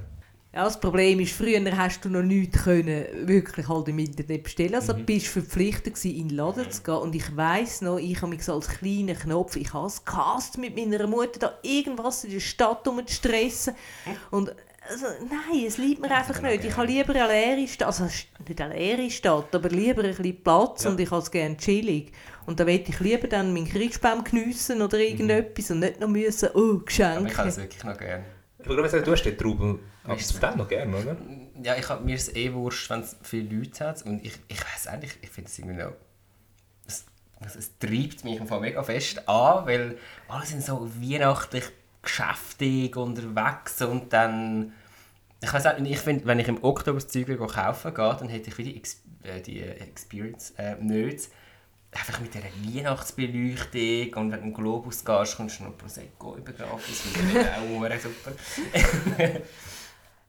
Ja, 0.53 0.63
das 0.63 0.79
Problem 0.79 1.19
ist, 1.19 1.33
früher 1.33 1.61
hast 1.77 2.05
du 2.05 2.09
noch 2.09 2.23
nichts 2.23 2.63
können, 2.63 3.05
wirklich 3.27 3.69
halt 3.69 3.89
im 3.89 3.99
Internet 3.99 4.45
bestellen. 4.45 4.77
Also 4.77 4.95
Mhm. 4.95 5.05
bist 5.05 5.27
verpflichtet 5.27 5.95
gewesen, 5.95 6.15
in 6.17 6.29
den 6.29 6.37
Laden 6.37 6.71
zu 6.71 6.81
gehen. 6.85 6.95
Und 6.95 7.13
ich 7.17 7.37
weiss 7.37 7.81
noch, 7.81 7.99
ich 7.99 8.23
habe 8.23 8.29
mich 8.29 8.45
so 8.45 8.55
als 8.55 8.69
kleiner 8.69 9.15
Knopf, 9.15 9.57
ich 9.57 9.73
habe 9.73 9.89
es 9.89 10.05
gehasst, 10.05 10.57
mit 10.59 10.77
meiner 10.77 11.09
Mutter 11.09 11.41
da 11.41 11.55
irgendwas 11.63 12.23
in 12.23 12.31
der 12.31 12.39
Stadt 12.41 12.87
um 12.87 13.05
zu 13.05 13.15
stressen. 13.15 13.75
Und 14.31 14.55
also, 14.89 15.07
nein, 15.29 15.65
es 15.67 15.79
liebt 15.79 16.03
mir 16.03 16.11
einfach 16.15 16.41
nicht. 16.43 16.63
Ich 16.65 16.77
habe 16.77 16.87
lieber 16.87 17.15
eine 17.15 17.27
leere 17.57 17.67
Stadt, 17.67 17.87
also 17.89 18.05
nicht 18.05 18.61
eine 18.61 18.75
leere 18.75 19.11
Stadt, 19.11 19.53
aber 19.55 19.71
lieber 19.71 20.05
ein 20.05 20.11
bisschen 20.15 20.41
Platz 20.45 20.85
Ja. 20.85 20.91
und 20.91 21.01
ich 21.01 21.11
habe 21.11 21.23
es 21.23 21.31
gerne 21.31 21.57
chillig. 21.57 22.13
Und 22.47 22.61
da 22.61 22.65
möchte 22.65 22.91
ich 22.91 23.01
lieber 23.01 23.29
dann 23.29 23.53
meinen 23.53 23.69
Christbaum 23.69 24.23
geniessen 24.25 24.83
oder 24.83 24.99
irgendetwas 24.99 25.71
und 25.71 25.81
nicht 25.81 26.01
noch 26.01 26.09
müssen, 26.09 26.51
oh, 26.55 26.59
Aber 26.59 26.79
ich 26.79 26.85
Geschenke. 26.87 27.43
es 27.43 27.57
wirklich 27.57 27.85
noch 27.85 27.97
gerne. 27.97 28.25
Ich 28.59 28.67
würde 28.67 28.89
sagen, 28.89 29.05
du 29.05 29.13
hast 29.13 29.23
den 29.23 29.37
Trubel 29.37 29.79
Weißt 30.05 30.37
absolut 30.37 30.57
noch 30.57 30.69
gerne, 30.69 30.97
oder? 30.97 31.17
Ja, 31.63 31.77
ich 31.77 31.89
hab, 31.89 32.05
mir 32.05 32.15
ist 32.15 32.29
es 32.29 32.37
eh 32.37 32.53
wurscht, 32.53 32.91
wenn 32.91 33.01
es 33.01 33.17
viele 33.23 33.57
Leute 33.57 33.87
hat. 33.87 34.03
Und 34.03 34.25
ich, 34.25 34.35
ich 34.49 34.61
weiß 34.61 34.89
eigentlich, 34.89 35.13
ich 35.23 35.31
finde 35.31 35.51
es 35.51 35.59
irgendwie 35.59 35.83
noch... 35.83 35.93
Es, 36.87 37.05
es 37.57 37.79
treibt 37.79 38.25
mich 38.25 38.39
im 38.39 38.47
Fall 38.47 38.61
mega 38.61 38.83
fest 38.83 39.29
an, 39.29 39.67
weil 39.67 39.99
alle 40.29 40.47
sind 40.47 40.63
so 40.63 40.89
weihnachtlich 41.01 41.65
geschäftig 42.03 42.97
unterwegs 42.97 43.81
und 43.83 44.13
dann... 44.13 44.73
Ich 45.41 45.53
weiß 45.53 45.67
auch, 45.67 45.79
ich 45.79 45.99
finde, 45.99 46.25
wenn 46.25 46.39
ich 46.39 46.49
im 46.49 46.63
Oktober 46.63 46.99
das 46.99 47.09
Zeug 47.09 47.27
kaufen 47.39 47.95
gehe, 47.95 48.17
dann 48.19 48.29
hätte 48.29 48.49
ich 48.49 48.59
wie 48.59 48.65
die, 48.65 48.77
Ex 48.77 49.03
äh, 49.23 49.41
die 49.41 49.61
Experience 49.61 50.55
äh, 50.57 50.77
nicht. 50.77 51.29
Einfach 51.95 52.21
mit 52.21 52.35
dieser 52.35 52.45
Weihnachtsbeleuchtung 52.45 54.23
und 54.23 54.33
wenn 54.33 54.43
du 54.43 54.53
Globus 54.53 55.05
gehst, 55.05 55.37
kommst 55.37 55.61
du 55.61 55.65
noch 55.65 55.79
Prosecco 55.79 56.37
über 56.37 56.53
gratis. 56.53 57.01
Finde 57.01 57.41
ich 57.41 57.97
auch 57.97 58.01
super. 58.01 58.33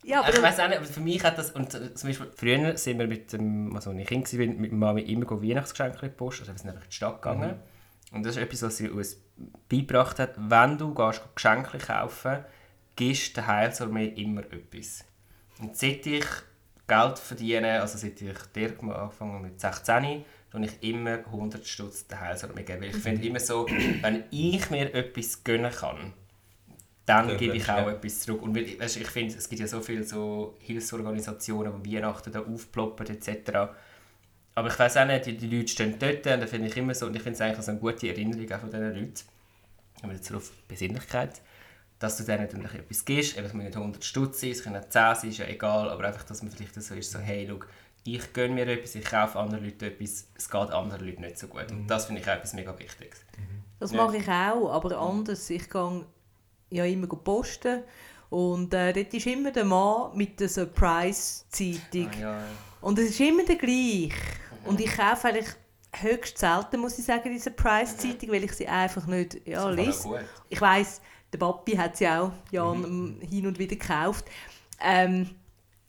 Ja, 0.04 0.21
ich 0.21 0.36
aber 0.36 0.43
weiß 0.43 0.60
auch 0.60 0.67
nicht, 0.67 0.78
aber 0.78 0.86
für 0.86 0.99
mich 0.99 1.23
hat 1.23 1.39
das, 1.39 1.49
und 1.51 1.71
zum 1.71 2.10
Beispiel 2.10 2.32
früher 2.36 2.78
sind 2.78 2.99
wir 2.99 3.08
mit 3.08 3.34
dem, 3.34 3.75
also 3.75 3.89
als 3.89 3.99
ich 3.99 4.06
Kind 4.06 4.32
war, 4.32 4.45
mit 4.45 4.71
Mami 4.71 5.01
immer 5.01 5.25
go 5.25 5.41
Weihnachtsgeschenke 5.41 6.06
in 6.06 6.12
die 6.12 6.15
Post, 6.15 6.41
also 6.41 6.51
wir 6.51 6.60
sind 6.60 6.69
einfach 6.69 6.84
in 6.84 6.89
die 6.89 6.95
Stadt 6.95 7.21
gegangen. 7.23 7.56
Und 8.12 8.23
das 8.23 8.36
ist 8.36 8.43
etwas, 8.43 8.62
was 8.62 8.78
sie 8.78 8.89
uns 8.89 9.17
beigebracht 9.67 10.19
hat, 10.19 10.36
wenn 10.38 10.78
du 10.78 10.93
gehst, 10.93 11.23
Geschenke 11.34 11.80
kaufen 11.80 12.45
gibst 12.95 13.36
der 13.36 13.47
Heilsarmee 13.47 14.06
immer 14.06 14.41
etwas. 14.41 15.04
Und 15.60 15.75
seit 15.75 16.06
ich 16.06 16.25
Geld 16.88 17.17
verdiene, 17.17 17.82
also 17.82 17.97
seit 17.97 18.21
ich 18.21 18.38
der 18.54 18.80
angefangen 18.80 19.41
mit 19.41 19.60
16, 19.60 20.23
tue 20.56 20.65
ich 20.65 20.89
immer 20.89 21.18
100 21.20 21.65
Stutz 21.65 22.08
der 22.08 22.22
Heilsarmee 22.22 22.63
geben. 22.63 22.82
Weil 22.82 22.89
ich 22.89 22.98
finde 22.98 23.26
immer 23.28 23.39
so, 23.39 23.68
wenn 24.02 24.24
ich 24.32 24.70
mir 24.70 24.94
etwas 24.94 25.44
gönnen 25.44 25.72
kann, 25.72 26.13
dann 27.06 27.30
Ja, 27.30 27.36
gebe 27.36 27.58
ich 27.58 27.68
ja. 27.68 27.84
auch 27.84 27.88
etwas 27.89 28.22
zurück. 28.22 28.41
Und 28.41 28.56
weil, 28.56 28.80
weißt, 28.80 28.98
ich 28.98 29.08
finde, 29.08 29.36
es 29.36 29.48
gibt 29.48 29.60
ja 29.62 29.68
so 29.68 29.82
viele 29.82 30.04
so 30.04 30.56
Hilfsorganisationen, 30.60 31.84
die 31.84 31.96
Weihnachten 31.96 32.32
da 32.32 32.41
aufploppen 32.41 33.08
etc. 33.08 33.52
Aber 34.56 34.70
ich 34.70 34.80
weiß 34.80 34.98
auch 34.98 35.06
nicht, 35.06 35.26
die, 35.26 35.38
die 35.38 35.48
Leute 35.56 35.68
stehen 35.68 35.96
dort 36.00 36.26
und 36.26 36.39
da 36.41 36.48
finde 36.48 36.68
ich 36.68 36.78
immer 36.78 36.96
so, 36.96 37.08
und 37.08 37.15
ich 37.15 37.22
finde 37.22 37.36
es 37.36 37.41
eigentlich 37.41 37.65
so 37.65 37.72
eine 37.72 37.80
gute 37.80 38.08
Erinnerung 38.08 38.52
auch 38.52 38.60
von 38.62 38.70
diesen 38.70 38.94
Leuten, 38.96 39.13
wenn 40.02 40.10
wir 40.12 40.15
jetzt 40.15 40.34
auf 40.34 40.52
Besinnlichkeit, 40.68 41.41
dass 42.00 42.18
du 42.18 42.24
denen 42.24 42.48
dann 42.50 42.65
etwas 42.65 43.06
gibst, 43.06 43.38
eben, 43.38 43.46
es 43.46 43.54
müssen 43.54 43.68
nicht 43.68 43.78
100 43.78 44.04
Stutz 44.04 44.41
sein, 44.41 44.52
es 44.52 44.63
können 44.63 44.78
auch 44.78 44.89
10 44.89 44.91
sein, 45.15 45.30
ist 45.30 45.38
ja 45.39 45.48
egal, 45.48 45.89
aber 45.89 46.06
einfach, 46.06 46.24
dass 46.24 46.41
man 46.41 46.52
vielleicht 46.52 46.76
so 46.82 46.96
ist, 46.96 47.12
so, 47.12 47.20
hey, 47.20 47.48
schau, 47.50 47.60
ich 48.06 48.34
gönne 48.34 48.54
mir 48.54 48.68
etwas, 48.68 48.96
ich 48.96 49.06
kaufe 49.06 49.39
anderen 49.39 49.65
Leuten 49.65 49.86
etwas, 49.86 50.28
es 50.36 50.50
geht 50.50 50.70
anderen 50.70 51.06
Leuten 51.06 51.22
nicht 51.22 51.39
so 51.39 51.48
gut. 51.48 51.72
Und 51.72 51.88
das 51.88 52.06
finde 52.06 52.22
ich 52.22 52.28
auch 52.28 52.34
etwas 52.34 52.54
mega 52.54 52.78
Wichtiges. 52.78 53.20
Das 53.80 53.91
Ja. 53.91 54.06
mache 54.06 54.18
ich 54.18 54.28
auch, 54.28 54.72
aber 54.72 54.98
anders. 54.98 55.50
Ich 55.50 55.70
gehe 55.70 56.06
ja 56.70 56.86
immer 56.86 57.08
posten 57.08 57.84
und 58.30 58.74
äh, 58.74 58.94
dort 58.94 59.13
ist 59.13 59.26
immer 59.28 59.52
der 59.52 59.65
Mann 59.65 60.15
mit 60.15 60.39
der 60.39 60.50
Surprise-Zeitung. 60.50 62.10
Ah, 62.15 62.20
ja. 62.20 62.39
Und 62.82 63.00
es 63.00 63.10
ist 63.10 63.20
immer 63.20 63.44
der 63.44 63.56
gleiche. 63.56 64.13
Und 64.65 64.80
ich 64.80 64.96
kaufe 64.96 65.28
eigentlich 65.28 65.48
höchst 65.94 66.38
selten, 66.38 66.80
muss 66.80 66.98
ich 67.00 67.06
sagen, 67.06 67.32
diese 67.32 67.46
Surprise-Zeitung, 67.46 68.30
weil 68.32 68.44
ich 68.44 68.54
sie 68.54 68.68
einfach 68.68 69.06
nicht 69.08 69.48
ja, 69.48 69.70
lese. 69.70 70.20
Ich 70.50 70.60
weiss, 70.60 71.02
der 71.32 71.38
Papi 71.38 71.74
hat 71.74 71.98
sie 71.98 72.08
auch 72.08 72.32
Jan, 72.52 72.84
ähm, 72.84 73.20
hin 73.28 73.48
und 73.48 73.58
wieder 73.60 73.76
gekauft. 73.76 74.26
Ähm, 74.82 75.30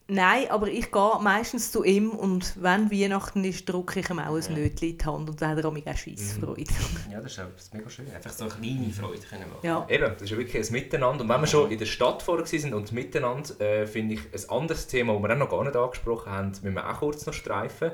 nein, 0.08 0.50
aber 0.50 0.68
ich 0.68 0.90
gehe 0.90 1.18
meistens 1.20 1.72
zu 1.72 1.84
ihm 1.84 2.10
und 2.10 2.54
wenn 2.60 2.90
Weihnachten 2.90 3.44
ist, 3.44 3.68
drücke 3.68 4.00
ich 4.00 4.10
ihm 4.10 4.18
auch 4.18 4.34
ein 4.34 4.54
Nötchen 4.54 4.88
in 4.88 4.98
die 4.98 5.04
Hand 5.04 5.28
und 5.28 5.40
dann 5.40 5.50
hat 5.50 5.58
er 5.58 5.66
auch 5.66 5.72
mega 5.72 5.96
Scheissfreude. 5.96 6.64
Ja, 7.10 7.20
das 7.20 7.32
ist 7.32 7.40
auch 7.40 7.72
mega 7.72 7.88
schön. 7.88 8.10
Einfach 8.12 8.30
so 8.30 8.46
kleine 8.46 8.92
Freude 8.92 9.20
können 9.20 9.48
machen. 9.48 9.60
Ja. 9.62 9.86
Eben, 9.88 10.12
das 10.12 10.22
ist 10.22 10.30
ja 10.30 10.36
wirklich 10.36 10.66
ein 10.66 10.72
Miteinander. 10.72 11.22
Und 11.22 11.28
wenn 11.28 11.40
wir 11.40 11.46
schon 11.46 11.70
in 11.70 11.78
der 11.78 11.86
Stadt 11.86 12.22
vorher 12.22 12.44
waren 12.44 12.74
und 12.74 12.92
miteinander, 12.92 13.60
äh, 13.60 13.86
finde 13.86 14.14
ich 14.14 14.20
ein 14.32 14.50
anderes 14.50 14.86
Thema, 14.86 15.14
das 15.14 15.22
wir 15.22 15.32
auch 15.32 15.38
noch 15.38 15.50
gar 15.50 15.64
nicht 15.64 15.76
angesprochen 15.76 16.32
haben, 16.32 16.48
müssen 16.48 16.74
wir 16.74 16.88
auch 16.88 16.98
kurz 16.98 17.24
noch 17.26 17.32
streifen. 17.32 17.92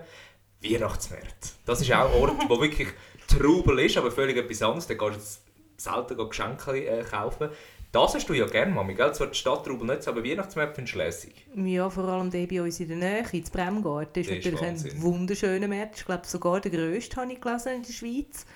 Weihnachtsmärkte. 0.63 1.49
Das 1.67 1.81
ist 1.81 1.93
auch 1.93 2.13
ein 2.13 2.21
Ort, 2.21 2.49
wo 2.49 2.61
wirklich 2.61 2.89
Trubel 3.29 3.81
ist, 3.81 3.97
aber 3.97 4.11
völlig 4.11 4.37
etwas 4.37 4.63
anderes. 4.63 4.87
Da 4.87 4.95
gehst 4.95 5.11
du 5.11 5.15
jetzt 5.15 5.43
selten 5.77 6.29
Geschenke 6.29 6.87
äh, 6.87 7.03
kaufen. 7.03 7.51
Das 7.93 8.15
hast 8.15 8.27
du 8.27 8.33
ja 8.33 8.47
gerne, 8.47 8.73
Mami, 8.73 8.95
gell? 8.95 9.15
Zwar 9.15 9.27
die 9.27 9.35
Stadttrubel 9.39 9.87
nicht, 9.87 10.09
aber 10.09 10.25
Weihnachtsmärkte 10.25 10.77
findest 10.77 10.95
du 10.95 10.99
lässig. 10.99 11.47
Ja, 11.55 11.91
vor 11.91 12.05
allem 12.05 12.31
der 12.31 12.47
bei 12.47 12.63
uns 12.63 12.81
in 12.81 12.89
der 12.89 12.97
Nähe, 12.97 13.25
in 13.33 13.45
Bremgarten, 13.45 14.23
ist 14.23 14.31
Der 14.31 14.39
ist 14.39 14.45
natürlich 14.47 14.61
Wahnsinn. 14.63 14.91
ein 14.93 15.03
wunderschöner 15.03 15.69
Markt. 15.69 15.99
Ich 15.99 16.07
glaube 16.07 16.27
sogar 16.27 16.61
der 16.61 16.71
grösste, 16.71 17.17
habe 17.21 17.31
ich 17.31 17.41
gelesen, 17.41 17.73
in 17.75 17.83
der 17.83 17.93
Schweiz. 17.93 18.47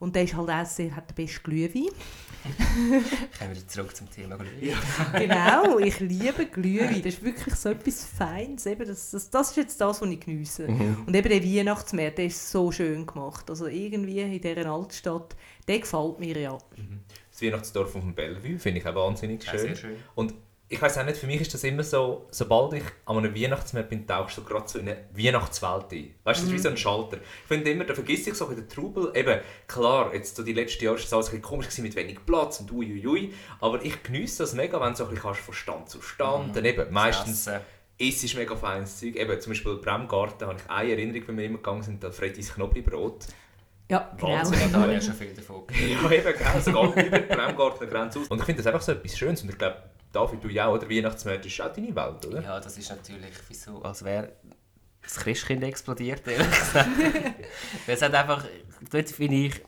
Und 0.00 0.16
der 0.16 0.24
ist 0.24 0.34
halt 0.34 0.50
auch 0.50 0.64
sehr, 0.64 0.96
hat 0.96 1.08
den 1.10 1.14
besten 1.14 1.42
Glühwein. 1.44 1.88
Kommen 3.38 3.50
wir 3.50 3.50
wieder 3.50 3.68
zurück 3.68 3.94
zum 3.94 4.10
Thema 4.10 4.36
Glühwein. 4.36 4.76
genau, 5.18 5.78
ich 5.78 6.00
liebe 6.00 6.46
Glühwein. 6.46 7.02
Das 7.02 7.14
ist 7.14 7.22
wirklich 7.22 7.54
so 7.54 7.68
etwas 7.68 8.06
Feines. 8.06 8.66
Eben 8.66 8.88
das, 8.88 9.10
das, 9.12 9.30
das 9.30 9.50
ist 9.50 9.56
jetzt 9.56 9.80
das, 9.80 10.00
was 10.00 10.08
ich 10.08 10.18
geniesse. 10.18 10.66
Und 10.66 11.14
eben 11.14 11.28
der 11.28 11.44
Weihnachtsmarkt, 11.44 12.18
der 12.18 12.26
ist 12.26 12.50
so 12.50 12.72
schön 12.72 13.06
gemacht. 13.06 13.48
Also 13.50 13.66
irgendwie 13.68 14.20
in 14.20 14.40
dieser 14.40 14.66
Altstadt, 14.66 15.36
der 15.68 15.78
gefällt 15.78 16.18
mir 16.18 16.36
ja. 16.40 16.58
Das 17.40 17.46
Weihnachtsdorf 17.46 17.96
auf 17.96 18.02
dem 18.02 18.14
Bellevue 18.14 18.58
finde 18.58 18.80
ich 18.80 18.86
auch 18.86 18.94
wahnsinnig 18.94 19.42
Ja, 19.44 19.52
schön. 19.52 19.60
sehr 19.60 19.76
schön. 19.76 19.96
Und 20.14 20.34
ich 20.72 20.80
weiß 20.80 20.98
auch 20.98 21.04
nicht, 21.04 21.16
für 21.16 21.26
mich 21.26 21.40
ist 21.40 21.52
das 21.52 21.64
immer 21.64 21.82
so, 21.82 22.28
sobald 22.30 22.74
ich 22.74 22.84
an 23.06 23.16
einem 23.16 23.34
Weihnachtsmarkt 23.34 23.88
bin, 23.88 24.06
tauchst 24.06 24.38
du 24.38 24.44
gerade 24.44 24.68
so 24.68 24.78
in 24.78 24.88
eine 24.88 24.98
Weihnachtswelt 25.14 25.86
ein. 25.90 26.14
Weißt 26.22 26.40
du, 26.42 26.44
das 26.44 26.52
ist 26.52 26.52
wie 26.52 26.58
so 26.58 26.68
ein 26.68 26.76
Schalter. 26.76 27.16
Ich 27.16 27.48
finde 27.48 27.70
immer, 27.72 27.84
da 27.84 27.94
vergisst 27.94 28.28
ich 28.28 28.34
so 28.34 28.46
der 28.46 28.68
Trubel, 28.68 29.10
eben, 29.16 29.40
klar, 29.66 30.14
jetzt 30.14 30.36
so 30.36 30.44
die 30.44 30.52
letzten 30.52 30.84
Jahre 30.84 30.96
war 30.98 31.02
es 31.04 31.12
alles 31.12 31.26
ein 31.26 31.30
bisschen 31.30 31.42
komisch 31.42 31.66
gewesen 31.66 31.82
mit 31.82 31.96
wenig 31.96 32.18
Platz 32.24 32.60
und 32.60 32.70
uiuiui, 32.70 33.32
aber 33.60 33.82
ich 33.84 34.00
geniesse 34.04 34.44
das 34.44 34.54
mega, 34.54 34.80
wenn 34.80 34.90
du 34.90 34.96
so 34.98 35.04
ein 35.06 35.10
bisschen 35.14 35.34
von 35.34 35.54
Stand 35.54 35.88
zu 35.88 36.00
Stand, 36.02 36.54
dann 36.54 36.64
eben, 36.64 36.92
meistens 36.92 37.48
Essen. 37.48 37.60
ist 37.98 38.22
es 38.22 38.34
mega 38.34 38.54
feines 38.54 39.00
Zeug. 39.00 39.16
Eben, 39.16 39.40
zum 39.40 39.50
Beispiel 39.50 39.74
Bremgarten 39.74 40.46
habe 40.46 40.58
ich 40.62 40.70
eine 40.70 40.90
Erinnerung, 40.92 41.22
wenn 41.26 41.38
wir 41.38 41.44
immer 41.46 41.56
gegangen 41.56 41.82
sind, 41.82 42.04
an 42.04 42.12
Freddy's 42.12 42.54
Knoblauchbrot. 42.54 43.26
Ja, 43.90 44.08
genau. 44.16 44.32
Wahnsinn. 44.32 44.60
Ja, 44.60 44.68
da 44.68 44.80
habe 44.82 44.94
ich 44.94 45.04
ja 45.04 45.10
schon 45.10 45.14
viel 45.14 45.34
davon. 45.34 45.62
Ja, 45.70 46.10
eben, 46.10 46.38
gell, 46.38 46.60
so 46.62 46.92
geht 46.92 47.06
über 47.06 47.18
die 47.18 47.34
Bremgartner-Grenze 47.34 48.20
aus. 48.20 48.28
Und 48.28 48.38
ich 48.38 48.44
finde 48.44 48.62
das 48.62 48.72
einfach 48.72 48.82
so 48.82 48.92
etwas 48.92 49.18
Schönes 49.18 49.42
und 49.42 49.50
ich 49.50 49.58
glaube, 49.58 49.82
David, 50.12 50.44
du 50.44 50.48
ja 50.48 50.66
auch, 50.66 50.74
oder? 50.74 50.88
Weihnachtsmarkt 50.88 51.46
ist 51.46 51.60
auch 51.60 51.72
deine 51.72 51.94
Welt, 51.94 52.26
oder? 52.26 52.42
Ja, 52.42 52.60
das 52.60 52.78
ist 52.78 52.88
natürlich 52.88 53.32
wie 53.48 53.54
so, 53.54 53.82
als 53.82 54.04
wäre 54.04 54.32
das 55.02 55.16
Christkind 55.16 55.64
explodiert, 55.64 56.26
ehrlich 56.26 56.48
gesagt. 56.50 56.88
Es 57.86 58.02
hat 58.02 58.14
einfach, 58.14 58.44
dort 58.90 59.08
finde 59.10 59.36
ich, 59.36 59.60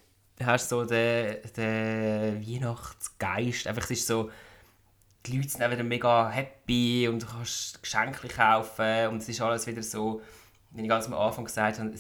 hast 0.45 0.71
du 0.71 0.77
so 0.77 0.85
den, 0.85 1.39
den 1.57 2.47
Weihnachtsgeist. 2.47 3.67
Einfach, 3.67 3.85
es 3.85 3.91
ist 3.91 4.07
so, 4.07 4.31
die 5.27 5.37
Leute 5.37 5.49
sind 5.49 5.65
auch 5.65 5.71
wieder 5.71 5.85
mega 5.85 6.29
happy 6.31 7.09
und 7.09 7.23
du 7.23 7.27
kannst 7.27 7.83
Geschenke 7.83 8.29
kaufen 8.29 9.09
und 9.09 9.23
es 9.23 9.29
ist 9.29 9.41
alles 9.41 9.67
wieder 9.67 9.83
so, 9.83 10.21
wie 10.71 10.83
ich 10.83 10.89
ganz 10.89 11.07
am 11.07 11.15
Anfang 11.15 11.45
gesagt 11.45 11.79
habe, 11.79 11.93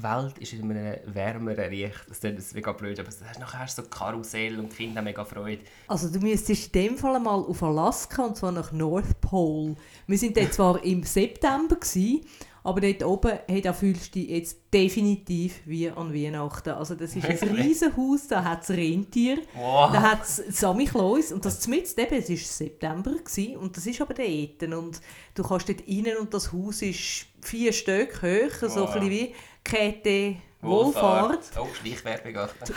die 0.00 0.04
Welt 0.04 0.38
ist 0.38 0.52
in 0.52 0.70
einem 0.70 0.96
wärmeren 1.14 1.70
Licht. 1.70 2.00
Das 2.08 2.22
jetzt 2.22 2.54
mega 2.54 2.72
blöd, 2.72 2.98
aber 2.98 3.08
es- 3.08 3.20
nachher 3.38 3.60
hast 3.60 3.78
du 3.78 3.82
so 3.82 3.88
Karussell 3.88 4.58
und 4.58 4.72
die 4.72 4.76
Kinder 4.76 4.98
haben 4.98 5.04
mega 5.04 5.24
Freude. 5.24 5.62
Also 5.88 6.08
du 6.08 6.18
müsstest 6.18 6.66
in 6.74 6.82
dem 6.82 6.96
Fall 6.98 7.20
mal 7.20 7.40
auf 7.40 7.62
Alaska 7.62 8.24
und 8.24 8.36
zwar 8.36 8.52
nach 8.52 8.72
North 8.72 9.20
Pole. 9.20 9.76
Wir 10.06 10.18
sind 10.18 10.36
dort 10.36 10.52
zwar 10.54 10.82
im 10.84 11.02
September 11.04 11.76
gewesen, 11.76 12.20
aber 12.62 12.82
dort 12.82 13.02
oben, 13.04 13.38
hey, 13.48 13.62
da 13.62 13.72
fühlst 13.72 14.14
du 14.14 14.18
dich 14.18 14.28
jetzt 14.28 14.58
definitiv 14.74 15.60
wie 15.64 15.88
an 15.88 16.12
Weihnachten. 16.12 16.68
Also 16.70 16.94
das 16.94 17.16
ist 17.16 17.24
ein 17.24 17.48
riesen 17.56 17.96
Haus, 17.96 18.28
da 18.28 18.44
hat 18.44 18.62
es 18.64 18.70
Rentier, 18.70 19.38
Wow. 19.54 19.90
da 19.92 20.02
hat 20.02 20.22
es 20.24 20.36
Sammy 20.60 20.84
Klaus 20.84 21.32
und 21.32 21.42
das 21.44 21.60
zumindest 21.60 21.98
eben, 21.98 22.14
es 22.16 22.28
war 22.28 22.36
September 22.36 23.12
gewesen, 23.12 23.56
und 23.56 23.74
das 23.78 23.86
ist 23.86 24.00
aber 24.02 24.12
dort 24.12 24.62
und 24.74 25.00
du 25.34 25.42
kannst 25.42 25.70
dort 25.70 25.80
rein 25.88 26.08
und 26.20 26.34
das 26.34 26.52
Haus 26.52 26.82
ist 26.82 27.26
vier 27.40 27.72
Stück 27.72 28.20
hoch, 28.22 28.68
so 28.68 28.82
Wow. 28.82 28.94
ein 28.94 29.00
bisschen 29.00 29.10
wie 29.10 29.34
Kette 29.64 30.36
Wohlfahrt. 30.62 31.38
Oh, 31.58 31.66
Schleichwerbung. 31.80 32.36
Achtung. 32.36 32.76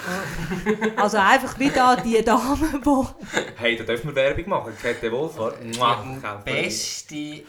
Also 0.96 1.18
einfach 1.18 1.60
wie 1.60 1.70
da 1.70 1.96
die 1.98 2.24
Dame, 2.24 2.58
die 2.86 3.08
Hey, 3.58 3.76
da 3.76 3.84
dürfen 3.84 4.08
wir 4.08 4.16
Werbung 4.16 4.48
machen. 4.50 4.74
Kette 4.82 5.12
Wohlfahrt. 5.12 5.58
Mua, 5.76 5.98
beste 6.46 7.44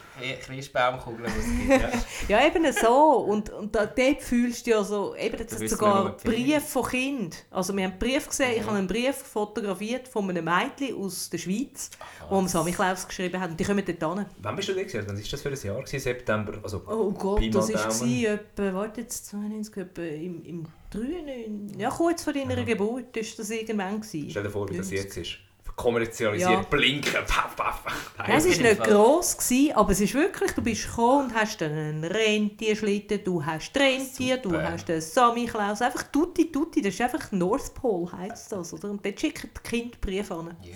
Christbaumkugel, 0.45 1.25
die 1.25 1.39
es 1.39 1.81
gibt. 1.81 2.29
Ja. 2.29 2.39
Ja, 2.39 2.47
eben 2.47 2.71
so. 2.73 3.25
Und, 3.27 3.49
und 3.49 3.73
da, 3.75 3.85
dort 3.85 4.21
fühlst 4.21 4.65
du 4.67 4.71
ja 4.71 4.83
so, 4.83 5.15
eben, 5.15 5.37
das 5.37 5.47
Da 5.47 5.59
hat 5.63 5.69
sogar 5.69 6.05
wir 6.23 6.31
Briefe 6.31 6.61
von 6.61 6.85
Kind. 6.85 7.45
Also 7.51 7.75
wir 7.75 7.83
haben 7.85 7.91
einen 7.91 7.99
Brief 7.99 8.27
gesehen, 8.27 8.51
Mhm. 8.51 8.57
ich 8.61 8.65
habe 8.67 8.77
einen 8.77 8.87
Brief 8.87 9.15
fotografiert 9.15 10.07
von 10.07 10.29
einem 10.29 10.45
Mädchen 10.45 10.97
aus 10.97 11.29
der 11.29 11.37
Schweiz, 11.37 11.89
wo 12.29 12.37
am 12.37 12.47
Samichlaus 12.47 13.07
geschrieben 13.07 13.39
hat. 13.39 13.51
Und 13.51 13.59
die 13.59 13.63
kommen 13.63 13.83
dort 13.85 14.17
hin. 14.17 14.25
Wann 14.39 14.55
bist 14.55 14.69
du 14.69 14.73
da 14.73 14.83
gewesen? 14.83 15.03
Wann 15.07 15.15
war 15.17 15.23
das 15.31 15.41
für 15.41 15.49
ein 15.49 15.55
Jahr? 15.55 15.77
Gewesen? 15.83 15.99
September? 15.99 16.53
Also, 16.63 16.81
Oh 16.87 17.11
Gott, 17.11 17.41
das 17.53 17.73
war 17.73 18.33
etwa, 18.33 18.73
warte 18.73 19.01
jetzt, 19.01 19.27
92, 19.27 19.77
etwa 19.77 20.01
im, 20.25 20.43
im 20.45 20.65
93, 20.91 21.79
ja 21.79 21.89
kurz 21.89 22.23
vor 22.23 22.33
deiner 22.33 22.63
Geburt 22.63 23.15
ist 23.17 23.37
das 23.39 23.49
irgendwann 23.49 24.01
gewesen. 24.01 24.29
stell 24.29 24.43
dir 24.43 24.49
vor, 24.49 24.69
wie 24.69 24.77
das 24.77 24.91
90. 24.91 25.03
jetzt 25.03 25.17
ist. 25.17 25.37
kommerzialisiert, 25.75 26.49
Ja. 26.51 26.61
blinken, 26.61 27.11
paff, 27.27 27.53
paff. 27.55 27.83
Nein, 28.17 28.37
es 28.37 28.45
war 28.45 28.63
nicht 28.69 28.77
Fall. 28.77 28.87
gross, 28.89 29.37
gewesen, 29.37 29.75
aber 29.75 29.91
es 29.91 29.99
ist 29.99 30.13
wirklich, 30.13 30.51
du 30.53 30.61
bist 30.61 30.87
gekommen 30.87 31.25
und 31.25 31.35
hast 31.35 31.59
dann 31.59 31.71
einen 31.73 32.03
Rentierschlitten, 32.05 33.23
du 33.25 33.45
hast 33.45 33.75
Rentier, 33.77 34.37
du 34.37 34.55
hast 34.57 34.87
den 34.87 35.01
Samichlaus, 35.01 35.81
einfach 35.81 36.03
tutti 36.03 36.49
tutti, 36.49 36.81
das 36.81 36.93
ist 36.93 37.01
einfach 37.01 37.29
North 37.33 37.73
Pole, 37.73 38.09
heisst 38.13 38.53
das, 38.53 38.71
oder? 38.73 38.89
Und 38.89 39.05
dort 39.05 39.19
schicken 39.19 39.49
die 39.53 39.69
Kinder 39.69 39.97
Briefe 39.99 40.33
an. 40.33 40.55
Ja, 40.63 40.71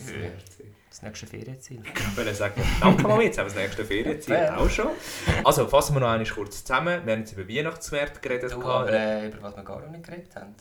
das 0.90 1.02
nächste 1.04 1.28
Ferienziel. 1.28 1.82
Ich 1.86 2.18
wollte 2.18 2.34
sagen, 2.34 2.62
danke 2.82 3.04
Mami, 3.08 3.26
jetzt 3.26 3.38
haben 3.38 3.46
wir 3.48 3.54
das 3.54 3.62
nächste 3.64 3.86
Ferienziel 3.86 4.34
Ja. 4.36 4.58
auch 4.58 4.70
schon. 4.70 4.88
Also 5.44 5.68
fassen 5.68 5.96
wir 5.96 6.00
noch 6.02 6.10
einmal 6.10 6.28
kurz 6.28 6.64
zusammen. 6.64 7.06
Wir 7.06 7.14
haben 7.14 7.20
jetzt 7.20 7.34
über 7.34 7.48
Weihnachtsmärkte 7.48 8.20
geredet. 8.20 8.52
Du, 8.54 8.60
gehabt. 8.60 8.90
aber 8.90 8.92
äh, 8.92 9.28
über 9.28 9.42
was 9.44 9.56
wir 9.56 9.64
gar 9.64 9.80
noch 9.82 9.90
nicht 9.90 10.04
geredet 10.06 10.36
haben. 10.36 10.56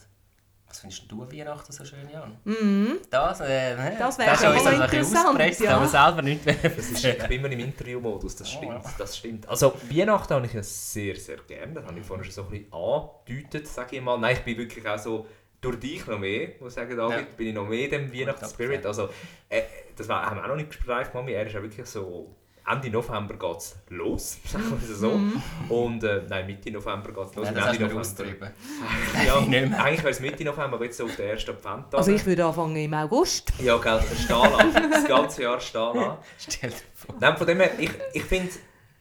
Was 0.67 0.81
findest 0.81 1.11
du 1.11 1.23
an 1.23 1.31
Weihnachten 1.31 1.71
so 1.71 1.83
schön, 1.83 2.07
Jan? 2.13 2.37
Mhm. 2.43 2.99
Das, 3.09 3.39
äh, 3.39 3.75
ne? 3.75 3.95
Das 3.97 4.19
wäre 4.19 4.31
ist 4.33 4.39
schon 4.43 4.53
mal 4.53 5.41
ein 5.41 5.49
bisschen 5.49 5.65
ja. 5.65 5.77
aber 5.77 5.87
selber 5.87 6.21
nicht 6.21 6.45
mehr. 6.45 6.55
Das 6.61 6.77
ist, 6.77 7.03
ich 7.03 7.17
bin 7.17 7.31
immer 7.31 7.49
im 7.51 7.59
Interviewmodus, 7.61 8.35
das 8.35 8.47
Oh, 8.49 8.57
stimmt. 8.57 8.73
ja. 8.85 8.93
Das 8.99 9.17
stimmt. 9.17 9.49
Also 9.49 9.73
Weihnachten 9.89 10.31
habe 10.31 10.45
ich 10.45 10.53
ja 10.53 10.61
sehr, 10.61 11.15
sehr 11.15 11.37
gerne. 11.37 11.73
Das 11.73 11.85
habe 11.85 11.99
ich 11.99 12.05
vorhin 12.05 12.23
schon 12.23 12.33
so 12.33 12.43
ein 12.43 12.49
bisschen 12.51 12.71
angedeutet, 12.71 13.67
sage 13.67 13.95
ich 13.95 14.01
mal. 14.03 14.19
Nein, 14.19 14.35
ich 14.37 14.43
bin 14.43 14.57
wirklich 14.59 14.87
auch 14.87 14.99
so 14.99 15.25
durch 15.61 15.79
dich 15.79 16.05
noch 16.07 16.19
mehr, 16.19 16.49
muss 16.59 16.69
ich 16.73 16.75
sagen, 16.75 16.95
David, 16.95 17.17
Ja. 17.19 17.25
bin 17.35 17.47
ich 17.47 17.53
noch 17.53 17.67
mehr 17.67 17.87
dem 17.89 18.13
Weihnachtsspirit. 18.13 18.85
Also, 18.85 19.09
äh, 19.49 19.61
das 19.95 20.07
war, 20.07 20.25
haben 20.25 20.37
wir 20.37 20.43
auch 20.43 20.47
noch 20.49 20.55
nicht 20.55 20.69
gesprächt, 20.69 21.13
Mami. 21.13 21.33
Er 21.33 21.45
ist 21.45 21.53
ja 21.53 21.61
wirklich 21.61 21.85
so, 21.85 22.35
Ende 22.65 22.89
November 22.91 23.33
geht 23.33 23.57
es 23.57 23.75
los, 23.89 24.37
sagen 24.45 24.63
wir 24.69 24.89
es 24.89 24.99
so. 24.99 25.11
Mhm. 25.17 25.41
Und, 25.69 26.03
äh, 26.03 26.21
nein, 26.29 26.45
Mitte 26.45 26.71
November 26.71 27.11
geht 27.11 27.25
es 27.25 27.35
los. 27.35 27.45
Nein, 27.45 27.55
das 27.55 27.65
hast 27.67 27.79
Ende 27.79 27.93
November. 27.95 28.51
Ja, 29.25 29.37
eigentlich 29.83 29.99
wäre 29.99 30.09
es 30.11 30.19
Mitte 30.19 30.43
November, 30.45 30.75
aber 30.75 30.85
jetzt 30.85 30.97
so 30.97 31.05
auf 31.05 31.15
den 31.15 31.29
ersten 31.29 31.51
Advent. 31.51 31.93
Also 31.95 32.11
ich 32.11 32.25
würde 32.25 32.45
anfangen 32.45 32.75
im 32.75 32.93
August. 32.93 33.51
Ja, 33.59 33.77
gell, 33.77 33.99
stehen 34.01 34.37
lassen. 34.37 34.91
Das 34.91 35.05
ganze 35.05 35.43
Jahr 35.43 35.59
stehen 35.59 35.95
lassen. 35.95 36.17
Stell 36.37 36.69
dir 36.69 36.75
vor. 36.93 37.15
Nein, 37.19 37.37
von 37.37 37.47
dem 37.47 37.57
her, 37.59 37.71
ich, 37.79 37.89
ich 38.13 38.23
finde, 38.23 38.51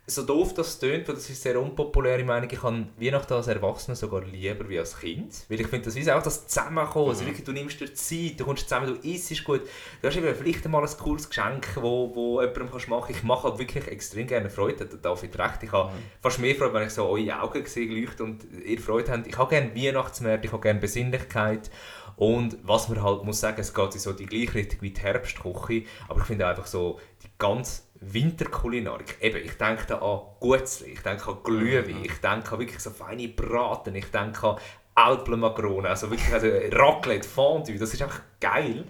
so 0.09 0.23
doof 0.23 0.55
das 0.55 0.79
tönt, 0.79 1.07
weil 1.07 1.15
das 1.15 1.29
ist 1.29 1.43
sehr 1.43 1.61
unpopuläre 1.61 2.25
Meinung, 2.25 2.49
ich 2.51 2.63
habe 2.63 2.87
Weihnachten 2.99 3.33
als 3.35 3.47
Erwachsener 3.47 3.95
sogar 3.95 4.25
lieber 4.25 4.69
wie 4.69 4.79
als 4.79 4.99
Kind. 4.99 5.35
Weil 5.49 5.61
ich 5.61 5.67
finde, 5.67 5.85
das 5.85 5.97
ist 5.97 6.11
auch 6.11 6.23
das 6.23 6.47
Zusammenkommen. 6.47 7.11
Also 7.11 7.27
wirklich, 7.27 7.45
du 7.45 7.53
nimmst 7.53 7.79
dir 7.79 7.93
Zeit, 7.93 8.41
du 8.41 8.45
kommst 8.45 8.69
zusammen, 8.69 8.87
du 8.87 9.09
isst 9.09 9.45
gut. 9.45 9.63
Du 10.01 10.09
hast 10.09 10.17
eben 10.17 10.35
vielleicht 10.35 10.65
einmal 10.65 10.83
ein 10.83 10.97
cooles 10.99 11.29
Geschenk, 11.29 11.77
wo, 11.77 12.15
wo 12.15 12.41
jemandem 12.41 12.71
kannst 12.71 12.89
machen 12.89 13.15
Ich 13.15 13.23
mache 13.23 13.49
halt 13.49 13.59
wirklich 13.59 13.87
extrem 13.87 14.27
gerne 14.27 14.49
Freude. 14.49 14.87
Da 14.87 14.97
darf 14.97 15.23
ich 15.23 15.39
recht. 15.39 15.63
Ich 15.63 15.73
habe 15.73 15.93
fast 16.23 16.39
mehr 16.39 16.55
Freude, 16.55 16.73
wenn 16.73 16.87
ich 16.87 16.95
so 16.95 17.07
eure 17.07 17.43
Augen 17.43 17.67
sehe, 17.67 17.89
leuchten 17.89 18.25
und 18.25 18.47
ihr 18.65 18.81
Freude 18.81 19.13
habt. 19.13 19.27
Ich 19.27 19.37
habe 19.37 19.51
gerne 19.51 19.75
Weihnachtsmärkte, 19.75 20.47
ich 20.47 20.53
habe 20.53 20.63
gerne 20.63 20.81
Besinnlichkeit. 20.81 21.71
Und 22.19 22.59
was 22.65 22.89
man 22.89 23.01
halt 23.01 23.23
muss 23.23 23.39
sagen, 23.39 23.61
es 23.61 23.73
geht 23.73 23.95
in 23.95 24.01
so 24.01 24.13
die 24.13 24.27
gleiche 24.27 24.55
Richtung 24.55 24.83
wie 24.83 24.91
die 24.91 25.01
Herbstküche, 25.01 25.85
aber 26.09 26.21
ich 26.21 26.27
finde 26.27 26.49
einfach 26.49 26.67
so 26.67 26.99
die 27.23 27.29
ganze 27.39 27.83
Winterkulinarik, 28.01 29.17
eben, 29.21 29.45
ich 29.45 29.57
denke 29.59 29.85
da 29.89 29.99
an 29.99 30.21
Gutzli, 30.41 30.93
ich 30.93 31.01
denke 31.01 31.31
an 31.31 31.39
Glühwein, 31.43 32.05
ich 32.05 32.21
denke 32.21 32.53
an 32.53 32.59
wirklich 32.59 32.79
so 32.81 32.91
feine 32.91 33.29
Braten, 33.29 33.95
ich 33.95 34.11
denke 34.11 34.47
an 34.47 34.57
Alpenmakrone, 34.99 35.89
also 35.89 36.11
wirklich 36.11 36.33
also 36.33 36.49
Raclette, 36.73 37.29
Fondue, 37.29 37.79
das 37.79 37.95
ist 37.95 38.03
einfach 38.03 38.21
geil. 38.41 38.85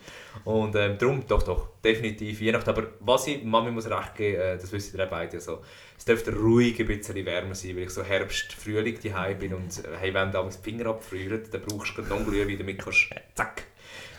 Und 0.44 0.74
ähm, 0.74 0.96
darum, 0.96 1.26
doch, 1.26 1.42
doch, 1.42 1.68
definitiv 1.84 2.40
Weihnachten. 2.40 2.70
Aber 2.70 2.84
was 3.00 3.26
ich, 3.26 3.44
Mami 3.44 3.70
muss 3.70 3.90
recht 3.90 4.14
geben, 4.14 4.40
äh, 4.40 4.56
das 4.56 4.72
wissen 4.72 4.98
ihr 4.98 5.04
beide, 5.04 5.36
also, 5.36 5.60
es 5.98 6.06
dürfte 6.06 6.34
ruhig 6.34 6.80
ein 6.80 6.86
bisschen 6.86 7.26
wärmer 7.26 7.54
sein, 7.54 7.76
weil 7.76 7.82
ich 7.82 7.90
so 7.90 8.02
Herbst, 8.02 8.54
Frühling 8.54 8.98
daheim 9.02 9.38
bin 9.38 9.52
und 9.52 9.84
äh, 9.84 9.96
hey, 9.98 10.14
wenn 10.14 10.32
du 10.32 10.42
die 10.48 10.70
Finger 10.70 10.86
abfrieren, 10.86 11.42
dann 11.50 11.60
brauchst 11.60 11.98
du 11.98 12.02
noch 12.02 12.24
Glühwein, 12.24 12.56
damit 12.56 12.78
kannst 12.78 13.10
du 13.10 13.16
zack, 13.34 13.64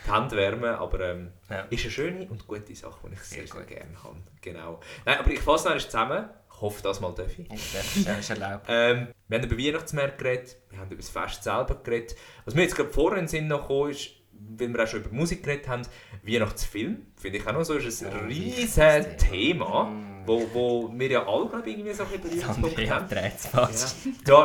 Hand 0.08 0.32
wärmen, 0.32 0.74
aber 0.74 1.00
ähm, 1.00 1.32
Ja. 1.48 1.60
ist 1.70 1.82
eine 1.84 1.90
schöne 1.90 2.26
und 2.28 2.46
gute 2.46 2.74
Sache, 2.74 2.98
die 3.08 3.14
ich 3.14 3.20
sehr, 3.20 3.46
Sehr 3.46 3.62
gerne 3.64 4.02
habe. 4.02 4.16
Genau. 4.40 4.80
Nein, 5.04 5.18
aber 5.18 5.30
ich 5.30 5.40
fasse 5.40 5.68
noch 5.70 5.78
zusammen, 5.78 6.28
ich 6.52 6.60
hoffe, 6.60 6.82
das 6.82 7.00
mal 7.00 7.12
darf 7.14 7.38
ich. 7.38 7.48
Das 7.48 7.96
ist, 8.18 8.30
erlaubt. 8.30 8.66
Ähm, 8.68 9.08
wir 9.28 9.38
haben 9.38 9.48
über 9.50 9.58
Weihnachtsmärkte 9.58 10.22
geredet, 10.24 10.56
wir 10.70 10.78
haben 10.78 10.88
über 10.90 10.96
das 11.00 11.08
Fest 11.10 11.42
selber 11.44 11.74
geredet. 11.82 12.16
Was 12.44 12.54
mir 12.54 12.62
jetzt 12.62 12.76
gerade 12.76 12.90
vorher 12.90 13.18
in 13.18 13.24
den 13.24 13.28
Sinn 13.28 13.46
noch 13.48 13.62
gekommen 13.62 13.90
ist, 13.90 14.10
weil 14.32 14.68
wir 14.72 14.82
auch 14.82 14.86
schon 14.86 15.00
über 15.00 15.14
Musik 15.14 15.42
geredet 15.42 15.68
haben, 15.68 15.82
Weihnachtsfilm, 16.22 17.06
finde 17.16 17.38
ich 17.38 17.46
auch 17.46 17.52
noch 17.52 17.64
so, 17.64 17.74
ist 17.74 18.02
ein 18.04 18.12
Ja, 18.12 18.18
riesiges 18.26 18.76
wichtiges 18.76 19.16
Thema, 19.28 19.84
Mm. 19.84 20.19
Wo, 20.30 20.48
wo 20.52 20.90
wir 20.94 21.10
ja 21.10 21.26
alle, 21.26 21.48
glaube 21.48 21.68
ich, 21.68 21.76
irgendwie 21.78 21.92
so 21.92 22.04
ein 22.04 22.08
bisschen 22.10 22.22
Berührungspunkte 22.30 22.90
haben. 22.90 23.06
Ja. 23.52 23.70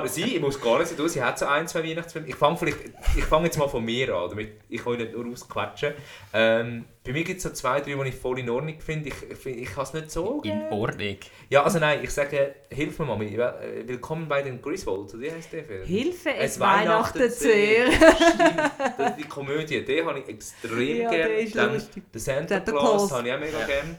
ja, 0.02 0.08
sie, 0.08 0.36
ich 0.36 0.42
muss 0.42 0.60
gar 0.60 0.80
nicht 0.80 0.88
so 0.90 0.96
tun, 0.96 1.08
sie 1.10 1.22
hat 1.24 1.38
so 1.38 1.46
ein, 1.46 1.68
zwei 1.68 1.84
Weihnachtsfilme. 1.84 2.28
Ich 2.28 2.36
fange 2.36 2.58
vielleicht, 2.58 2.78
ich 3.16 3.24
fange 3.24 3.46
jetzt 3.46 3.58
mal 3.58 3.68
von 3.68 3.86
mir 3.86 4.14
an, 4.16 4.30
damit 4.30 4.50
ich 4.70 4.84
kann 4.84 4.98
nicht 4.98 5.14
nur 5.14 5.32
ausquetschen. 5.32 5.94
Ähm, 6.34 6.86
bei 7.04 7.12
mir 7.12 7.24
gibt 7.24 7.38
es 7.38 7.44
so 7.44 7.52
zwei, 7.52 7.82
drei, 7.82 7.94
die 7.94 8.10
ich 8.10 8.16
voll 8.16 8.40
in 8.40 8.50
Ordnung 8.50 8.80
finde. 8.80 9.10
Ich, 9.10 9.16
ich, 9.30 9.38
find- 9.38 9.58
ich 9.60 9.72
kann 9.74 9.84
es 9.84 9.94
nicht 9.94 10.10
so 10.12 10.38
In 10.38 10.50
gerne. 10.50 10.72
Ordnung. 10.72 11.18
Ja, 11.50 11.62
also 11.64 11.78
nein, 11.78 12.00
ich 12.02 12.10
sage, 12.10 12.56
hilf 12.72 12.98
mir 12.98 13.06
Mami, 13.06 13.28
äh, 13.36 13.88
willkommen 13.88 14.28
bei 14.28 14.42
den 14.42 14.60
Griswolds, 14.62 15.20
wie 15.20 15.32
heißt 15.32 15.54
der 15.54 15.64
Film? 15.66 15.86
Hilfe, 15.86 16.34
es, 16.36 16.54
Es 16.54 16.60
Weihnachten 16.60 17.30
sehr. 17.30 17.92
Stimmt, 17.92 19.20
die 19.20 19.24
Komödie, 19.24 19.86
die 19.86 20.04
habe 20.04 20.20
ich 20.20 20.30
extrem 20.30 20.98
Ja, 20.98 21.10
gerne. 21.12 21.24
der 21.30 21.40
ist 21.40 21.56
Dann 21.56 21.74
lustig. 21.74 22.04
den 22.12 22.20
Santa, 22.20 22.56
Santa 22.56 22.72
Claus 22.72 22.82
Claus. 23.08 23.12
habe 23.12 23.28
ich 23.28 23.34
auch 23.36 23.40
mega 23.40 23.60
Ja. 23.60 23.66
gerne. 23.68 23.98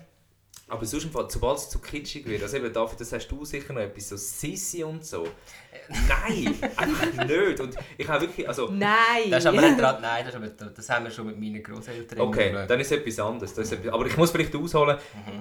Aber 0.69 0.85
sonst, 0.85 1.05
im 1.05 1.11
Fall, 1.13 1.31
sobald 1.31 1.59
es 1.59 1.71
zu 1.71 1.79
kitschig 1.79 2.27
wird, 2.27 2.43
also 2.43 2.57
eben 2.57 2.73
dafür, 2.73 2.99
das 2.99 3.13
hast 3.13 3.29
du 3.29 3.45
sicher 3.45 3.73
noch 3.73 3.83
etwas, 3.83 4.09
so 4.09 4.17
Sissi 4.17 4.83
und 4.83 5.05
so. 5.05 5.29
Nein, 5.89 6.59
einfach 6.77 7.25
nicht. 7.25 7.61
Und 7.61 7.77
ich 7.97 8.09
habe 8.09 8.23
wirklich, 8.23 8.49
also... 8.49 8.69
Nein! 8.73 9.31
Das 9.31 9.45
ist 9.45 9.47
aber 9.47 9.61
nicht 9.61 9.81
dran, 9.81 9.99
nein, 10.03 10.25
das, 10.25 10.35
aber, 10.35 10.49
das 10.49 10.89
haben 10.91 11.05
wir 11.05 11.13
schon 11.13 11.27
mit 11.27 11.39
meinen 11.39 11.63
Großeltern 11.63 12.19
Okay, 12.19 12.51
immer 12.51 12.67
dann 12.67 12.81
ist 12.81 12.91
es 12.91 12.99
etwas 12.99 13.21
anderes. 13.21 13.55
Das 13.55 13.67
ist 13.67 13.79
etwas, 13.79 13.93
aber 13.93 14.07
ich 14.07 14.17
muss 14.17 14.33
vielleicht 14.33 14.57
ausholen, 14.57 14.99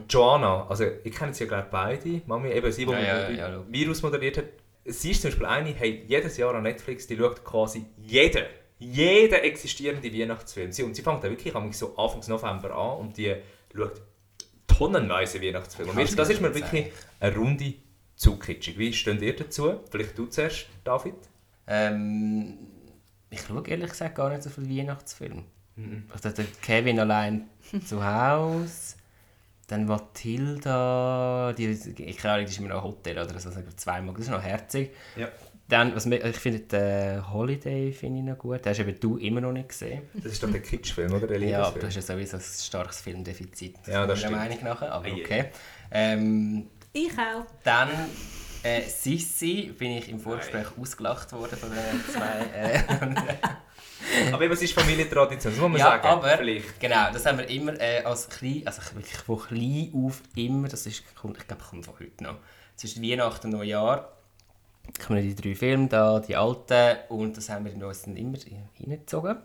Joanna, 0.08 0.68
also 0.70 0.86
ich 1.04 1.16
kenne 1.16 1.34
sie 1.34 1.46
ja 1.46 1.48
glaube 1.48 1.68
beide, 1.72 2.22
Mami, 2.28 2.52
eben 2.52 2.72
sie, 2.72 2.86
die 2.86 2.92
Ja, 2.92 3.30
ja, 3.30 3.30
ja. 3.32 3.64
Virus 3.68 4.04
moderiert 4.04 4.38
hat. 4.38 4.46
Sie 4.86 5.10
ist 5.10 5.24
zum 5.24 5.32
Beispiel 5.32 5.48
eine, 5.48 5.74
hey, 5.74 6.06
jedes 6.08 6.38
Jahr 6.38 6.54
an 6.54 6.62
Netflix, 6.62 7.08
die 7.08 7.18
schaut 7.18 7.44
quasi 7.44 7.88
jeden, 7.98 8.44
jeden 8.78 9.34
existierenden 9.34 10.14
Weihnachtsfilm. 10.14 10.72
Sie, 10.72 10.84
und 10.84 10.96
sie 10.96 11.02
fängt 11.02 11.24
dann 11.24 11.32
wirklich 11.32 11.56
am 11.56 11.74
so 11.74 11.96
Anfang 11.98 12.22
November 12.28 12.76
an 12.76 13.00
und 13.00 13.18
die 13.18 13.36
schaut 13.76 14.04
tonnenweise 14.78 15.42
Weihnachtsfilme. 15.42 15.94
Kann's 15.94 16.16
das 16.16 16.30
ist 16.30 16.42
mir 16.42 16.54
wirklich 16.54 16.92
eine 17.20 17.36
Runde 17.36 17.74
zu 18.16 18.38
kitschig. 18.38 18.78
Wie 18.78 18.94
steht 18.94 19.22
ihr 19.22 19.36
dazu? 19.36 19.82
Vielleicht 19.90 20.18
du 20.18 20.26
zuerst, 20.28 20.68
David? 20.84 21.16
Ähm, 21.68 22.58
ich 23.30 23.42
schaue 23.42 23.68
ehrlich 23.68 23.90
gesagt 23.90 24.16
gar 24.16 24.30
nicht 24.30 24.44
so 24.44 24.50
viele 24.50 24.70
Weihnachtsfilme. 24.70 25.44
Mhm. 25.76 26.06
Also 26.12 26.30
der 26.30 26.46
Kevin 26.62 27.00
allein 27.00 27.50
zu 27.86 28.04
Hause, 28.06 28.96
dann 29.68 29.86
Matilda, 29.86 31.54
die, 31.54 31.72
ich 31.72 32.26
Ahnung, 32.26 32.46
die 32.46 32.52
ist 32.52 32.60
immer 32.60 32.70
noch 32.70 32.78
ein 32.78 32.84
Hotel 32.84 33.18
oder 33.18 33.40
so, 33.40 33.50
also 33.50 33.62
zweimal, 33.76 34.14
das 34.14 34.26
ist 34.26 34.32
noch 34.32 34.42
herzig. 34.42 34.92
Ja. 35.16 35.28
Dann, 35.68 35.96
was 35.96 36.06
mir, 36.06 36.24
ich 36.24 36.36
finde 36.38 36.60
den 36.60 37.34
Holiday 37.34 37.92
finde 37.92 38.20
ich 38.20 38.26
noch 38.26 38.38
gut, 38.38 38.64
den 38.64 38.70
hast 38.70 38.80
eben 38.80 39.00
du 39.00 39.18
immer 39.18 39.42
noch 39.42 39.52
nicht 39.52 39.70
gesehen. 39.70 40.04
Das 40.14 40.34
ist 40.34 40.44
doch 40.44 40.52
der 40.52 40.62
Kitschfilm, 40.62 41.12
oder? 41.12 41.26
Der 41.26 41.40
Ja, 41.40 41.64
aber 41.64 41.80
das 41.80 41.90
ist 41.90 41.96
ja 42.08 42.16
sowieso 42.16 42.38
ein 42.38 42.44
starkes 42.44 43.02
Filmdefizit. 43.02 43.76
Ja, 43.88 44.06
das 44.06 44.22
meiner 44.24 44.36
stimmt. 44.36 44.36
Meinung 44.36 44.64
nach, 44.64 44.82
aber 44.84 45.12
okay. 45.12 45.46
Ähm, 45.90 46.68
Ich 46.94 47.12
auch. 47.14 47.46
dann 47.64 47.90
äh, 48.62 48.82
Sissi 48.82 49.74
bin 49.78 49.92
ich 49.92 50.10
im 50.10 50.20
Vorgespräch 50.20 50.68
ausgelacht 50.80 51.32
worden 51.34 51.58
von 51.58 51.70
den 51.72 52.04
zwei. 52.14 52.46
Äh, 52.56 52.84
Aber 54.32 54.44
eben, 54.44 54.54
es 54.54 54.62
ist 54.62 54.74
Familientradition, 54.74 55.52
das 55.54 55.60
muss 55.62 55.72
man 55.72 55.80
ja, 55.80 55.86
sagen. 55.86 56.08
aber 56.08 56.38
Vielleicht. 56.38 56.80
genau, 56.80 57.12
das 57.12 57.26
haben 57.26 57.38
wir 57.40 57.50
immer 57.50 57.80
äh, 57.80 58.04
als 58.04 58.30
klein, 58.30 58.62
also 58.66 58.82
wirklich 58.94 59.18
von 59.18 59.40
klein 59.40 59.92
auf 59.96 60.22
immer, 60.36 60.68
das 60.68 60.86
ist, 60.86 61.04
kommt, 61.16 61.38
ich 61.38 61.48
glaube, 61.48 61.64
kommt 61.64 61.86
von 61.86 61.96
heute 62.00 62.24
noch. 62.24 62.36
Zwischen 62.76 63.02
Weihnachten 63.04 63.48
und 63.48 63.54
Neujahr 63.54 64.15
kommen 65.06 65.22
die 65.22 65.36
drei 65.36 65.56
Filme 65.56 65.88
da, 65.88 66.20
die 66.20 66.36
alten, 66.36 66.98
und 67.10 67.38
das 67.38 67.50
haben 67.50 67.66
wir 67.66 67.74
in 67.74 67.84
uns 67.84 68.04
dann 68.04 68.16
immer 68.16 68.38
hineingezogen. 68.74 69.38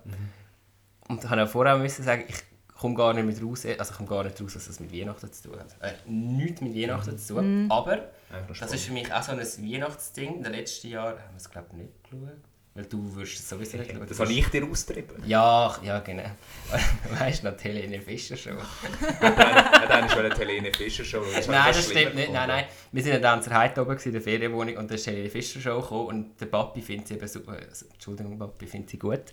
Und 1.09 1.25
da 1.25 1.31
habe 1.31 1.43
ich 1.43 1.49
auch 1.49 1.51
vorher 1.51 1.77
müssen 1.77 2.05
sagen, 2.05 2.25
ich 2.29 2.37
komme 2.75 2.95
gar 2.95 3.13
nicht 3.13 3.25
mit 3.25 3.43
raus, 3.43 3.67
also 3.67 3.91
ich 3.91 3.97
komme 3.97 4.09
gar 4.09 4.25
nicht 4.25 4.41
raus, 4.41 4.57
was 4.57 4.67
das 4.67 4.81
mit 4.81 4.93
Weihnachten 4.93 5.33
zu 5.33 5.49
tun 5.51 5.59
hat. 5.59 5.77
Äh, 5.81 5.93
nichts 6.07 6.61
mit 6.61 6.75
Weihnachten 6.75 7.19
zu 7.19 7.35
tun, 7.35 7.67
aber 7.71 8.11
Einfach 8.33 8.57
das 8.59 8.73
ist 8.73 8.85
für 8.85 8.93
mich 8.93 9.13
auch 9.13 9.23
so 9.23 9.33
ein 9.33 9.41
Weihnachtsding. 9.41 10.37
In 10.37 10.43
den 10.45 10.53
letzten 10.53 10.89
Jahren 10.89 11.19
haben 11.19 11.33
wir 11.33 11.37
es 11.37 11.51
glaube 11.51 11.67
ich 11.73 11.77
nicht 11.79 12.05
geschaut, 12.05 12.39
weil 12.75 12.85
du 12.85 13.17
wirst 13.17 13.41
es 13.41 13.49
sowieso 13.49 13.77
nicht 13.79 13.91
schauen. 13.91 14.07
Das 14.07 14.21
habe 14.21 14.33
ich 14.33 14.49
dir 14.49 14.65
austrieben. 14.65 15.23
ja, 15.27 15.77
ja, 15.83 15.99
genau. 16.01 16.31
weißt 17.19 17.43
du 17.43 17.51
noch, 17.51 17.57
die 17.57 17.65
Helene 17.65 18.01
Fischer 18.01 18.37
schon? 18.37 18.59
Hat 18.59 19.91
einer 19.91 20.09
schon 20.09 20.25
eine 20.25 20.35
Helene 20.37 20.73
Fischer 20.73 21.05
Show? 21.05 21.25
Das 21.35 21.49
nein, 21.49 21.73
das 21.73 21.91
stimmt 21.91 22.15
nicht. 22.15 22.33
Nein, 22.33 22.49
nein. 22.49 22.65
Wir 22.93 23.03
sind 23.03 23.13
ja 23.13 23.19
dann 23.19 23.43
zur 23.43 23.55
Heid 23.55 23.77
oben 23.79 23.99
in 23.99 24.13
der 24.13 24.23
Ferienwohnung 24.23 24.77
und 24.77 24.91
da 24.91 24.95
ist 24.95 25.07
die 25.07 25.11
Helene 25.11 25.31
Fischer 25.31 25.61
Show 25.61 25.81
gekommen 25.81 26.07
und 26.07 26.41
der 26.41 26.47
Papi 26.47 26.81
findet 26.81 27.09
sie 27.09 27.15
eben 27.15 27.27
super. 27.27 27.53
Also, 27.53 27.87
Entschuldigung, 27.93 28.39
Papi 28.39 28.67
findet 28.67 28.91
sie 28.91 28.99
gut. 28.99 29.25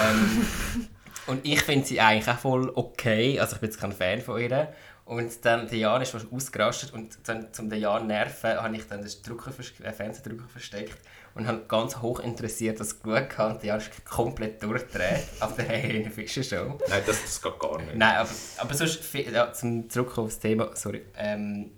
Ähm, 0.00 0.46
Und 1.26 1.46
ich 1.46 1.62
finde 1.62 1.86
sie 1.86 2.00
eigentlich 2.00 2.28
auch 2.28 2.38
voll 2.38 2.70
okay. 2.74 3.38
Also 3.40 3.54
ich 3.54 3.60
bin 3.60 3.70
jetzt 3.70 3.80
kein 3.80 3.92
Fan 3.92 4.20
von 4.20 4.40
ihr. 4.40 4.74
Und 5.06 5.44
dann 5.44 5.68
der 5.68 5.78
Jan 5.78 6.02
ist 6.02 6.10
fast 6.10 6.26
ausgerastet 6.32 6.92
und 6.94 7.18
dann 7.24 7.52
zum 7.52 7.68
den 7.68 7.80
Jan 7.80 8.06
nerven 8.06 8.54
habe 8.54 8.74
ich 8.74 8.88
dann 8.88 9.02
den 9.02 9.10
Drucker, 9.22 9.52
äh, 9.82 9.92
Fernsehdrucker 9.92 10.48
versteckt 10.48 10.98
und 11.34 11.46
habe 11.46 11.64
ganz 11.66 11.96
hoch 11.98 12.20
interessiert 12.20 12.78
das 12.78 13.00
geschaut 13.00 13.38
und 13.38 13.62
der 13.62 13.68
Jan 13.68 13.78
ist 13.78 14.04
komplett 14.04 14.62
durchgedreht 14.62 15.24
auf 15.40 15.56
der 15.56 15.64
Helene 15.66 16.10
Fischer 16.10 16.42
Show. 16.42 16.78
Nein, 16.88 17.02
das, 17.06 17.22
das 17.22 17.42
geht 17.42 17.58
gar 17.58 17.78
nicht. 17.78 17.96
Nein, 17.96 18.16
aber, 18.16 18.30
aber 18.58 18.74
sonst, 18.74 19.12
ja, 19.12 19.52
zum 19.52 19.90
zurück 19.90 20.16
aufs 20.18 20.38
Thema, 20.38 20.70
sorry, 20.74 21.02
ähm, 21.16 21.72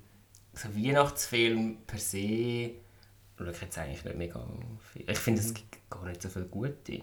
so 0.53 0.69
Weihnachtsfilm 0.75 1.79
per 1.87 1.99
se 1.99 2.71
schaue 3.39 3.51
ich 3.51 3.61
jetzt 3.61 3.79
eigentlich 3.79 4.05
nicht 4.05 4.17
mega 4.17 4.47
viel. 4.93 5.09
Ich 5.09 5.19
finde, 5.19 5.41
es 5.41 5.53
gibt 5.53 5.91
gar 5.91 6.05
nicht 6.05 6.23
so 6.23 6.29
viele 6.29 6.47
gute. 6.47 7.03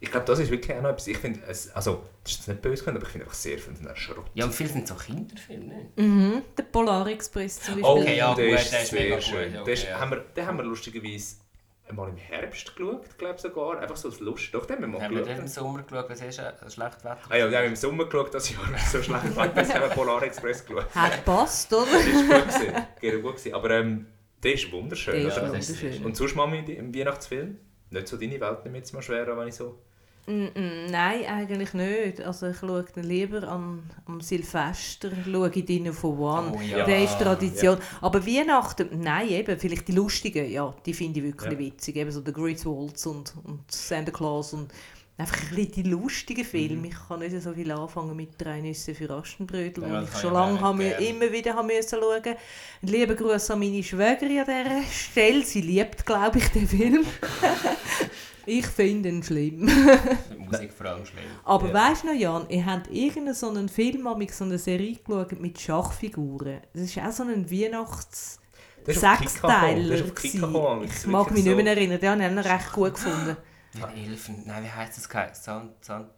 Ich 0.00 0.10
glaube, 0.10 0.26
das 0.26 0.38
ist 0.38 0.50
wirklich 0.50 0.76
auch 0.76 0.82
noch 0.82 0.90
etwas. 0.90 1.06
Ich 1.06 1.16
finde, 1.16 1.40
es, 1.46 1.70
also, 1.70 2.04
das 2.22 2.32
ist 2.32 2.38
jetzt 2.38 2.48
nicht 2.48 2.62
böse 2.62 2.84
gemeint, 2.84 2.98
aber 2.98 3.06
ich 3.06 3.12
finde 3.12 3.24
einfach 3.26 3.38
sehr 3.38 3.58
viel 3.58 3.74
von 3.74 3.86
den 3.86 3.96
Schrott. 3.96 4.26
Ja, 4.34 4.44
und 4.44 4.54
viele 4.54 4.68
sind 4.68 4.86
so 4.86 4.94
Kinderfilme, 4.94 5.64
nicht? 5.64 5.98
Mhm, 5.98 6.42
der 6.56 6.62
Polar 6.64 7.06
Express 7.06 7.60
zum 7.60 7.80
Beispiel. 7.80 8.02
Okay, 8.02 8.16
ja, 8.18 8.34
der 8.34 8.50
gut, 8.50 8.58
ist 8.60 8.72
der 8.72 8.82
ist 8.82 8.90
sehr 8.90 9.00
mega 9.02 9.20
schön. 9.20 9.52
gut, 9.52 9.60
okay, 9.60 9.64
der 9.64 9.74
ist, 9.74 9.84
ja. 9.84 10.00
haben 10.00 10.10
wir, 10.10 10.18
den 10.18 10.46
haben 10.46 10.56
wir 10.58 10.64
lustigerweise 10.64 11.36
einmal 11.88 12.08
im 12.08 12.16
Herbst 12.16 12.74
geschaut, 12.74 13.18
glaube 13.18 13.34
ich 13.36 13.40
sogar. 13.42 13.78
Einfach 13.78 13.96
so 13.96 14.08
als 14.08 14.20
Lust. 14.20 14.54
Doch, 14.54 14.66
den 14.66 14.76
haben 14.76 14.82
wir 14.82 14.88
mal 14.88 15.02
Haben 15.02 15.14
wir 15.14 15.22
geschaut. 15.22 15.36
den 15.36 15.42
im 15.42 15.48
Sommer 15.48 15.82
geschaut, 15.82 16.10
was 16.10 16.20
ist 16.20 16.40
ein 16.40 16.70
schlechtes 16.70 17.04
Wetter? 17.04 17.18
Ah 17.28 17.36
ja, 17.36 17.50
wir 17.50 17.58
haben 17.58 17.66
im 17.66 17.76
Sommer 17.76 18.04
geschaut, 18.06 18.34
das 18.34 18.50
Jahr, 18.50 18.62
es 18.74 18.92
so 18.92 19.02
schlecht 19.02 19.36
war. 19.36 19.56
Jetzt 19.56 19.74
haben 19.74 19.82
wir 19.82 19.88
Polar 19.90 20.22
Express 20.22 20.64
geschaut. 20.64 20.94
Hat 20.94 21.16
gepasst, 21.16 21.72
oder? 21.72 21.86
Das 21.86 22.28
war 22.28 22.40
gut. 22.40 22.48
Gewesen. 22.48 22.86
Geht 23.00 23.22
gut 23.22 23.36
gewesen. 23.36 23.54
Aber 23.54 23.70
ähm, 23.70 24.06
der 24.42 24.54
ist 24.54 24.72
wunderschön. 24.72 25.14
Der 25.14 25.28
ist 25.28 25.38
oder? 25.38 25.48
das 25.48 25.68
ist 25.68 25.82
wunderschön. 25.82 26.04
Und 26.04 26.16
sonst, 26.16 26.34
Mami, 26.36 26.58
im 26.58 26.94
Weihnachtsfilm? 26.94 27.58
Nicht 27.90 28.08
so 28.08 28.16
deine 28.16 28.40
Welt, 28.40 28.64
nimmt 28.64 28.76
jetzt 28.76 28.92
mal 28.92 29.02
schwer, 29.02 29.36
wenn 29.36 29.48
ich 29.48 29.54
so... 29.54 29.78
Nein, 30.26 31.26
eigentlich 31.26 31.74
nicht. 31.74 32.20
Also 32.22 32.48
ich 32.48 32.56
schaue 32.58 32.84
dann 32.94 33.04
lieber 33.04 33.42
am, 33.44 33.82
am 34.06 34.20
Silvester, 34.20 35.10
schaue 35.30 35.50
ich 35.54 35.64
Dinner 35.64 35.92
for 35.92 36.18
One. 36.18 36.52
Oh 36.56 36.60
ja. 36.60 36.84
Der 36.84 37.04
ist 37.04 37.18
Tradition. 37.18 37.78
Aber 38.00 38.26
Weihnachten, 38.26 38.88
nein, 39.00 39.28
eben, 39.28 39.58
vielleicht 39.58 39.88
die 39.88 39.92
lustigen, 39.92 40.50
ja, 40.50 40.74
die 40.86 40.94
finde 40.94 41.20
ich 41.20 41.26
wirklich 41.26 41.52
Ja. 41.52 41.58
witzig. 41.58 41.96
Eben 41.96 42.10
so 42.10 42.20
der 42.20 42.32
Griswolds 42.32 43.06
und, 43.06 43.34
und 43.44 43.70
Santa 43.70 44.10
Claus 44.12 44.54
und 44.54 44.72
einfach 45.16 45.36
ein 45.42 45.48
bisschen 45.56 45.72
die 45.72 45.82
lustigen 45.82 46.44
Filme. 46.44 46.76
Mhm. 46.76 46.84
Ich 46.86 46.96
kann 47.08 47.20
nicht 47.20 47.40
so 47.42 47.52
viel 47.52 47.70
anfangen 47.70 48.16
mit 48.16 48.30
«Drei 48.38 48.60
Nüsse 48.62 48.94
für 48.94 49.10
Aschenbrödel», 49.10 49.84
Ja, 49.84 50.00
das 50.00 50.14
ich 50.14 50.20
schon 50.20 50.32
lange 50.32 50.58
auch 50.58 50.62
habe, 50.62 50.78
nicht 50.78 50.98
gern. 50.98 51.16
immer 51.16 51.32
wieder 51.32 51.54
habe 51.54 51.66
müssen 51.68 52.00
schauen 52.00 52.14
musste. 52.16 52.36
Lieber 52.80 53.14
Gruß 53.14 53.50
an 53.50 53.58
meine 53.60 53.82
Schwägerin 53.82 54.38
an 54.40 54.46
dieser 54.46 54.82
Stelle. 54.90 55.42
Sie 55.44 55.60
liebt, 55.60 56.04
glaube 56.06 56.38
ich, 56.38 56.48
den 56.48 56.66
Film. 56.66 57.04
ich 58.46 58.66
finde 58.66 59.08
ihn 59.08 59.22
schlimm. 59.22 59.64
Musik 60.38 60.72
vor 60.72 60.86
allem 60.86 61.04
schlimm. 61.06 61.24
Aber 61.44 61.68
Ja. 61.68 61.74
weißt 61.74 62.02
du 62.04 62.06
noch, 62.08 62.14
Jan, 62.14 62.46
ihr 62.48 62.64
habt 62.66 62.90
irgendeinen 62.90 63.34
so 63.34 63.48
einen 63.50 63.68
Film, 63.68 64.06
mit 64.18 64.32
so 64.34 64.44
einer 64.44 64.58
Serie 64.58 64.96
geschaut 64.96 65.38
mit 65.40 65.60
Schachfiguren. 65.60 66.60
Das 66.72 66.82
ist 66.84 66.98
auch 66.98 67.10
so 67.12 67.22
ein 67.24 67.50
Weihnachts... 67.50 68.40
Sechsteiler. 68.86 69.94
Ich 69.94 70.34
mag 70.34 71.30
mich 71.30 71.44
wirklich 71.44 71.44
nicht 71.44 71.56
mehr 71.56 71.64
so- 71.64 71.70
erinnern, 71.80 72.00
den 72.00 72.22
habe 72.22 72.40
ich 72.40 72.46
recht 72.52 72.72
gut 72.72 72.94
gefunden. 72.94 73.36
Die 73.74 74.06
Elfen, 74.10 74.42
nein, 74.46 74.62
wie 74.62 74.68
heisst 74.70 74.98
das? 74.98 75.08
Kein- 75.08 75.34
San, 75.34 75.70
San, 75.80 76.10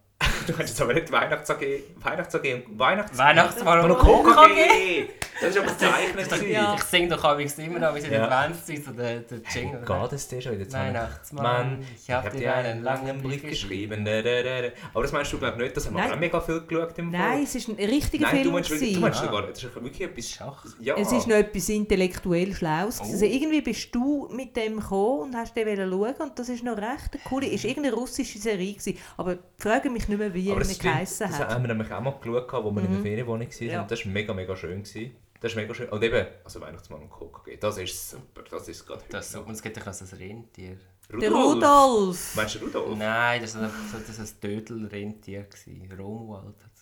Du 0.47 0.53
kannst 0.53 0.71
jetzt 0.71 0.81
aber 0.81 0.95
nicht 0.95 1.11
Weihnachts-AG... 1.11 1.61
Weihnachts-AG 2.03 2.55
und 2.55 2.79
Weihnachts... 2.79 3.19
Weihnachtsmann 3.19 3.81
Und 3.81 3.91
und 3.93 3.99
KKG! 3.99 5.09
Das 5.41 5.55
ist 5.55 5.59
aber. 5.59 6.47
Ja. 6.47 6.75
Ich 6.75 6.83
singe 6.85 7.09
doch 7.09 7.25
amigs 7.25 7.59
immer 7.59 7.79
noch, 7.79 7.95
wie 7.95 8.01
sie 8.01 8.07
in 8.07 8.15
Ja. 8.15 8.29
Adventszeit 8.29 8.85
so 8.85 8.93
der, 8.93 9.21
der 9.21 9.39
Jingle. 9.53 9.83
Geht 9.85 10.13
es 10.13 10.29
dir 10.29 10.41
schon 10.41 10.53
wieder 10.53 10.69
zu 10.69 10.77
Weihnachtsmann, 10.77 11.43
Mann, 11.43 11.87
ich 12.03 12.11
hab 12.11 12.33
dir 12.33 12.55
einen 12.55 12.83
langen 12.83 13.23
Brief 13.23 13.43
geschrieben. 13.43 14.05
Da, 14.05 14.23
da, 14.23 14.43
da, 14.43 14.63
da. 14.63 14.69
Aber 14.95 15.03
das 15.03 15.13
meinst 15.13 15.33
du, 15.33 15.39
glaube 15.39 15.57
ich, 15.57 15.63
nicht? 15.63 15.77
Das 15.77 15.87
haben 15.87 15.95
wir 15.97 16.03
Nein. 16.03 16.13
auch 16.13 16.19
mega 16.19 16.41
viel 16.41 16.61
geschaut 16.63 16.99
im 16.99 17.11
Nein, 17.11 17.43
es 17.43 17.69
war 17.69 17.75
ein 17.79 17.85
richtiger 17.85 18.23
Nein, 18.25 18.31
Film. 18.31 18.45
du 18.45 18.51
meinst 18.53 18.71
wirklich, 18.71 18.95
du 18.95 19.01
meinst 19.01 19.21
sogar, 19.21 19.43
das 19.43 19.63
ist 19.63 19.75
wirklich 19.75 20.01
etwas... 20.01 20.31
Schach. 20.31 20.65
Ja. 20.81 20.95
Es 20.97 21.13
ist 21.13 21.27
noch 21.27 21.37
etwas 21.37 21.69
intellektuell 21.69 22.55
Schlaues. 22.55 23.01
Also 23.01 23.25
irgendwie 23.25 23.61
bist 23.61 23.95
du 23.95 24.29
mit 24.33 24.57
dem 24.57 24.81
gekommen 24.81 25.21
und 25.21 25.37
hast 25.37 25.55
den 25.55 25.77
schauen 25.77 26.15
und 26.19 26.39
das 26.39 26.49
ist 26.49 26.65
noch 26.65 26.77
recht 26.79 27.13
eine 27.13 27.23
coole. 27.25 27.47
Es 27.47 27.63
war 27.63 27.71
irgendeine 27.71 27.95
russische 27.97 28.39
Serie, 28.39 28.73
gewesen, 28.73 28.99
aber 29.17 29.37
frage 29.59 29.91
mich 29.91 30.09
nicht 30.09 30.19
mehr, 30.19 30.33
wie 30.37 30.51
aber 30.51 30.61
er 30.61 30.65
das 30.65 30.75
stimmt, 30.77 30.93
geheissen 30.95 31.29
das 31.29 31.39
hat. 31.41 31.49
haben 31.51 31.63
wir 31.65 31.69
nämlich 31.75 31.93
auch 31.93 32.01
mal 32.01 32.13
geschaut, 32.13 32.55
als 32.55 32.65
wir 32.77 32.85
in 32.85 32.93
der 32.93 33.03
Ferienwohnung 33.03 33.49
waren. 33.49 33.69
Ja. 33.69 33.83
Und 33.83 33.91
das 33.91 34.05
war 34.05 34.13
mega, 34.13 34.33
mega 34.35 34.57
schön. 34.57 34.83
Gewesen. 34.85 35.17
Das 35.41 35.53
ist 35.53 35.57
mega 35.57 35.75
schön. 35.75 35.89
Und 35.89 36.03
eben, 36.03 36.27
also 36.45 36.61
Weihnachtsmann 36.61 37.03
und 37.03 37.11
KKG, 37.11 37.57
das 37.59 37.79
ist 37.79 38.11
super. 38.11 38.43
Das 38.51 38.69
ist 38.69 38.87
gerade 38.87 39.03
Das, 39.11 39.35
und 39.35 39.51
es 39.51 39.63
gibt 39.63 39.77
so 39.77 40.05
ein 40.05 40.19
Rentier. 40.19 40.77
Der 41.21 41.31
Rudolf! 41.31 42.35
Meinst 42.35 42.55
du 42.57 42.59
Rudolf? 42.61 42.97
Nein, 42.99 43.41
das 43.43 43.55
war 43.55 43.69
so, 43.69 43.99
das 44.07 44.19
war 44.19 44.25
ein 44.25 44.41
Dödel-Rentier. 44.41 45.43
gewesen. 45.45 45.93
Romuald 45.99 46.57
hat. 46.65 46.76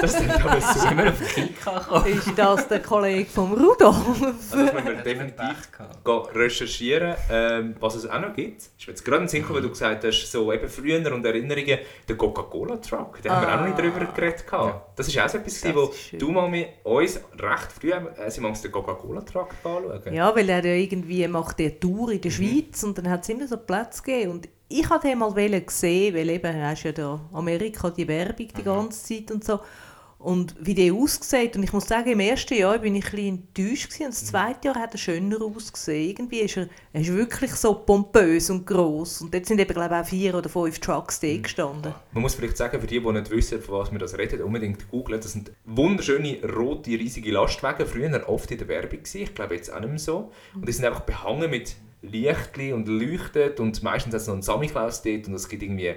Das 0.00 0.14
ist 0.20 0.30
aber 0.30 0.60
so. 0.60 0.96
Wir 0.96 1.08
auf 1.10 1.34
Kika? 1.34 2.04
Ist 2.06 2.36
das 2.36 2.68
der 2.68 2.80
Kollege 2.80 3.28
vom 3.30 3.52
Rudolf? 3.52 3.96
Also 4.08 4.64
das 4.64 4.72
müssen 4.72 4.84
wir 4.86 5.02
definitiv 5.02 5.68
recherchieren, 6.34 7.14
ähm, 7.30 7.76
was 7.78 7.94
es 7.96 8.08
auch 8.08 8.20
noch 8.20 8.34
gibt. 8.34 8.62
Ist 8.62 8.86
mir 8.86 8.92
jetzt 8.92 9.04
gerade 9.04 9.18
in 9.18 9.22
den 9.24 9.28
Sinn 9.28 9.40
gekommen, 9.42 9.56
weil 9.56 9.62
du 9.62 9.68
gesagt 9.68 10.04
hast, 10.04 10.30
so 10.30 10.52
eben 10.52 10.68
früher 10.68 11.12
und 11.12 11.24
Erinnerungen, 11.24 11.78
der 12.08 12.16
Coca-Cola-Truck, 12.16 13.20
da 13.22 13.36
haben 13.36 13.46
wir 13.46 13.54
auch 13.54 13.60
noch 13.60 13.66
nicht 13.66 13.78
drüber 13.78 14.12
geredet. 14.12 14.46
gehabt. 14.46 14.98
Das 14.98 15.08
ist 15.08 15.18
auch 15.18 15.28
so 15.28 15.38
etwas, 15.38 15.60
Das 15.60 15.74
wo 15.74 15.92
du 16.18 16.30
mal 16.30 16.48
mit 16.48 16.68
uns 16.84 17.20
recht 17.38 17.72
früh 17.72 17.90
äh, 17.92 18.46
uns 18.46 18.62
den 18.62 18.72
Coca-Cola-Truck 18.72 19.54
anschauen. 19.62 20.14
Ja, 20.14 20.34
weil 20.34 20.48
er 20.48 20.64
ja 20.64 20.74
irgendwie 20.74 21.26
macht 21.28 21.58
der 21.58 21.78
Tour 21.78 22.10
in 22.12 22.20
der 22.20 22.30
Schweiz 22.30 22.82
und 22.82 22.98
dann 22.98 23.08
hat 23.08 23.22
es 23.22 23.28
immer 23.28 23.46
so 23.46 23.56
Platz 23.56 24.02
gegeben. 24.02 24.32
Und 24.32 24.48
ich 24.72 24.90
wollte 24.90 25.08
den 25.08 25.18
mal 25.18 25.32
sehen, 25.68 26.14
weil 26.14 26.30
eben 26.30 26.62
hast 26.62 26.84
ja 26.84 26.92
da 26.92 27.20
Amerika 27.32 27.90
die 27.90 28.08
Werbung 28.08 28.48
die 28.56 28.62
ganze 28.62 29.04
Zeit 29.04 29.30
und 29.30 29.44
so. 29.44 29.60
Und 30.22 30.54
wie 30.60 30.74
der 30.74 30.94
aussieht, 30.94 31.56
und 31.56 31.64
ich 31.64 31.72
muss 31.72 31.86
sagen, 31.86 32.12
im 32.12 32.20
ersten 32.20 32.54
Jahr 32.54 32.78
bin 32.78 32.94
ich 32.94 33.06
ein 33.06 33.10
bisschen 33.10 33.38
enttäuscht 33.38 33.88
gewesen, 33.88 34.04
und 34.04 34.12
das 34.12 34.24
zweite 34.26 34.68
Jahr 34.68 34.76
hat 34.76 34.92
er 34.92 34.98
schöner 34.98 35.42
ausgesehen. 35.42 36.10
Irgendwie 36.10 36.40
ist 36.40 36.56
er, 36.56 36.68
er 36.92 37.00
ist 37.00 37.12
wirklich 37.12 37.52
so 37.54 37.74
pompös 37.74 38.48
und 38.48 38.64
gross. 38.64 39.20
Und 39.20 39.34
dort 39.34 39.46
sind 39.46 39.60
eben, 39.60 39.74
glaube 39.74 39.94
ich, 39.94 40.00
auch 40.00 40.06
vier 40.06 40.34
oder 40.36 40.48
fünf 40.48 40.78
Trucks 40.78 41.18
da 41.18 41.36
gestanden. 41.36 41.92
Man 42.12 42.22
muss 42.22 42.36
vielleicht 42.36 42.56
sagen, 42.56 42.80
für 42.80 42.86
die, 42.86 43.00
die 43.00 43.12
nicht 43.12 43.30
wissen, 43.30 43.60
von 43.60 43.80
was 43.80 43.90
wir 43.90 43.98
das 43.98 44.16
reden, 44.16 44.42
unbedingt 44.42 44.88
googeln. 44.90 45.20
Das 45.20 45.32
sind 45.32 45.50
wunderschöne, 45.64 46.38
rote, 46.56 46.90
riesige 46.90 47.32
Lastwagen. 47.32 47.84
Früher 47.84 48.28
oft 48.28 48.48
in 48.52 48.58
der 48.58 48.68
Werbung 48.68 48.98
gewesen. 48.98 49.22
Ich 49.22 49.34
glaube 49.34 49.56
jetzt 49.56 49.72
auch 49.72 49.80
nicht 49.80 49.90
mehr 49.90 49.98
so. 49.98 50.30
Und 50.54 50.68
die 50.68 50.72
sind 50.72 50.84
einfach 50.84 51.00
behangen 51.00 51.50
mit 51.50 51.74
Lichtli 52.02 52.72
und 52.72 52.88
leuchtet 52.88 53.60
und 53.60 53.82
meistens 53.82 54.12
hat 54.14 54.20
es 54.22 54.26
noch 54.26 54.34
einen 54.34 54.42
Samichlaus 54.42 55.02
dort 55.02 55.28
und 55.28 55.34
es 55.34 55.48
gibt 55.48 55.62
irgendwie 55.62 55.94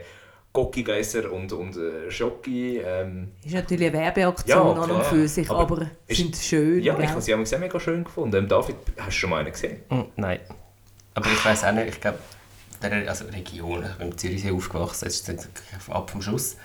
Gokigläser 0.53 1.31
und, 1.31 1.51
und 1.51 1.75
äh, 1.75 2.09
Schoki. 2.09 2.77
Ähm, 2.77 3.31
Ist 3.43 3.53
natürlich 3.55 3.87
eine 3.89 3.97
Werbeaktion 3.99 4.57
Ja, 4.77 4.83
an 4.83 4.91
und 4.91 5.03
für 5.05 5.27
sich, 5.27 5.49
Aber 5.49 5.59
aber, 5.59 5.87
ist- 6.07 6.17
sind 6.17 6.35
schön. 6.37 6.81
ja, 6.81 6.93
ich 6.93 6.99
gell? 6.99 7.09
habe 7.09 7.21
sie 7.21 7.35
auch 7.35 7.45
sehr 7.45 7.59
mega 7.59 7.79
schön 7.79 8.03
gefunden. 8.05 8.35
Ähm, 8.37 8.47
David, 8.47 8.75
hast 8.97 9.07
du 9.07 9.11
schon 9.11 9.29
mal 9.31 9.39
einen 9.41 9.51
gesehen? 9.51 9.79
Hm, 9.89 10.05
Nein. 10.15 10.39
Aber 11.13 11.27
ich 11.31 11.43
weiß 11.43 11.63
auch 11.65 11.71
nicht, 11.73 11.89
ich 11.89 11.99
glaube, 12.01 12.19
der 12.81 13.09
also 13.09 13.25
Region, 13.25 13.83
ich 13.83 13.97
bin 13.97 14.07
in 14.11 14.17
Zürichsee 14.17 14.51
aufgewachsen, 14.51 15.05
jetzt 15.05 15.29
ab 15.89 16.09
vom 16.09 16.21
Schuss. 16.21 16.55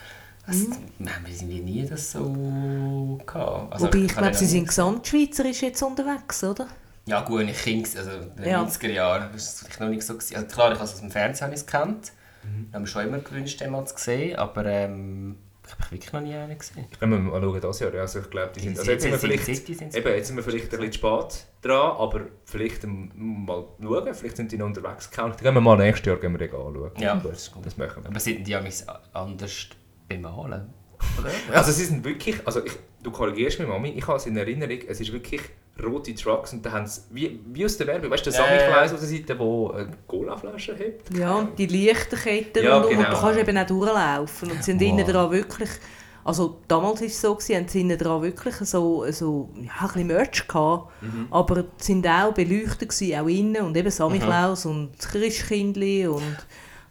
Also, 0.47 0.67
Wir 0.99 1.15
haben 1.15 1.27
irgendwie 1.27 1.61
nie 1.61 1.87
das 1.89 2.13
so 2.13 3.19
gehabt. 3.27 3.73
Also, 3.73 3.87
Wobei, 3.87 3.99
ich 3.99 4.17
glaube, 4.17 4.35
sie 4.35 4.47
sind 4.47 4.69
gesamtschweizerisch 4.69 5.63
jetzt 5.63 5.83
unterwegs, 5.83 6.43
oder? 6.45 6.67
Ja 7.11 7.21
gut, 7.23 7.43
ich 7.43 7.59
Kind, 7.63 7.97
also 7.97 8.11
in 8.11 8.37
den 8.37 8.49
Ja. 8.51 8.63
90er 8.63 8.89
Jahren, 8.91 9.29
das 9.33 9.45
ist 9.45 9.61
vielleicht 9.65 9.81
noch 9.81 9.89
nicht 9.89 10.03
so 10.03 10.15
gewesen. 10.15 10.37
Also 10.37 10.47
klar, 10.47 10.73
ich 10.73 10.79
habe 10.79 10.85
es 10.85 10.95
aus 10.95 11.01
dem 11.01 11.11
Fernsehen 11.11 11.51
gekannt. 11.55 12.13
Mhm. 12.43 12.67
Ich 12.69 12.73
habe 12.75 12.81
mir 12.83 12.87
schon 12.87 13.07
immer 13.07 13.19
gewünscht, 13.19 13.61
den 13.61 13.71
mal 13.73 13.85
zu 13.87 13.95
sehen, 13.99 14.37
aber 14.39 14.65
ähm, 14.67 15.37
ich 15.67 15.73
habe 15.73 15.91
wirklich 15.93 16.13
noch 16.13 16.21
nie 16.21 16.35
einen 16.35 16.59
gesehen. 16.59 16.87
Wenn 16.99 17.11
wir 17.11 17.19
mal 17.19 17.41
schauen, 17.43 17.61
das 17.61 17.81
Jahr, 17.81 17.95
ja, 17.95 18.01
also 18.03 18.21
ich 18.21 18.31
glaube, 18.31 18.53
die 18.55 18.61
sind, 18.61 18.79
also 18.79 18.91
jetzt 18.91 19.03
sind 19.03 19.11
wir 19.13 19.19
City- 19.19 19.75
vielleicht, 19.75 19.97
eben, 19.97 20.09
jetzt 20.15 20.27
sind 20.29 20.37
wir 20.37 20.43
vielleicht 20.43 20.65
ein 20.73 20.81
bisschen 20.81 20.93
spät 20.95 21.47
dran, 21.63 21.97
aber 21.97 22.21
vielleicht 22.45 22.85
mal 22.87 23.65
schauen, 23.81 24.15
vielleicht 24.15 24.37
sind 24.37 24.51
die 24.53 24.57
noch 24.59 24.67
unterwegs 24.67 25.11
gekannt. 25.11 25.35
Dann 25.37 25.43
gehen 25.45 25.55
wir 25.55 25.61
mal 25.61 25.77
nächstes 25.77 26.07
Jahr 26.07 26.17
gehen 26.17 26.33
wir 26.33 26.39
den 26.39 26.51
anschauen. 26.55 26.91
Ja, 26.99 27.15
das, 27.17 27.23
das 27.25 27.43
ist 27.43 27.53
gut. 27.53 27.67
das 27.67 27.77
machen 27.77 28.03
wir. 28.03 28.11
Aber 28.11 28.21
sind 28.21 28.47
die 28.47 28.51
ja 28.53 28.63
anders 29.13 29.69
bemalen? 30.09 30.73
Oder? 31.19 31.31
Also 31.57 31.73
sie 31.73 31.85
sind 31.85 32.05
wirklich, 32.05 32.37
also 32.47 32.65
ich, 32.65 32.73
du 33.03 33.11
korrigierst 33.11 33.59
mich 33.59 33.69
Mami, 33.69 33.91
ich 33.91 34.07
habe 34.07 34.17
es 34.19 34.27
in 34.27 34.37
Erinnerung, 34.37 34.79
es 34.89 35.01
ist 35.01 35.13
wirklich 35.13 35.41
rote 35.85 36.15
Trucks 36.15 36.53
und 36.53 36.65
da 36.65 36.73
haben 36.73 36.87
sie, 36.87 37.01
wie, 37.11 37.41
wie 37.47 37.65
aus 37.65 37.77
der 37.77 37.87
Werbung, 37.87 38.11
weißt 38.11 38.27
du, 38.27 38.31
der 38.31 38.41
ja. 38.41 38.47
Samichlaus 38.47 38.93
auf 38.93 39.01
der 39.01 39.09
Seite, 39.09 39.35
der 39.37 39.41
eine 39.41 39.91
Colaflasche 40.07 40.73
hat? 40.75 41.17
Ja, 41.19 41.35
und 41.37 41.59
die 41.59 41.67
Lichterketten 41.67 42.63
Ja, 42.65 42.79
und 42.79 42.89
genau. 42.91 43.11
du 43.11 43.17
kannst 43.17 43.39
eben 43.41 43.59
auch 43.59 43.67
durchlaufen. 43.67 44.51
Und 44.51 44.59
sie 44.65 44.73
sind 44.73 44.81
Wow. 44.81 44.89
innen 44.89 45.07
dran 45.07 45.31
wirklich, 45.31 45.71
also 46.25 46.59
damals 46.69 47.01
war 47.01 47.07
es 47.07 47.21
so, 47.21 47.35
gewesen, 47.35 47.57
haben 47.57 47.69
sie 47.69 47.81
innen 47.81 47.99
dran 47.99 48.23
wirklich 48.23 48.55
so, 48.57 49.11
so 49.11 49.49
ja, 49.57 49.71
ein 49.81 49.87
bisschen 49.87 50.07
Merch 50.07 50.47
gehabt. 50.49 50.93
Mhm. 51.03 51.27
Aber 51.31 51.65
sie 51.79 51.93
sind 51.93 52.07
auch 52.07 52.33
beleuchtet 52.35 52.89
gewesen, 52.91 53.19
auch 53.19 53.27
innen 53.29 53.63
und 53.63 53.77
eben 53.77 53.91
Samichlaus 53.91 54.67
und 54.67 54.91
das 54.99 55.09
Christkindli 55.09 56.07
und 56.07 56.37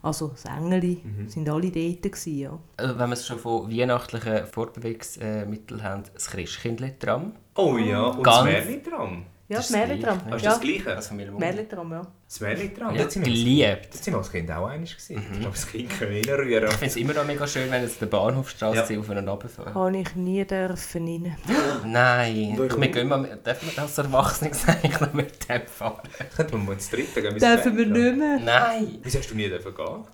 also 0.01 0.29
das 0.29 0.45
Engeli, 0.45 1.01
Mhm. 1.03 1.27
sind 1.27 1.49
alle 1.49 1.69
dort 1.71 2.01
gewesen, 2.03 2.37
ja. 2.39 2.57
Also, 2.77 2.97
wenn 2.97 3.09
wir 3.09 3.13
es 3.15 3.27
schon 3.27 3.37
von 3.37 3.69
weihnachtlichen 3.69 4.45
Fortbewegungsmitteln 4.47 5.83
haben, 5.83 6.03
das 6.13 6.29
Christkindli-Tram. 6.29 7.33
Oh 7.59 7.77
ja, 7.77 8.01
und 8.03 8.23
Ganz- 8.23 8.49
das 8.49 8.91
dran. 8.91 9.25
Ja, 9.51 9.57
Das 9.57 9.67
das 9.67 9.75
ist 9.77 9.79
das 9.81 9.87
Märlitram. 9.87 10.17
Gleiche. 10.19 10.35
Ist 10.35 10.43
Ja, 10.45 10.51
das 10.51 10.61
Gleiche? 10.61 10.83
Das 10.83 11.07
Familie 11.07 11.31
Mumm. 11.31 11.39
Märlitram, 11.39 11.91
ja. 11.91 12.01
Das 12.27 12.39
Märlitram? 12.39 12.93
Ja, 12.93 13.01
Dort 13.01 13.11
sind 13.11 13.25
wir 13.25 13.33
geliebt. 13.33 13.85
dort 13.91 14.03
sind 14.03 14.13
wir 14.13 14.17
als 14.19 14.31
Kind 14.31 14.51
auch 14.51 14.67
einig 14.67 14.91
gewesen. 14.95 15.15
Mhm. 15.15 15.33
Ich 15.33 15.39
glaube, 15.39 15.55
das 15.55 15.67
Kind 15.67 15.89
können 15.89 16.11
reinrühren. 16.23 16.65
Ich 16.69 16.73
finde 16.75 16.85
es 16.85 16.95
immer 16.97 17.13
noch 17.13 17.25
mega 17.25 17.47
schön, 17.47 17.71
wenn 17.71 17.81
jetzt 17.81 17.99
der 17.99 18.05
Bahnhofstraße 18.05 18.93
Ja. 18.93 18.99
auf 18.99 19.09
und 19.09 19.17
runterfahren. 19.27 19.73
Habe 19.73 19.97
ich 19.97 20.15
nie 20.15 20.45
dürfen 20.45 21.03
rein. 21.07 21.35
Nein, 21.85 22.53
Warum? 22.57 22.79
wir 22.81 22.89
gehen 22.89 23.07
mal, 23.07 23.23
dürfen 23.43 23.71
wir 23.75 23.81
als 23.81 23.97
Erwachsene 23.97 24.51
eigentlich 24.67 24.99
noch 25.01 25.13
mit 25.13 25.49
dem 25.49 25.61
fahren? 25.65 26.07
Könnten 26.35 26.51
wir 26.53 26.59
mal 26.59 26.73
ins 26.73 26.89
dritte 26.91 27.19
gehen? 27.21 27.37
Dürfen 27.39 27.75
wir 27.77 27.85
nicht 27.87 28.17
mehr? 28.17 28.39
Nein! 28.39 28.99
Wieso 29.01 29.17
hast 29.17 29.31
du 29.31 29.35
nie 29.35 29.49
dürfen 29.49 29.73
gehen? 29.73 30.05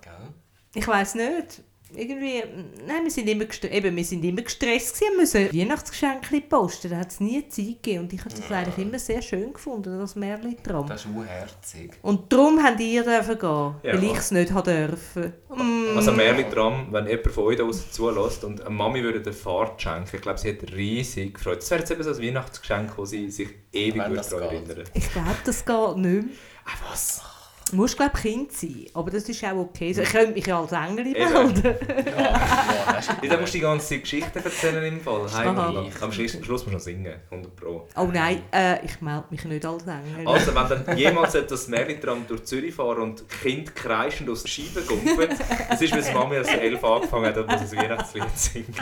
Ich 0.74 0.88
weiß 0.88 1.14
nicht. 1.16 1.62
Irgendwie, 1.94 2.42
nein, 2.86 3.04
wir 3.04 3.10
sind 3.10 3.28
immer, 3.28 3.44
eben, 3.70 3.96
wir 3.96 4.04
sind 4.04 4.24
immer 4.24 4.42
gestresst 4.42 4.98
gewesen, 4.98 5.12
wir 5.12 5.20
müssen 5.20 5.60
Weihnachtsgeschenke 5.60 6.40
posten, 6.40 6.90
da 6.90 6.96
hat 6.98 7.12
es 7.12 7.20
nie 7.20 7.48
Zeit 7.48 7.64
gegeben 7.82 8.00
und 8.00 8.12
ich 8.12 8.20
habe 8.24 8.34
das 8.34 8.50
eigentlich 8.50 8.78
immer 8.84 8.98
sehr 8.98 9.22
schön 9.22 9.52
gefunden, 9.52 9.96
das 9.98 10.16
Märlitram. 10.16 10.86
Das 10.88 11.04
ist 11.04 11.10
unherzig. 11.14 11.92
Und 12.02 12.32
darum 12.32 12.60
habt 12.62 12.80
ihr 12.80 13.04
dürfen 13.04 13.38
gehen, 13.38 13.74
Ja. 13.84 13.94
weil 13.94 14.04
ich 14.04 14.16
es 14.18 14.30
nicht 14.32 14.52
habe 14.52 14.70
dürfen. 14.88 15.32
Mm. 15.48 15.96
Also 15.96 16.10
Märlitram, 16.12 16.88
wenn 16.90 17.06
jemand 17.06 17.30
von 17.30 17.44
euch 17.44 17.56
da 17.56 17.62
draussen 17.62 17.92
zulässt 17.92 18.42
und 18.42 18.60
eine 18.62 18.70
Mami 18.70 19.02
würde 19.04 19.20
eine 19.20 19.32
Fahrt 19.32 19.80
schenken, 19.80 20.16
ich 20.16 20.22
glaube, 20.22 20.38
sie 20.38 20.48
hätte 20.48 20.70
riesig 20.74 21.34
gefreut. 21.34 21.58
Das 21.58 21.70
wäre 21.70 21.80
jetzt 21.80 21.90
eben 21.92 22.02
so 22.02 22.10
ein 22.10 22.18
Weihnachtsgeschenk, 22.20 22.98
wo 22.98 23.04
sie 23.04 23.30
sich 23.30 23.48
ewig 23.72 24.02
daran 24.02 24.42
erinnern. 24.42 24.84
Ich 24.92 25.12
glaube, 25.12 25.36
das 25.44 25.64
geht 25.64 25.96
nicht 25.98 26.24
mehr. 26.24 26.24
Ah, 26.64 26.90
was? 26.90 27.22
Du 27.70 27.76
musst, 27.76 27.96
glaube 27.96 28.12
ich, 28.14 28.22
Kind 28.22 28.52
sein, 28.52 28.86
aber 28.94 29.10
das 29.10 29.28
ist 29.28 29.42
auch 29.44 29.56
okay. 29.56 29.90
Ich 29.90 30.08
könnte 30.08 30.32
mich 30.32 30.46
ja 30.46 30.60
als 30.60 30.70
Engel 30.70 31.04
melden. 31.04 31.62
Ja, 31.64 32.22
ja, 32.22 32.92
das 32.94 33.06
dann 33.28 33.40
musst 33.40 33.54
du 33.54 33.58
die 33.58 33.60
ganze 33.60 33.88
Zeit 33.88 34.02
Geschichten 34.02 34.38
erzählen 34.38 34.84
im 34.84 35.00
Fall. 35.00 35.26
Heimlich. 35.32 36.00
Am 36.00 36.12
Schluss, 36.12 36.32
Schluss 36.32 36.48
musst 36.48 36.66
du 36.66 36.70
noch 36.70 36.80
singen, 36.80 37.14
100 37.28 37.56
Pro. 37.56 37.88
Oh 37.96 38.08
nein, 38.12 38.42
äh, 38.52 38.84
ich 38.84 39.00
melde 39.00 39.24
mich 39.30 39.44
nicht 39.44 39.66
als 39.66 39.82
Engel. 39.82 40.28
Also, 40.28 40.54
wenn 40.54 40.84
dann 40.86 40.96
jemals 40.96 41.32
das 41.32 41.66
Märlitram 41.66 42.24
durch 42.28 42.44
Zürich 42.44 42.72
fahren 42.72 43.02
und 43.02 43.24
Kinder 43.28 43.72
kreischend 43.72 44.30
aus 44.30 44.44
der 44.44 44.48
Scheibe 44.48 44.82
gumpfen, 44.82 45.28
das 45.68 45.82
ist, 45.82 45.92
die 45.92 46.14
Mami 46.14 46.36
als 46.36 46.48
elf 46.48 46.84
angefangen 46.84 47.34
hat, 47.34 47.50
dass 47.50 47.72
ein 47.72 47.78
Weihnachtslied 47.78 48.38
zu 48.38 48.52
singen. 48.52 48.74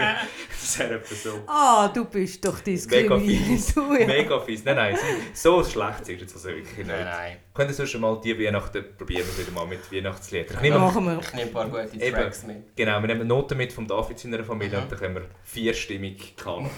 Das 0.51 0.79
wäre 0.79 0.95
etwa 0.97 1.15
so. 1.15 1.31
Ah, 1.47 1.89
du 1.89 2.05
bist 2.05 2.45
doch 2.45 2.57
Mega 2.57 2.63
diskriminierend. 2.65 3.61
fies. 3.65 3.77
Mega 4.07 4.41
fies. 4.41 4.65
Nein, 4.65 4.77
nein, 4.77 4.99
so 5.33 5.65
schlecht 5.65 6.07
ist 6.09 6.23
es 6.23 6.35
also 6.35 6.49
wirklich 6.49 6.77
nicht. 6.77 6.89
Nein, 6.89 7.05
nein. 7.05 7.37
Könnt 7.55 7.71
ihr 7.71 7.75
sonst 7.75 7.95
mal 8.01 8.21
die 8.21 8.37
Weihnachten 8.37 8.85
probieren 8.99 9.25
wir 9.29 9.47
wieder 9.47 9.53
mal 9.55 9.65
mit 9.67 9.91
Weihnachtsliedern? 9.93 10.57
Ich 10.57 10.63
nehme, 10.63 10.79
Machen 10.81 11.05
wir. 11.07 11.21
Ich 11.21 11.33
nehme 11.35 11.47
ein 11.47 11.53
paar 11.53 11.69
gute 11.69 11.97
Eben. 12.03 12.17
Tracks 12.17 12.43
mit. 12.43 12.77
genau, 12.77 13.01
wir 13.01 13.07
nehmen 13.07 13.29
Noten 13.29 13.57
mit 13.57 13.73
von 13.73 13.87
David 13.87 14.19
seiner 14.19 14.43
Familie 14.43 14.77
Mhm. 14.79 14.83
und 14.83 14.93
dann 14.93 14.99
können 14.99 15.15
wir 15.15 15.23
vierstimmig 15.45 16.35
kanon. 16.37 16.69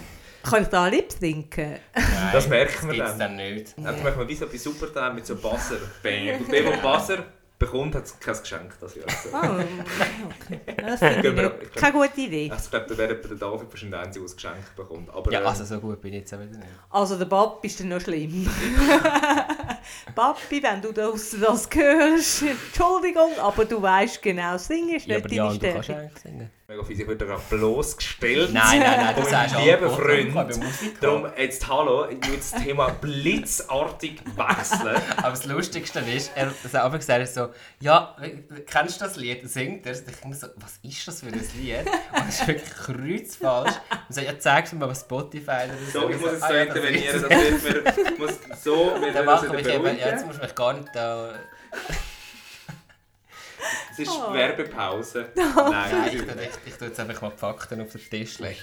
Kann 0.43 0.63
ich 0.63 0.69
da 0.69 0.87
Lip 0.89 1.09
trinken? 1.09 1.77
Nein, 1.95 2.31
Das 2.33 2.47
merken 2.49 2.89
wir 2.89 2.95
gibt's 2.95 3.11
dann. 3.17 3.19
dann 3.19 3.37
nicht. 3.37 3.75
Dann 3.79 4.03
machen 4.03 4.19
wir 4.19 4.29
wie 4.29 4.35
so 4.37 4.47
bei 4.47 4.59
Supertime 4.59 5.15
mit 5.15 5.27
so 5.27 5.35
Buzzer. 5.37 5.77
Bang. 6.03 6.39
Und 6.41 6.53
wer, 6.53 6.63
der 6.63 6.77
Buzzer 6.77 7.25
bekommt, 7.59 7.95
hat 7.95 8.21
kein 8.21 8.37
Geschenk 8.39 8.75
das 8.79 8.95
Jahr. 8.97 9.07
So. 9.09 9.35
Ah, 9.35 9.59
okay. 9.59 10.61
Das. 10.77 11.01
Keine 11.75 11.93
gute 11.93 12.21
Idee. 12.21 12.51
Also, 12.51 12.65
ich 12.67 12.71
glaube, 12.71 12.87
da 12.91 12.99
wäre 12.99 13.15
der 13.17 13.37
David 13.37 13.71
wahrscheinlich 13.71 13.91
der 13.91 14.01
Einzige, 14.01 14.25
der 14.27 14.33
ein 14.33 14.37
Geschenk 14.37 14.77
bekommt. 14.77 15.11
Aber, 15.11 15.33
Ja, 15.33 15.41
ähm, 15.41 15.47
also 15.47 15.65
so 15.65 15.81
gut 15.81 16.01
bin 16.03 16.13
ich 16.13 16.21
jetzt 16.21 16.35
auch 16.35 16.39
wieder 16.39 16.51
nicht. 16.59 16.69
Also 16.91 17.17
der 17.19 17.25
Papi 17.25 17.67
ist 17.67 17.81
dann 17.81 17.89
noch 17.89 18.01
schlimm. 18.03 18.47
Papi, 20.15 20.63
wenn 20.63 20.81
du 20.83 20.93
das, 20.93 21.31
das 21.41 21.69
hörst, 21.75 22.43
Entschuldigung, 22.43 23.33
aber 23.41 23.65
du 23.65 23.81
weißt 23.83 24.23
genau, 24.23 24.57
singen 24.59 24.97
ist 24.97 25.07
Ja, 25.07 25.17
nicht 25.17 25.25
aber 25.25 25.29
deine 25.29 25.49
Jan, 25.49 25.59
du 25.59 25.69
kannst 25.73 25.85
Stärke. 25.85 26.01
eigentlich 26.03 26.23
singen. 26.23 26.51
Ich 26.69 27.07
würde 27.07 27.27
gerade 27.27 27.43
bloßgestellt. 27.49 28.53
Nein, 28.53 28.81
nein, 28.81 29.01
nein, 29.01 29.15
das 29.17 29.31
sagst 29.31 29.55
du 29.55 29.61
lieben 29.61 29.85
auch. 29.85 30.01
Freund. 30.01 30.29
Ich 30.29 30.35
habe 30.35 30.57
Musik 30.57 31.01
Darum, 31.01 31.29
jetzt 31.37 31.69
hallo, 31.69 32.09
ich 32.09 32.29
muss 32.29 32.51
das 32.51 32.63
Thema 32.65 32.89
blitzartig 33.01 34.21
wechseln. 34.35 35.01
Aber 35.17 35.31
das 35.31 35.47
Lustigste 35.47 36.01
ist, 36.01 36.33
er 36.35 36.47
hat 36.47 36.75
aber 36.75 36.99
gesagt 36.99 37.29
so, 37.29 37.51
ja, 37.79 38.17
kennst 38.67 39.01
du 39.01 39.05
das 39.05 39.17
Lied? 39.17 39.49
Singt 39.49 39.87
er. 39.87 39.93
Und 39.93 40.09
ich 40.09 40.17
denke 40.17 40.37
so, 40.37 40.49
was 40.57 40.79
ist 40.83 41.07
das 41.07 41.21
für 41.21 41.27
ein 41.27 41.35
Lied? 41.35 41.87
Und 41.87 42.29
es 42.29 42.41
ist 42.41 42.49
wirklich 42.49 42.75
kreuzfalsch. 42.75 43.75
Und 44.09 44.15
so, 44.15 44.21
ja, 44.21 44.37
zeig's 44.37 44.73
mir 44.73 44.85
mal 44.85 44.95
Spotify 44.97 45.67
oder 45.67 45.77
so. 45.93 46.01
So, 46.01 46.11
ich 46.11 46.21
muss 46.21 46.33
jetzt 46.33 46.43
ah, 46.43 46.49
so 46.49 46.55
intervenieren, 46.55 47.23
das 47.23 47.31
wird 47.31 47.97
mir, 47.97 48.27
muss 48.27 48.39
so, 48.65 48.93
wir 49.01 49.13
Dann 49.17 49.25
machen 49.25 49.53
wir 49.53 49.67
eben, 49.67 49.85
ja, 49.85 50.09
jetzt 50.09 50.27
musst 50.27 50.41
du 50.41 50.43
mich 50.43 50.55
gar 50.57 50.73
nicht 50.73 50.89
da... 50.93 51.33
Es 53.99 54.09
ist 54.09 54.11
Oh. 54.29 54.33
Werbepause. 54.35 55.27
Nein, 55.35 55.47
Nein, 55.57 56.09
ich, 56.09 56.15
ich, 56.15 56.23
ich 56.67 56.75
tue 56.75 56.89
jetzt 56.89 57.01
einfach 57.01 57.23
mal 57.23 57.31
die 57.31 57.39
Fakten 57.39 57.81
auf 57.81 57.93
den 57.93 58.01
Tisch 58.11 58.39
legen. 58.39 58.57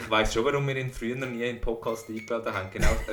ich 0.00 0.10
weiss 0.10 0.32
schon, 0.32 0.44
warum 0.44 0.66
wir 0.66 0.76
ihn 0.76 0.90
früher 0.92 1.14
nie 1.16 1.24
in 1.42 1.56
den 1.56 1.60
Podcast 1.60 2.08
eingeladen 2.08 2.52
haben. 2.54 2.70
Genau, 2.72 2.88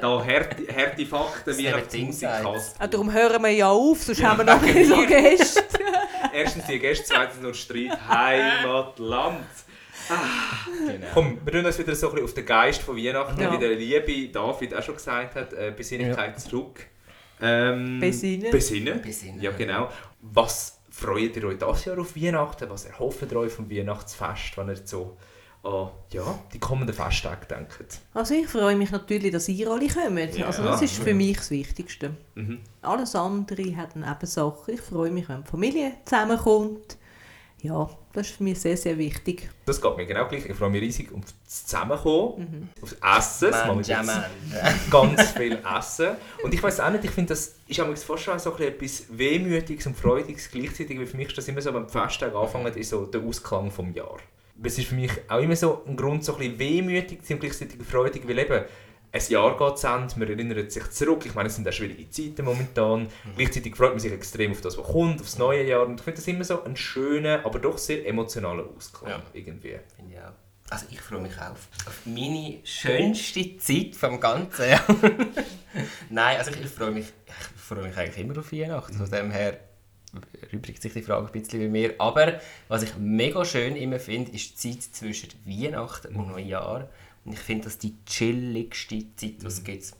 da 0.00 0.24
harte, 0.24 0.66
harte 0.76 1.06
Fakten, 1.06 1.42
Das 1.46 1.58
wie 1.58 1.62
sind 1.62 1.76
eben 1.78 1.88
die 1.90 2.04
Musik 2.04 2.22
Insights. 2.28 2.44
hasst. 2.46 2.76
Ah, 2.78 2.86
darum 2.86 3.12
hören 3.12 3.42
wir 3.42 3.50
ja 3.50 3.70
auf, 3.70 4.02
sonst 4.02 4.18
Ja, 4.18 4.30
haben 4.30 4.38
wir 4.38 4.44
noch 4.44 4.60
nicht 4.60 4.88
so. 4.88 5.06
Gäste. 5.06 5.64
Erstens 6.34 6.66
die 6.66 6.78
Gäste, 6.78 7.04
zweitens 7.06 7.40
noch 7.40 7.54
Streit, 7.54 7.98
Heimat, 8.08 8.98
Land. 8.98 9.40
Genau. 10.86 11.06
Komm, 11.14 11.38
wir 11.44 11.52
tun 11.52 11.66
uns 11.66 11.78
wieder 11.78 11.94
so 11.94 12.08
ein 12.08 12.12
bisschen 12.12 12.24
auf 12.26 12.34
den 12.34 12.46
Geist 12.46 12.82
von 12.82 12.96
Weihnachten, 12.96 13.40
Ja. 13.40 13.52
wie 13.52 13.58
der 13.58 13.70
liebe 13.70 14.28
David 14.32 14.74
auch 14.74 14.82
schon 14.82 14.94
gesagt 14.96 15.34
hat, 15.34 15.52
äh, 15.52 15.72
Besinnlichkeit 15.76 16.38
zurück. 16.40 16.86
Ähm, 17.40 18.00
Besinnen. 18.00 18.50
Besinnen. 18.50 19.02
Besinnen. 19.02 19.40
Ja, 19.42 19.50
genau. 19.50 19.90
Was 20.32 20.80
freut 20.90 21.36
ihr 21.36 21.44
euch 21.44 21.58
dieses 21.58 21.84
Jahr 21.84 21.98
auf 21.98 22.16
Weihnachten? 22.16 22.70
Was 22.70 22.84
erhofft 22.84 23.30
ihr 23.30 23.36
euch 23.36 23.52
vom 23.52 23.70
Weihnachtsfest, 23.70 24.56
wenn 24.56 24.68
ihr 24.68 24.80
so 24.84 25.16
an 25.62 25.90
ja, 26.12 26.38
die 26.52 26.58
kommenden 26.58 26.94
Festtage 26.94 27.46
denkt? 27.46 28.00
Also 28.14 28.34
ich 28.34 28.48
freue 28.48 28.76
mich 28.76 28.90
natürlich, 28.90 29.32
dass 29.32 29.48
ihr 29.48 29.70
alle 29.70 29.88
kommt. 29.88 30.36
Ja. 30.36 30.46
Also 30.46 30.62
das 30.62 30.82
ist 30.82 30.98
für 30.98 31.14
mich 31.14 31.36
das 31.36 31.50
Wichtigste. 31.50 32.16
Mhm. 32.34 32.60
Alles 32.82 33.14
andere 33.14 33.76
hat 33.76 33.94
eine 33.94 34.06
Nebensache. 34.06 34.72
Ich 34.72 34.80
freue 34.80 35.10
mich, 35.10 35.28
wenn 35.28 35.42
die 35.42 35.50
Familie 35.50 35.92
zusammenkommt. 36.04 36.96
Ja, 37.62 37.88
das 38.16 38.28
ist 38.28 38.36
für 38.36 38.44
mich 38.44 38.58
sehr, 38.58 38.76
sehr 38.76 38.96
wichtig. 38.96 39.50
Das 39.66 39.80
geht 39.80 39.96
mir 39.96 40.06
genau 40.06 40.26
gleich. 40.26 40.46
Ich 40.46 40.56
freue 40.56 40.70
mich 40.70 40.80
riesig 40.80 41.12
auf 41.12 41.20
das 41.44 41.66
Zusammenkommen, 41.66 42.70
auf 42.80 42.96
das 42.98 43.42
Essen. 43.42 43.50
Machen 43.50 43.86
wir 43.86 44.02
man. 44.02 44.24
ganz 44.90 45.30
viel 45.32 45.58
Essen. 45.78 46.16
Und 46.42 46.54
ich 46.54 46.62
weiß 46.62 46.80
auch 46.80 46.90
nicht, 46.90 47.04
ich 47.04 47.10
finde, 47.10 47.28
das 47.28 47.56
ist 47.68 47.78
manchmal 47.78 47.96
fast 47.96 48.22
schon 48.22 48.38
so 48.38 48.52
ein 48.52 48.56
bisschen 48.56 48.74
etwas 48.74 49.18
Wehmütiges 49.18 49.86
und 49.86 49.96
Freudiges 49.96 50.50
gleichzeitig, 50.50 50.98
weil 50.98 51.06
für 51.06 51.16
mich 51.16 51.28
ist 51.28 51.36
das 51.36 51.48
immer 51.48 51.60
so, 51.60 51.74
wenn 51.74 51.86
die 51.86 51.92
Festtage 51.92 52.36
anfangen, 52.36 52.72
ist 52.74 52.88
so 52.88 53.04
der 53.04 53.20
Ausklang 53.20 53.70
vom 53.70 53.92
Jahr. 53.92 54.16
Es 54.62 54.78
ist 54.78 54.88
für 54.88 54.94
mich 54.94 55.10
auch 55.28 55.40
immer 55.40 55.56
so 55.56 55.82
ein 55.86 55.94
Grund, 55.94 56.24
so 56.24 56.32
ein 56.32 56.38
bisschen 56.38 56.58
wehmütig 56.58 57.20
zu 57.20 57.28
sein 57.28 57.36
und 57.36 57.40
gleichzeitig 57.40 57.82
freudig, 57.82 58.26
weil 58.26 58.38
eben 58.38 58.64
ein 59.12 59.22
Jahr 59.28 59.56
geht 59.56 59.78
zu 59.78 59.86
Ende, 59.86 60.18
man 60.18 60.28
erinnert 60.28 60.72
sich 60.72 60.90
zurück. 60.90 61.24
Ich 61.26 61.34
meine, 61.34 61.48
es 61.48 61.56
sind 61.56 61.66
auch 61.68 61.72
schwierige 61.72 62.08
Zeiten 62.10 62.44
momentan. 62.44 63.08
Gleichzeitig 63.36 63.74
freut 63.76 63.90
man 63.90 64.00
sich 64.00 64.12
extrem 64.12 64.52
auf 64.52 64.60
das, 64.60 64.76
was 64.76 64.86
kommt, 64.86 65.20
aufs 65.20 65.38
neue 65.38 65.66
Jahr. 65.66 65.86
Und 65.86 66.00
ich 66.00 66.04
finde 66.04 66.18
das 66.18 66.28
immer 66.28 66.44
so 66.44 66.62
einen 66.64 66.76
schönen, 66.76 67.44
aber 67.44 67.58
doch 67.58 67.78
sehr 67.78 68.06
emotionalen 68.06 68.66
Ausklang 68.76 69.10
Ja. 69.10 69.22
irgendwie. 69.32 69.78
Finde 69.96 70.12
ich 70.14 70.18
auch. 70.20 70.32
Also 70.68 70.86
ich 70.90 71.00
freue 71.00 71.20
mich 71.20 71.36
auch 71.38 71.52
auf, 71.52 71.68
auf 71.86 72.00
meine 72.04 72.58
schönste 72.64 73.56
Zeit 73.58 73.94
vom 73.94 74.18
ganzen 74.18 74.68
Jahr. 74.68 74.84
Nein, 76.10 76.38
also 76.38 76.50
ich, 76.50 76.66
freue 76.68 76.90
mich, 76.90 77.06
ich 77.54 77.60
freue 77.62 77.84
mich 77.86 77.96
eigentlich 77.96 78.18
immer 78.24 78.38
auf 78.38 78.52
Weihnachten. 78.52 78.94
Von 78.94 79.10
dem 79.10 79.30
her 79.30 79.60
übrigens 80.50 80.82
sich 80.82 80.92
die 80.92 81.02
Frage 81.02 81.26
ein 81.26 81.32
bisschen 81.40 81.60
bei 81.60 81.68
mir. 81.68 81.94
Aber 81.98 82.40
was 82.68 82.82
ich 82.82 82.96
mega 82.96 83.44
schön 83.44 83.76
immer 83.76 83.98
finde, 84.00 84.32
ist 84.32 84.62
die 84.64 84.78
Zeit 84.78 84.94
zwischen 84.94 85.30
Weihnachten 85.44 86.16
und 86.16 86.28
Neujahr. 86.28 86.88
Und 87.26 87.32
ich 87.32 87.40
finde 87.40 87.64
das 87.64 87.78
die 87.78 87.94
chilligste 88.06 88.98
Zeit, 89.16 89.42
die 89.42 89.46
es 89.46 89.62
gibt. 89.64 89.92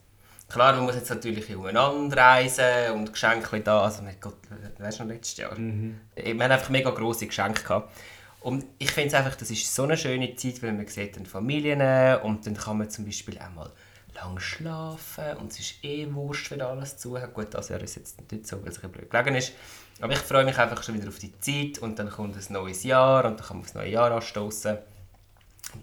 Klar, 0.48 0.74
man 0.74 0.84
muss 0.84 0.94
jetzt 0.94 1.10
natürlich 1.10 1.54
umeinander 1.54 2.16
reisen 2.16 2.92
und 2.94 3.12
Geschenke 3.12 3.60
da. 3.60 3.82
Also, 3.82 4.02
mein 4.02 4.14
Gott, 4.20 4.38
weißt 4.78 5.00
du 5.00 5.04
noch 5.04 5.10
letztes 5.10 5.38
Jahr? 5.38 5.56
Wir 5.56 5.94
haben 6.30 6.40
einfach 6.40 6.70
mega 6.70 6.90
grosse 6.90 7.26
Geschenke 7.26 7.64
gehabt. 7.64 7.92
Und 8.40 8.64
ich 8.78 8.92
finde 8.92 9.08
es 9.08 9.14
einfach, 9.14 9.34
das 9.34 9.50
ist 9.50 9.74
so 9.74 9.82
eine 9.82 9.96
schöne 9.96 10.36
Zeit, 10.36 10.62
weil 10.62 10.72
man 10.72 10.86
sieht 10.86 11.16
dann 11.16 11.26
Familien 11.26 11.80
und 12.20 12.46
dann 12.46 12.56
kann 12.56 12.78
man 12.78 12.88
zum 12.88 13.04
Beispiel 13.04 13.36
auch 13.38 13.52
mal 13.52 13.72
lang 14.14 14.38
schlafen 14.38 15.36
und 15.40 15.50
es 15.50 15.58
ist 15.58 15.84
eh 15.84 16.06
wurscht, 16.14 16.52
wenn 16.52 16.62
alles 16.62 16.96
zu 16.96 17.20
hat. 17.20 17.34
Gut, 17.34 17.52
das 17.52 17.68
Jahr 17.68 17.82
ist 17.82 17.96
jetzt 17.96 18.30
nicht 18.30 18.46
so, 18.46 18.62
weil 18.62 18.70
es 18.70 18.82
ein 18.82 18.90
blöd 18.92 19.10
gelegen 19.10 19.34
ist. 19.34 19.52
Aber 20.00 20.12
ich 20.12 20.20
freue 20.20 20.44
mich 20.44 20.56
einfach 20.58 20.80
schon 20.82 20.94
wieder 20.94 21.08
auf 21.08 21.18
die 21.18 21.38
Zeit 21.40 21.82
und 21.82 21.98
dann 21.98 22.08
kommt 22.08 22.36
ein 22.36 22.52
neues 22.52 22.84
Jahr 22.84 23.24
und 23.24 23.40
dann 23.40 23.46
kann 23.46 23.56
man 23.56 23.64
aufs 23.64 23.74
neue 23.74 23.90
Jahr 23.90 24.12
anstoßen. 24.12 24.78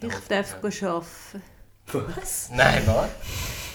Ich 0.02 0.28
darf 0.30 0.56
arbeiten. 0.64 1.42
Was? 1.92 2.50
Nein, 2.52 2.84
was? 2.86 3.10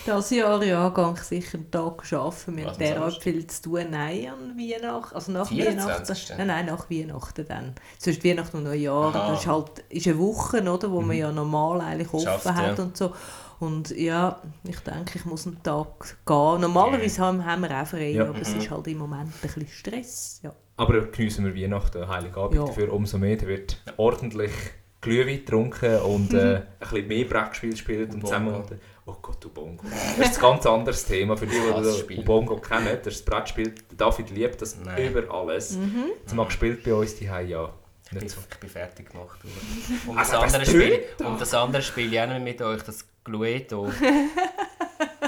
Das 0.06 0.30
Jahr 0.30 0.62
ja, 0.64 0.88
gehe 0.88 1.12
ich 1.14 1.22
sicher 1.22 1.58
einen 1.58 1.70
Tag 1.70 2.10
arbeiten. 2.12 2.56
Wir 2.56 2.66
haben 2.66 2.78
derart 2.78 3.22
viel 3.22 3.46
zu 3.46 3.62
tun. 3.62 3.86
Nein, 3.90 4.28
an 4.28 4.56
Weihnachten. 4.56 5.14
Also 5.14 5.32
nach 5.32 5.46
24. 5.46 6.30
Weihnachten. 6.30 6.36
Nein, 6.38 6.46
nein, 6.46 6.66
nach 6.66 6.90
Weihnachten 6.90 7.46
dann. 7.46 7.74
Sonst 7.98 8.24
Weihnachten 8.24 8.56
und 8.56 8.64
Neujahr. 8.64 9.14
Aha. 9.14 9.30
Das 9.30 9.40
ist 9.40 9.46
halt 9.46 9.84
ist 9.90 10.06
eine 10.06 10.18
Woche, 10.18 10.62
oder, 10.62 10.90
wo 10.90 11.02
man 11.02 11.16
ja 11.16 11.30
normal 11.30 11.82
eigentlich 11.82 12.12
offen 12.14 12.24
Schafft, 12.24 12.46
hat 12.46 12.78
ja. 12.78 12.84
und 12.84 12.96
so. 12.96 13.12
Und 13.60 13.90
ja, 13.90 14.40
ich 14.64 14.78
denke, 14.80 15.18
ich 15.18 15.24
muss 15.26 15.46
einen 15.46 15.62
Tag 15.62 16.16
gehen. 16.24 16.60
Normalerweise 16.60 17.20
haben 17.20 17.44
haben 17.44 17.62
wir 17.62 17.82
auch 17.82 17.86
frei, 17.86 18.12
Ja. 18.12 18.28
aber 18.28 18.40
es 18.40 18.54
ist 18.54 18.70
halt 18.70 18.86
im 18.86 18.98
Moment 18.98 19.28
ein 19.28 19.40
bisschen 19.42 19.66
Stress. 19.68 20.40
Ja. 20.42 20.52
Aber 20.76 21.02
geniessen 21.06 21.44
wir 21.44 21.54
Weihnachten, 21.54 22.08
Heiligabend 22.08 22.54
Ja. 22.54 22.64
dafür 22.64 22.92
umso 22.92 23.18
mehr. 23.18 23.36
Da 23.36 23.46
wird 23.46 23.82
ordentlich 23.96 24.52
Glühwein 25.00 25.36
getrunken 25.38 25.96
und 26.00 26.34
äh, 26.34 26.36
Mhm. 26.36 26.54
ein 26.56 26.64
bisschen 26.80 27.08
mehr 27.08 27.24
Brettspiel 27.24 27.70
gespielt 27.70 28.12
und 28.14 28.20
Bongo. 28.20 28.26
zusammen... 28.26 28.64
Oh 29.06 29.16
Gott, 29.22 29.42
Ubongo. 29.46 29.84
Das 30.18 30.28
ist 30.28 30.36
ein 30.36 30.42
ganz 30.42 30.66
anderes 30.66 31.06
Thema 31.06 31.34
für 31.34 31.46
die, 31.46 31.52
die 31.58 31.82
das 31.82 31.98
Spiel. 32.00 32.18
Ubongo 32.18 32.56
kennen. 32.58 32.98
Das 33.02 33.14
ist 33.14 33.20
das 33.20 33.34
Brettspiel. 33.34 33.74
David 33.96 34.28
liebt 34.30 34.60
das 34.60 34.76
Nein. 34.84 35.08
über 35.14 35.32
alles. 35.34 35.76
Mhm. 35.76 36.04
Jetzt 36.20 36.34
mal 36.34 36.44
gespielt 36.44 36.84
bei 36.84 36.92
uns 36.92 37.14
die 37.14 37.24
ja. 37.24 37.72
Ich 38.04 38.10
bin, 38.10 38.18
Nicht 38.22 38.34
so. 38.34 38.40
ich 38.50 38.56
bin 38.58 38.68
fertig 38.68 39.10
gemacht. 39.10 39.38
Und 40.06 40.18
Also, 40.18 40.32
das, 40.32 40.42
andere 40.54 40.66
Spiel, 40.66 41.00
und 41.24 41.40
das 41.40 41.54
andere 41.54 41.82
Spiel 41.82 42.12
ich 42.12 42.20
auch 42.20 42.26
noch 42.28 42.38
mit 42.38 42.60
euch, 42.60 42.82
das 42.82 43.04
Cluedo. 43.24 43.90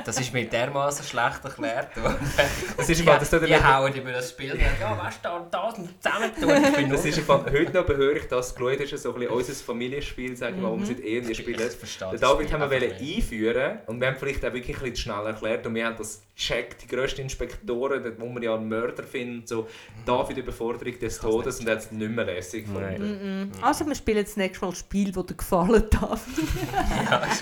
Das 0.05 0.21
ist 0.21 0.33
mir 0.33 0.45
dermaßen 0.45 1.05
schlecht 1.05 1.45
erklärt. 1.45 1.89
Das 2.77 2.89
ist 2.89 3.01
Die, 3.01 3.05
mal, 3.05 3.19
das 3.19 3.31
die 3.31 3.55
hauen 3.55 3.95
über 3.95 4.13
das 4.13 4.31
Spiel 4.31 4.53
und 4.53 4.61
sagen, 4.61 4.77
ja, 4.81 4.99
weißt 4.99 5.19
du, 5.19 5.23
da 5.23 5.37
und 5.37 5.55
das 5.55 5.79
und 5.79 6.03
zusammen 6.03 6.31
tun. 6.35 6.65
Ich 6.65 6.77
bin 6.77 6.91
Das 6.91 7.05
ist 7.05 7.21
Fall, 7.21 7.45
heute 7.45 7.73
noch 7.73 7.87
behöre 7.87 8.19
ich 8.19 8.29
das. 8.29 8.55
Cluedo 8.55 8.83
ist 8.83 8.93
ja 8.93 8.99
so 8.99 9.13
ein 9.15 9.21
bisschen 9.21 9.35
unser 9.35 9.55
Familienspiel, 9.55 10.37
sag 10.37 10.57
mal, 10.57 10.71
wo 10.71 10.79
wir 10.79 10.87
seit 10.87 11.01
eh 11.01 11.21
nie 11.21 11.35
spielen. 11.35 11.59
Den 11.59 11.69
das 11.69 12.21
David 12.21 12.53
haben 12.53 12.71
wir 12.71 12.77
einfach 12.77 13.01
einführen 13.01 13.79
und 13.87 14.01
wir 14.01 14.09
haben 14.09 14.17
vielleicht 14.19 14.45
auch 14.45 14.53
wirklich 14.53 14.77
ein 14.77 14.91
bisschen 14.91 15.13
schnell 15.13 15.27
erklärt 15.27 15.67
und 15.67 15.75
wir 15.75 15.87
haben 15.87 15.97
das 15.97 16.23
gecheckt, 16.41 16.83
die 16.83 16.87
grössten 16.87 17.21
Inspektoren, 17.21 18.03
dort, 18.03 18.21
wo 18.21 18.35
wir 18.35 18.43
ja 18.43 18.55
einen 18.55 18.69
Mörder 18.69 19.03
finden, 19.03 19.47
so 19.47 19.69
David 20.07 20.39
Überforderung 20.39 20.99
des 20.99 21.19
Todes 21.19 21.61
und 21.61 21.69
hat 21.69 21.79
es 21.79 21.93
nicht 21.93 22.11
mehr 22.11 22.25
lässig 22.25 22.67
gefunden. 22.67 23.51
Mhm. 23.53 23.63
Also 23.63 23.87
wir 23.87 23.95
spielen 23.95 24.25
das 24.25 24.37
nächste 24.37 24.65
Mal 24.65 24.73
ein 24.73 24.77
Spiel, 24.77 25.13
das 25.13 25.27
dir 25.27 25.35
gefallen 25.35 25.85
darf. 25.91 26.25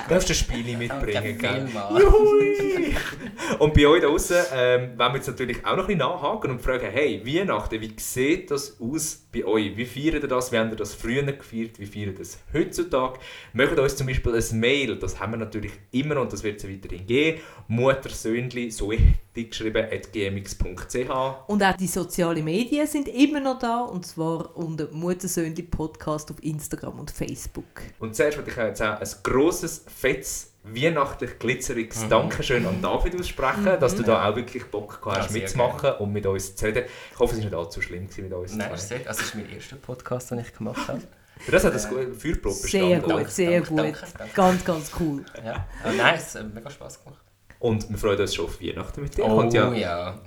Du 0.08 0.14
darfst 0.14 0.30
ein 0.30 0.34
Spiel 0.34 0.76
mitbringen, 0.76 1.38
gell? 1.38 1.66
vielmals. 1.66 2.04
Und 3.58 3.74
bei 3.74 3.86
euch 3.86 4.02
da 4.02 4.08
draussen 4.08 4.36
ähm, 4.52 4.98
wollen 4.98 5.12
wir 5.12 5.16
jetzt 5.16 5.28
natürlich 5.28 5.64
auch 5.64 5.76
noch 5.76 5.88
ein 5.88 5.96
bisschen 5.96 5.98
nachhaken 5.98 6.50
und 6.50 6.60
fragen, 6.60 6.86
hey, 6.90 7.22
Weihnachten, 7.24 7.80
wie 7.80 7.92
sieht 7.96 8.50
das 8.50 8.80
aus 8.80 9.26
bei 9.32 9.44
euch? 9.44 9.76
Wie 9.76 9.84
feiert 9.84 10.22
ihr 10.22 10.28
das? 10.28 10.52
Wie 10.52 10.58
habt 10.58 10.70
ihr 10.70 10.76
das 10.76 10.94
früher 10.94 11.22
gefeiert? 11.22 11.78
Wie 11.78 11.86
feiert 11.86 12.08
ihr 12.08 12.14
das 12.14 12.38
heutzutage? 12.52 13.18
Möchtet 13.52 13.78
uns 13.78 13.96
zum 13.96 14.06
Beispiel 14.06 14.34
ein 14.34 14.60
Mail, 14.60 14.96
das 14.96 15.18
haben 15.18 15.32
wir 15.32 15.38
natürlich 15.38 15.72
immer 15.92 16.20
und 16.20 16.32
das 16.32 16.42
wird 16.42 16.62
es 16.62 16.68
weiterhin 16.68 17.06
geben, 17.06 17.40
muttersöhnli, 17.68 18.70
so 18.70 18.92
geschrieben, 19.34 19.86
at 19.90 20.12
gmx.ch. 20.12 21.10
Und 21.46 21.62
auch 21.62 21.76
die 21.76 21.86
sozialen 21.86 22.44
Medien 22.44 22.86
sind 22.86 23.08
immer 23.08 23.40
noch 23.40 23.58
da, 23.58 23.80
und 23.82 24.06
zwar 24.06 24.56
unter 24.56 24.88
Muttersöhnli 24.90 25.62
Podcast 25.62 26.30
auf 26.30 26.42
Instagram 26.42 26.98
und 26.98 27.10
Facebook. 27.10 27.64
Und 27.98 28.14
zuerst 28.16 28.38
würde 28.38 28.50
ich 28.50 28.56
jetzt 28.56 28.82
auch 28.82 29.00
ein 29.00 29.08
grosses, 29.22 29.84
fettes, 29.86 30.52
weihnachtlich 30.64 31.38
glitzeriges 31.38 32.08
Dankeschön 32.08 32.66
an 32.66 32.82
David 32.82 33.18
aussprechen, 33.18 33.78
dass 33.80 33.94
du 33.96 34.02
da 34.02 34.28
auch 34.28 34.36
wirklich 34.36 34.64
Bock 34.66 35.00
gehabt 35.02 35.18
hast 35.22 35.34
Ja, 35.34 35.40
mitzumachen 35.42 35.92
und 35.98 36.12
mit 36.12 36.26
uns 36.26 36.54
zu 36.56 36.66
reden. 36.66 36.84
Ich 37.12 37.18
hoffe, 37.18 37.34
es 37.34 37.38
war 37.40 37.44
nicht 37.46 37.54
allzu 37.54 37.80
schlimm 37.80 38.06
gewesen 38.06 38.24
mit 38.24 38.32
uns. 38.34 38.54
Nein, 38.54 38.68
das 38.70 38.82
ist, 38.82 38.88
sehr- 38.88 38.98
also 39.06 39.20
das 39.20 39.28
ist 39.28 39.34
mein 39.34 39.50
erster 39.50 39.76
Podcast, 39.76 40.30
den 40.30 40.40
ich 40.40 40.52
gemacht 40.54 40.88
habe. 40.88 41.00
Für 41.38 41.52
das 41.52 41.64
hat 41.64 41.74
das 41.74 41.84
äh, 41.86 41.88
Feuerprobe 42.12 42.50
Sehr 42.54 42.80
bestanden. 42.98 43.02
gut, 43.02 43.10
Danke, 43.12 43.30
sehr 43.30 43.50
danke, 43.60 43.68
gut. 43.68 43.78
danke, 43.78 43.98
danke. 44.18 44.34
Ganz, 44.34 44.64
ganz 44.64 44.90
cool. 44.98 45.24
Ja. 45.44 45.66
Aber 45.84 45.92
nein, 45.92 46.14
es 46.16 46.34
hat 46.34 46.52
mega 46.52 46.68
Spass 46.68 47.02
gemacht. 47.04 47.20
Und 47.60 47.88
wir 47.90 47.96
freuen 47.98 48.20
uns 48.20 48.34
schon 48.34 48.44
auf 48.46 48.60
Weihnachten 48.60 49.02
mit 49.02 49.16
dir. 49.16 49.24
Oh 49.24 49.36
Kommt 49.36 49.52
ja, 49.54 49.72
ja. 49.72 50.20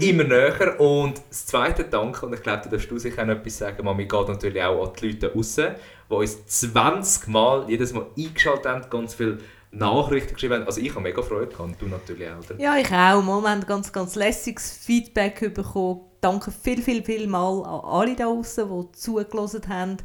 immer 0.00 0.24
näher. 0.24 0.78
Und 0.80 1.20
das 1.30 1.46
zweite 1.46 1.84
Danke, 1.84 2.24
und 2.26 2.32
ich 2.34 2.42
glaube, 2.42 2.62
da 2.64 2.70
darfst 2.70 2.90
du 2.90 2.98
sicher 2.98 3.22
auch 3.22 3.26
noch 3.26 3.34
etwas 3.36 3.58
sagen, 3.58 3.84
Mami, 3.84 4.04
geht 4.06 4.28
natürlich 4.28 4.62
auch 4.62 4.86
an 4.88 4.92
die 5.00 5.10
Leute 5.10 5.32
raus, 5.34 5.56
die 5.56 6.14
uns 6.14 6.46
20 6.46 7.28
Mal 7.28 7.66
jedes 7.70 7.92
Mal 7.94 8.06
eingeschaltet 8.18 8.66
haben, 8.66 8.90
ganz 8.90 9.14
viele 9.14 9.38
Nachrichten 9.76 10.34
geschrieben 10.34 10.54
haben. 10.54 10.66
Also 10.66 10.80
ich 10.80 10.90
habe 10.90 11.02
mega 11.02 11.22
Freude 11.22 11.46
gehabt 11.46 11.60
und 11.60 11.80
du 11.80 11.86
natürlich 11.86 12.28
auch. 12.28 12.38
Oder? 12.38 12.60
Ja, 12.60 12.76
ich 12.76 12.86
auch. 12.86 13.22
Wir 13.22 13.50
haben 13.50 13.66
ganz, 13.66 13.92
ganz 13.92 14.14
lässiges 14.14 14.72
Feedback 14.72 15.54
bekommen. 15.54 16.00
Danke 16.20 16.50
viel, 16.50 16.80
viel, 16.80 17.02
viel 17.02 17.26
mal 17.26 17.62
an 17.64 17.80
alle 17.84 18.16
da 18.16 18.24
draußen, 18.24 18.68
die 18.68 18.92
zugelassen 18.92 19.62
haben. 19.68 19.96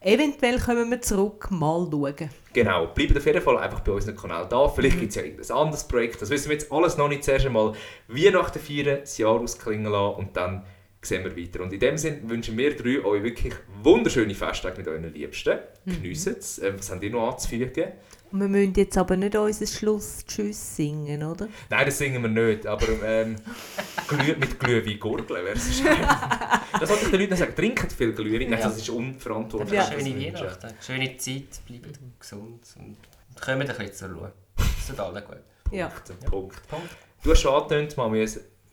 Eventuell 0.00 0.58
kommen 0.58 0.90
wir 0.90 1.00
zurück, 1.00 1.50
mal 1.50 1.88
schauen. 1.90 2.28
Genau, 2.52 2.88
bleibt 2.88 3.16
auf 3.16 3.24
jeden 3.24 3.40
Fall 3.40 3.56
einfach 3.56 3.80
bei 3.80 3.92
unserem 3.92 4.16
Kanal 4.16 4.46
da. 4.46 4.68
Vielleicht 4.68 5.00
gibt 5.00 5.10
es 5.10 5.16
ja 5.16 5.22
irgendein 5.22 5.56
anderes 5.56 5.88
Projekt. 5.88 6.20
Das 6.20 6.28
wissen 6.28 6.50
wir 6.50 6.56
jetzt 6.56 6.70
alles 6.70 6.98
noch 6.98 7.08
nicht. 7.08 7.24
Zuerst 7.24 7.46
einmal 7.46 7.72
Weihnachten 8.08 8.58
feiern, 8.58 8.98
das 9.00 9.16
Jahr 9.16 9.40
ausklingen 9.40 9.90
lassen 9.90 10.16
und 10.16 10.36
dann 10.36 10.64
sehen 11.00 11.24
wir 11.24 11.36
weiter. 11.36 11.62
Und 11.62 11.72
in 11.72 11.80
dem 11.80 11.96
Sinne 11.96 12.20
wünschen 12.28 12.56
wir 12.58 12.76
drei 12.76 13.02
euch 13.04 13.22
wirklich 13.22 13.54
wunderschöne 13.82 14.34
Festtage 14.34 14.76
mit 14.76 14.88
euren 14.88 15.12
Liebsten. 15.12 15.58
Geniessen 15.86 16.36
es. 16.38 16.58
Ähm, 16.58 16.74
was 16.76 16.90
habt 16.90 17.02
ihr 17.02 17.10
noch 17.10 17.32
anzufügen? 17.32 17.92
Und 18.34 18.40
wir 18.40 18.48
müssen 18.48 18.74
jetzt 18.74 18.98
aber 18.98 19.16
nicht 19.16 19.36
unser 19.36 19.64
Schluss-Tschüss 19.64 20.74
singen, 20.74 21.22
oder? 21.22 21.46
Nein, 21.70 21.86
das 21.86 21.98
singen 21.98 22.20
wir 22.20 22.28
nicht, 22.28 22.66
aber 22.66 22.88
ähm, 23.04 23.36
Glüh 24.08 24.34
mit 24.36 24.58
Glühwein 24.58 24.98
gurgeln 24.98 25.44
wäre 25.44 25.54
es 25.54 25.80
Das 25.80 26.90
wollte 26.90 27.04
ich 27.04 27.10
den 27.12 27.20
Leuten 27.20 27.36
sagen. 27.36 27.54
Trinkt 27.54 27.92
viel 27.92 28.12
Glühwein. 28.12 28.50
Ja. 28.50 28.56
das 28.56 28.78
ist 28.78 28.88
unverantwortlich. 28.88 29.74
Ja. 29.74 29.88
das 29.88 30.02
Schöne. 30.02 30.34
Weihnachten, 30.34 30.74
schöne 30.84 31.16
Zeit, 31.16 31.64
bleibt 31.64 32.00
gesund 32.18 32.60
und 32.80 32.96
kommt 33.40 33.60
ein 33.60 33.66
bisschen 33.68 33.94
zur 33.94 34.08
Ruhe. 34.08 34.32
Es 34.80 34.88
tut 34.88 34.98
allen 34.98 35.24
gut. 35.24 35.36
Ja. 35.70 35.86
Punkt. 35.86 36.28
Punkt. 36.28 36.68
Punkt. 36.68 36.90
Du 37.22 37.30
hast 37.30 37.40
schon 37.40 37.54
angetönt, 37.54 37.96
Mami, 37.96 38.20
ein 38.20 38.30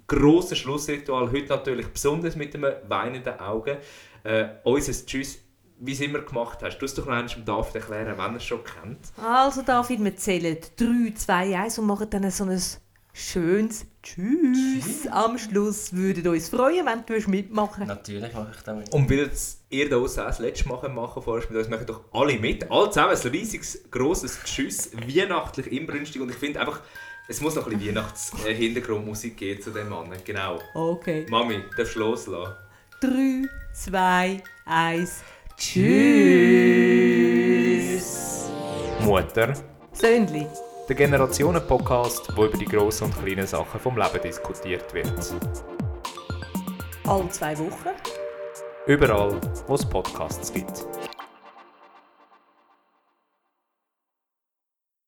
grosses 0.08 0.58
Schlussritual. 0.58 1.32
Heute 1.32 1.50
natürlich 1.50 1.86
besonders 1.86 2.36
mit 2.36 2.56
einem 2.56 2.74
weinenden 2.88 3.40
Auge. 3.40 3.78
Äh, 4.24 4.46
unser 4.64 5.06
Tschüss, 5.06 5.38
wie 5.82 5.94
es 5.94 6.00
immer 6.00 6.20
gemacht 6.20 6.60
hast. 6.62 6.78
Du 6.78 6.86
hast 6.86 6.98
doch 6.98 7.06
noch 7.06 7.14
einmal 7.14 7.34
dem 7.34 7.44
David 7.44 7.76
erklären, 7.76 8.18
wenn 8.18 8.32
er 8.32 8.36
es 8.36 8.46
schon 8.46 8.64
kennt. 8.64 9.00
Also 9.18 9.64
David, 9.64 10.04
wir 10.04 10.16
zählen 10.16 10.58
3, 10.78 11.14
2, 11.16 11.58
1 11.58 11.80
und 11.80 11.88
machen 11.88 12.10
dann 12.10 12.30
so 12.30 12.46
ein 12.46 12.62
schönes 13.14 13.86
Tschüss. 14.04 15.08
Am 15.12 15.38
Schluss 15.38 15.94
würden 15.94 16.28
uns 16.28 16.50
freuen, 16.50 16.86
wenn 16.86 17.04
du 17.06 17.30
mitmachen 17.30 17.88
Natürlich 17.88 18.34
mache 18.34 18.52
ich 18.56 18.64
damit. 18.64 18.94
Und 18.94 19.10
weil 19.10 19.20
es 19.22 19.60
ihr 19.70 19.90
da 19.90 19.98
draussen 19.98 20.22
auch 20.22 20.28
das 20.28 20.40
letzte 20.40 20.70
Mal 20.70 20.90
machen 20.90 21.22
vorher 21.22 21.48
mit 21.50 21.58
uns, 21.58 21.70
machen 21.70 21.88
doch 21.88 22.02
alle 22.12 22.38
mit. 22.38 22.70
Alle 22.72 22.90
zusammen 22.90 23.16
ein 23.16 23.28
riesiges, 23.30 23.84
grosses 23.90 24.40
Tschüss, 24.44 24.92
weihnachtlich, 24.94 25.68
inbrünstig. 25.72 26.22
Und 26.22 26.30
ich 26.30 26.38
finde 26.38 26.62
einfach, 26.62 26.80
es 27.28 27.42
muss 27.42 27.56
noch 27.56 27.68
ein 27.68 27.78
bisschen 27.78 27.96
Weihnachts-Hintergrundmusik 27.96 29.36
geben 29.36 29.62
zu 29.62 29.72
dem 29.72 29.90
Mann. 29.90 30.12
Genau. 30.24 30.60
Okay. 30.74 31.26
Mami, 31.30 31.64
darfst 31.76 31.96
du 31.96 32.00
loslassen? 32.00 32.54
3, 33.02 33.48
2, 33.74 34.44
1. 34.66 35.24
Tschüss. 35.62 35.92
Mutter. 39.02 39.54
Söhnli. 39.94 40.48
Der 40.90 40.96
Generationen-Podcast, 40.96 42.36
wo 42.36 42.46
über 42.46 42.58
die 42.58 42.66
grossen 42.66 43.04
und 43.04 43.24
kleinen 43.24 43.46
Sachen 43.46 43.80
vom 43.80 43.96
Leben 43.96 44.20
diskutiert 44.24 44.92
wird. 44.92 45.14
Alle 47.06 47.30
zwei 47.30 47.56
Wochen. 47.60 47.90
Überall, 48.88 49.40
wo 49.68 49.76
es 49.76 49.86
Podcasts 49.86 50.52
gibt. 50.52 50.84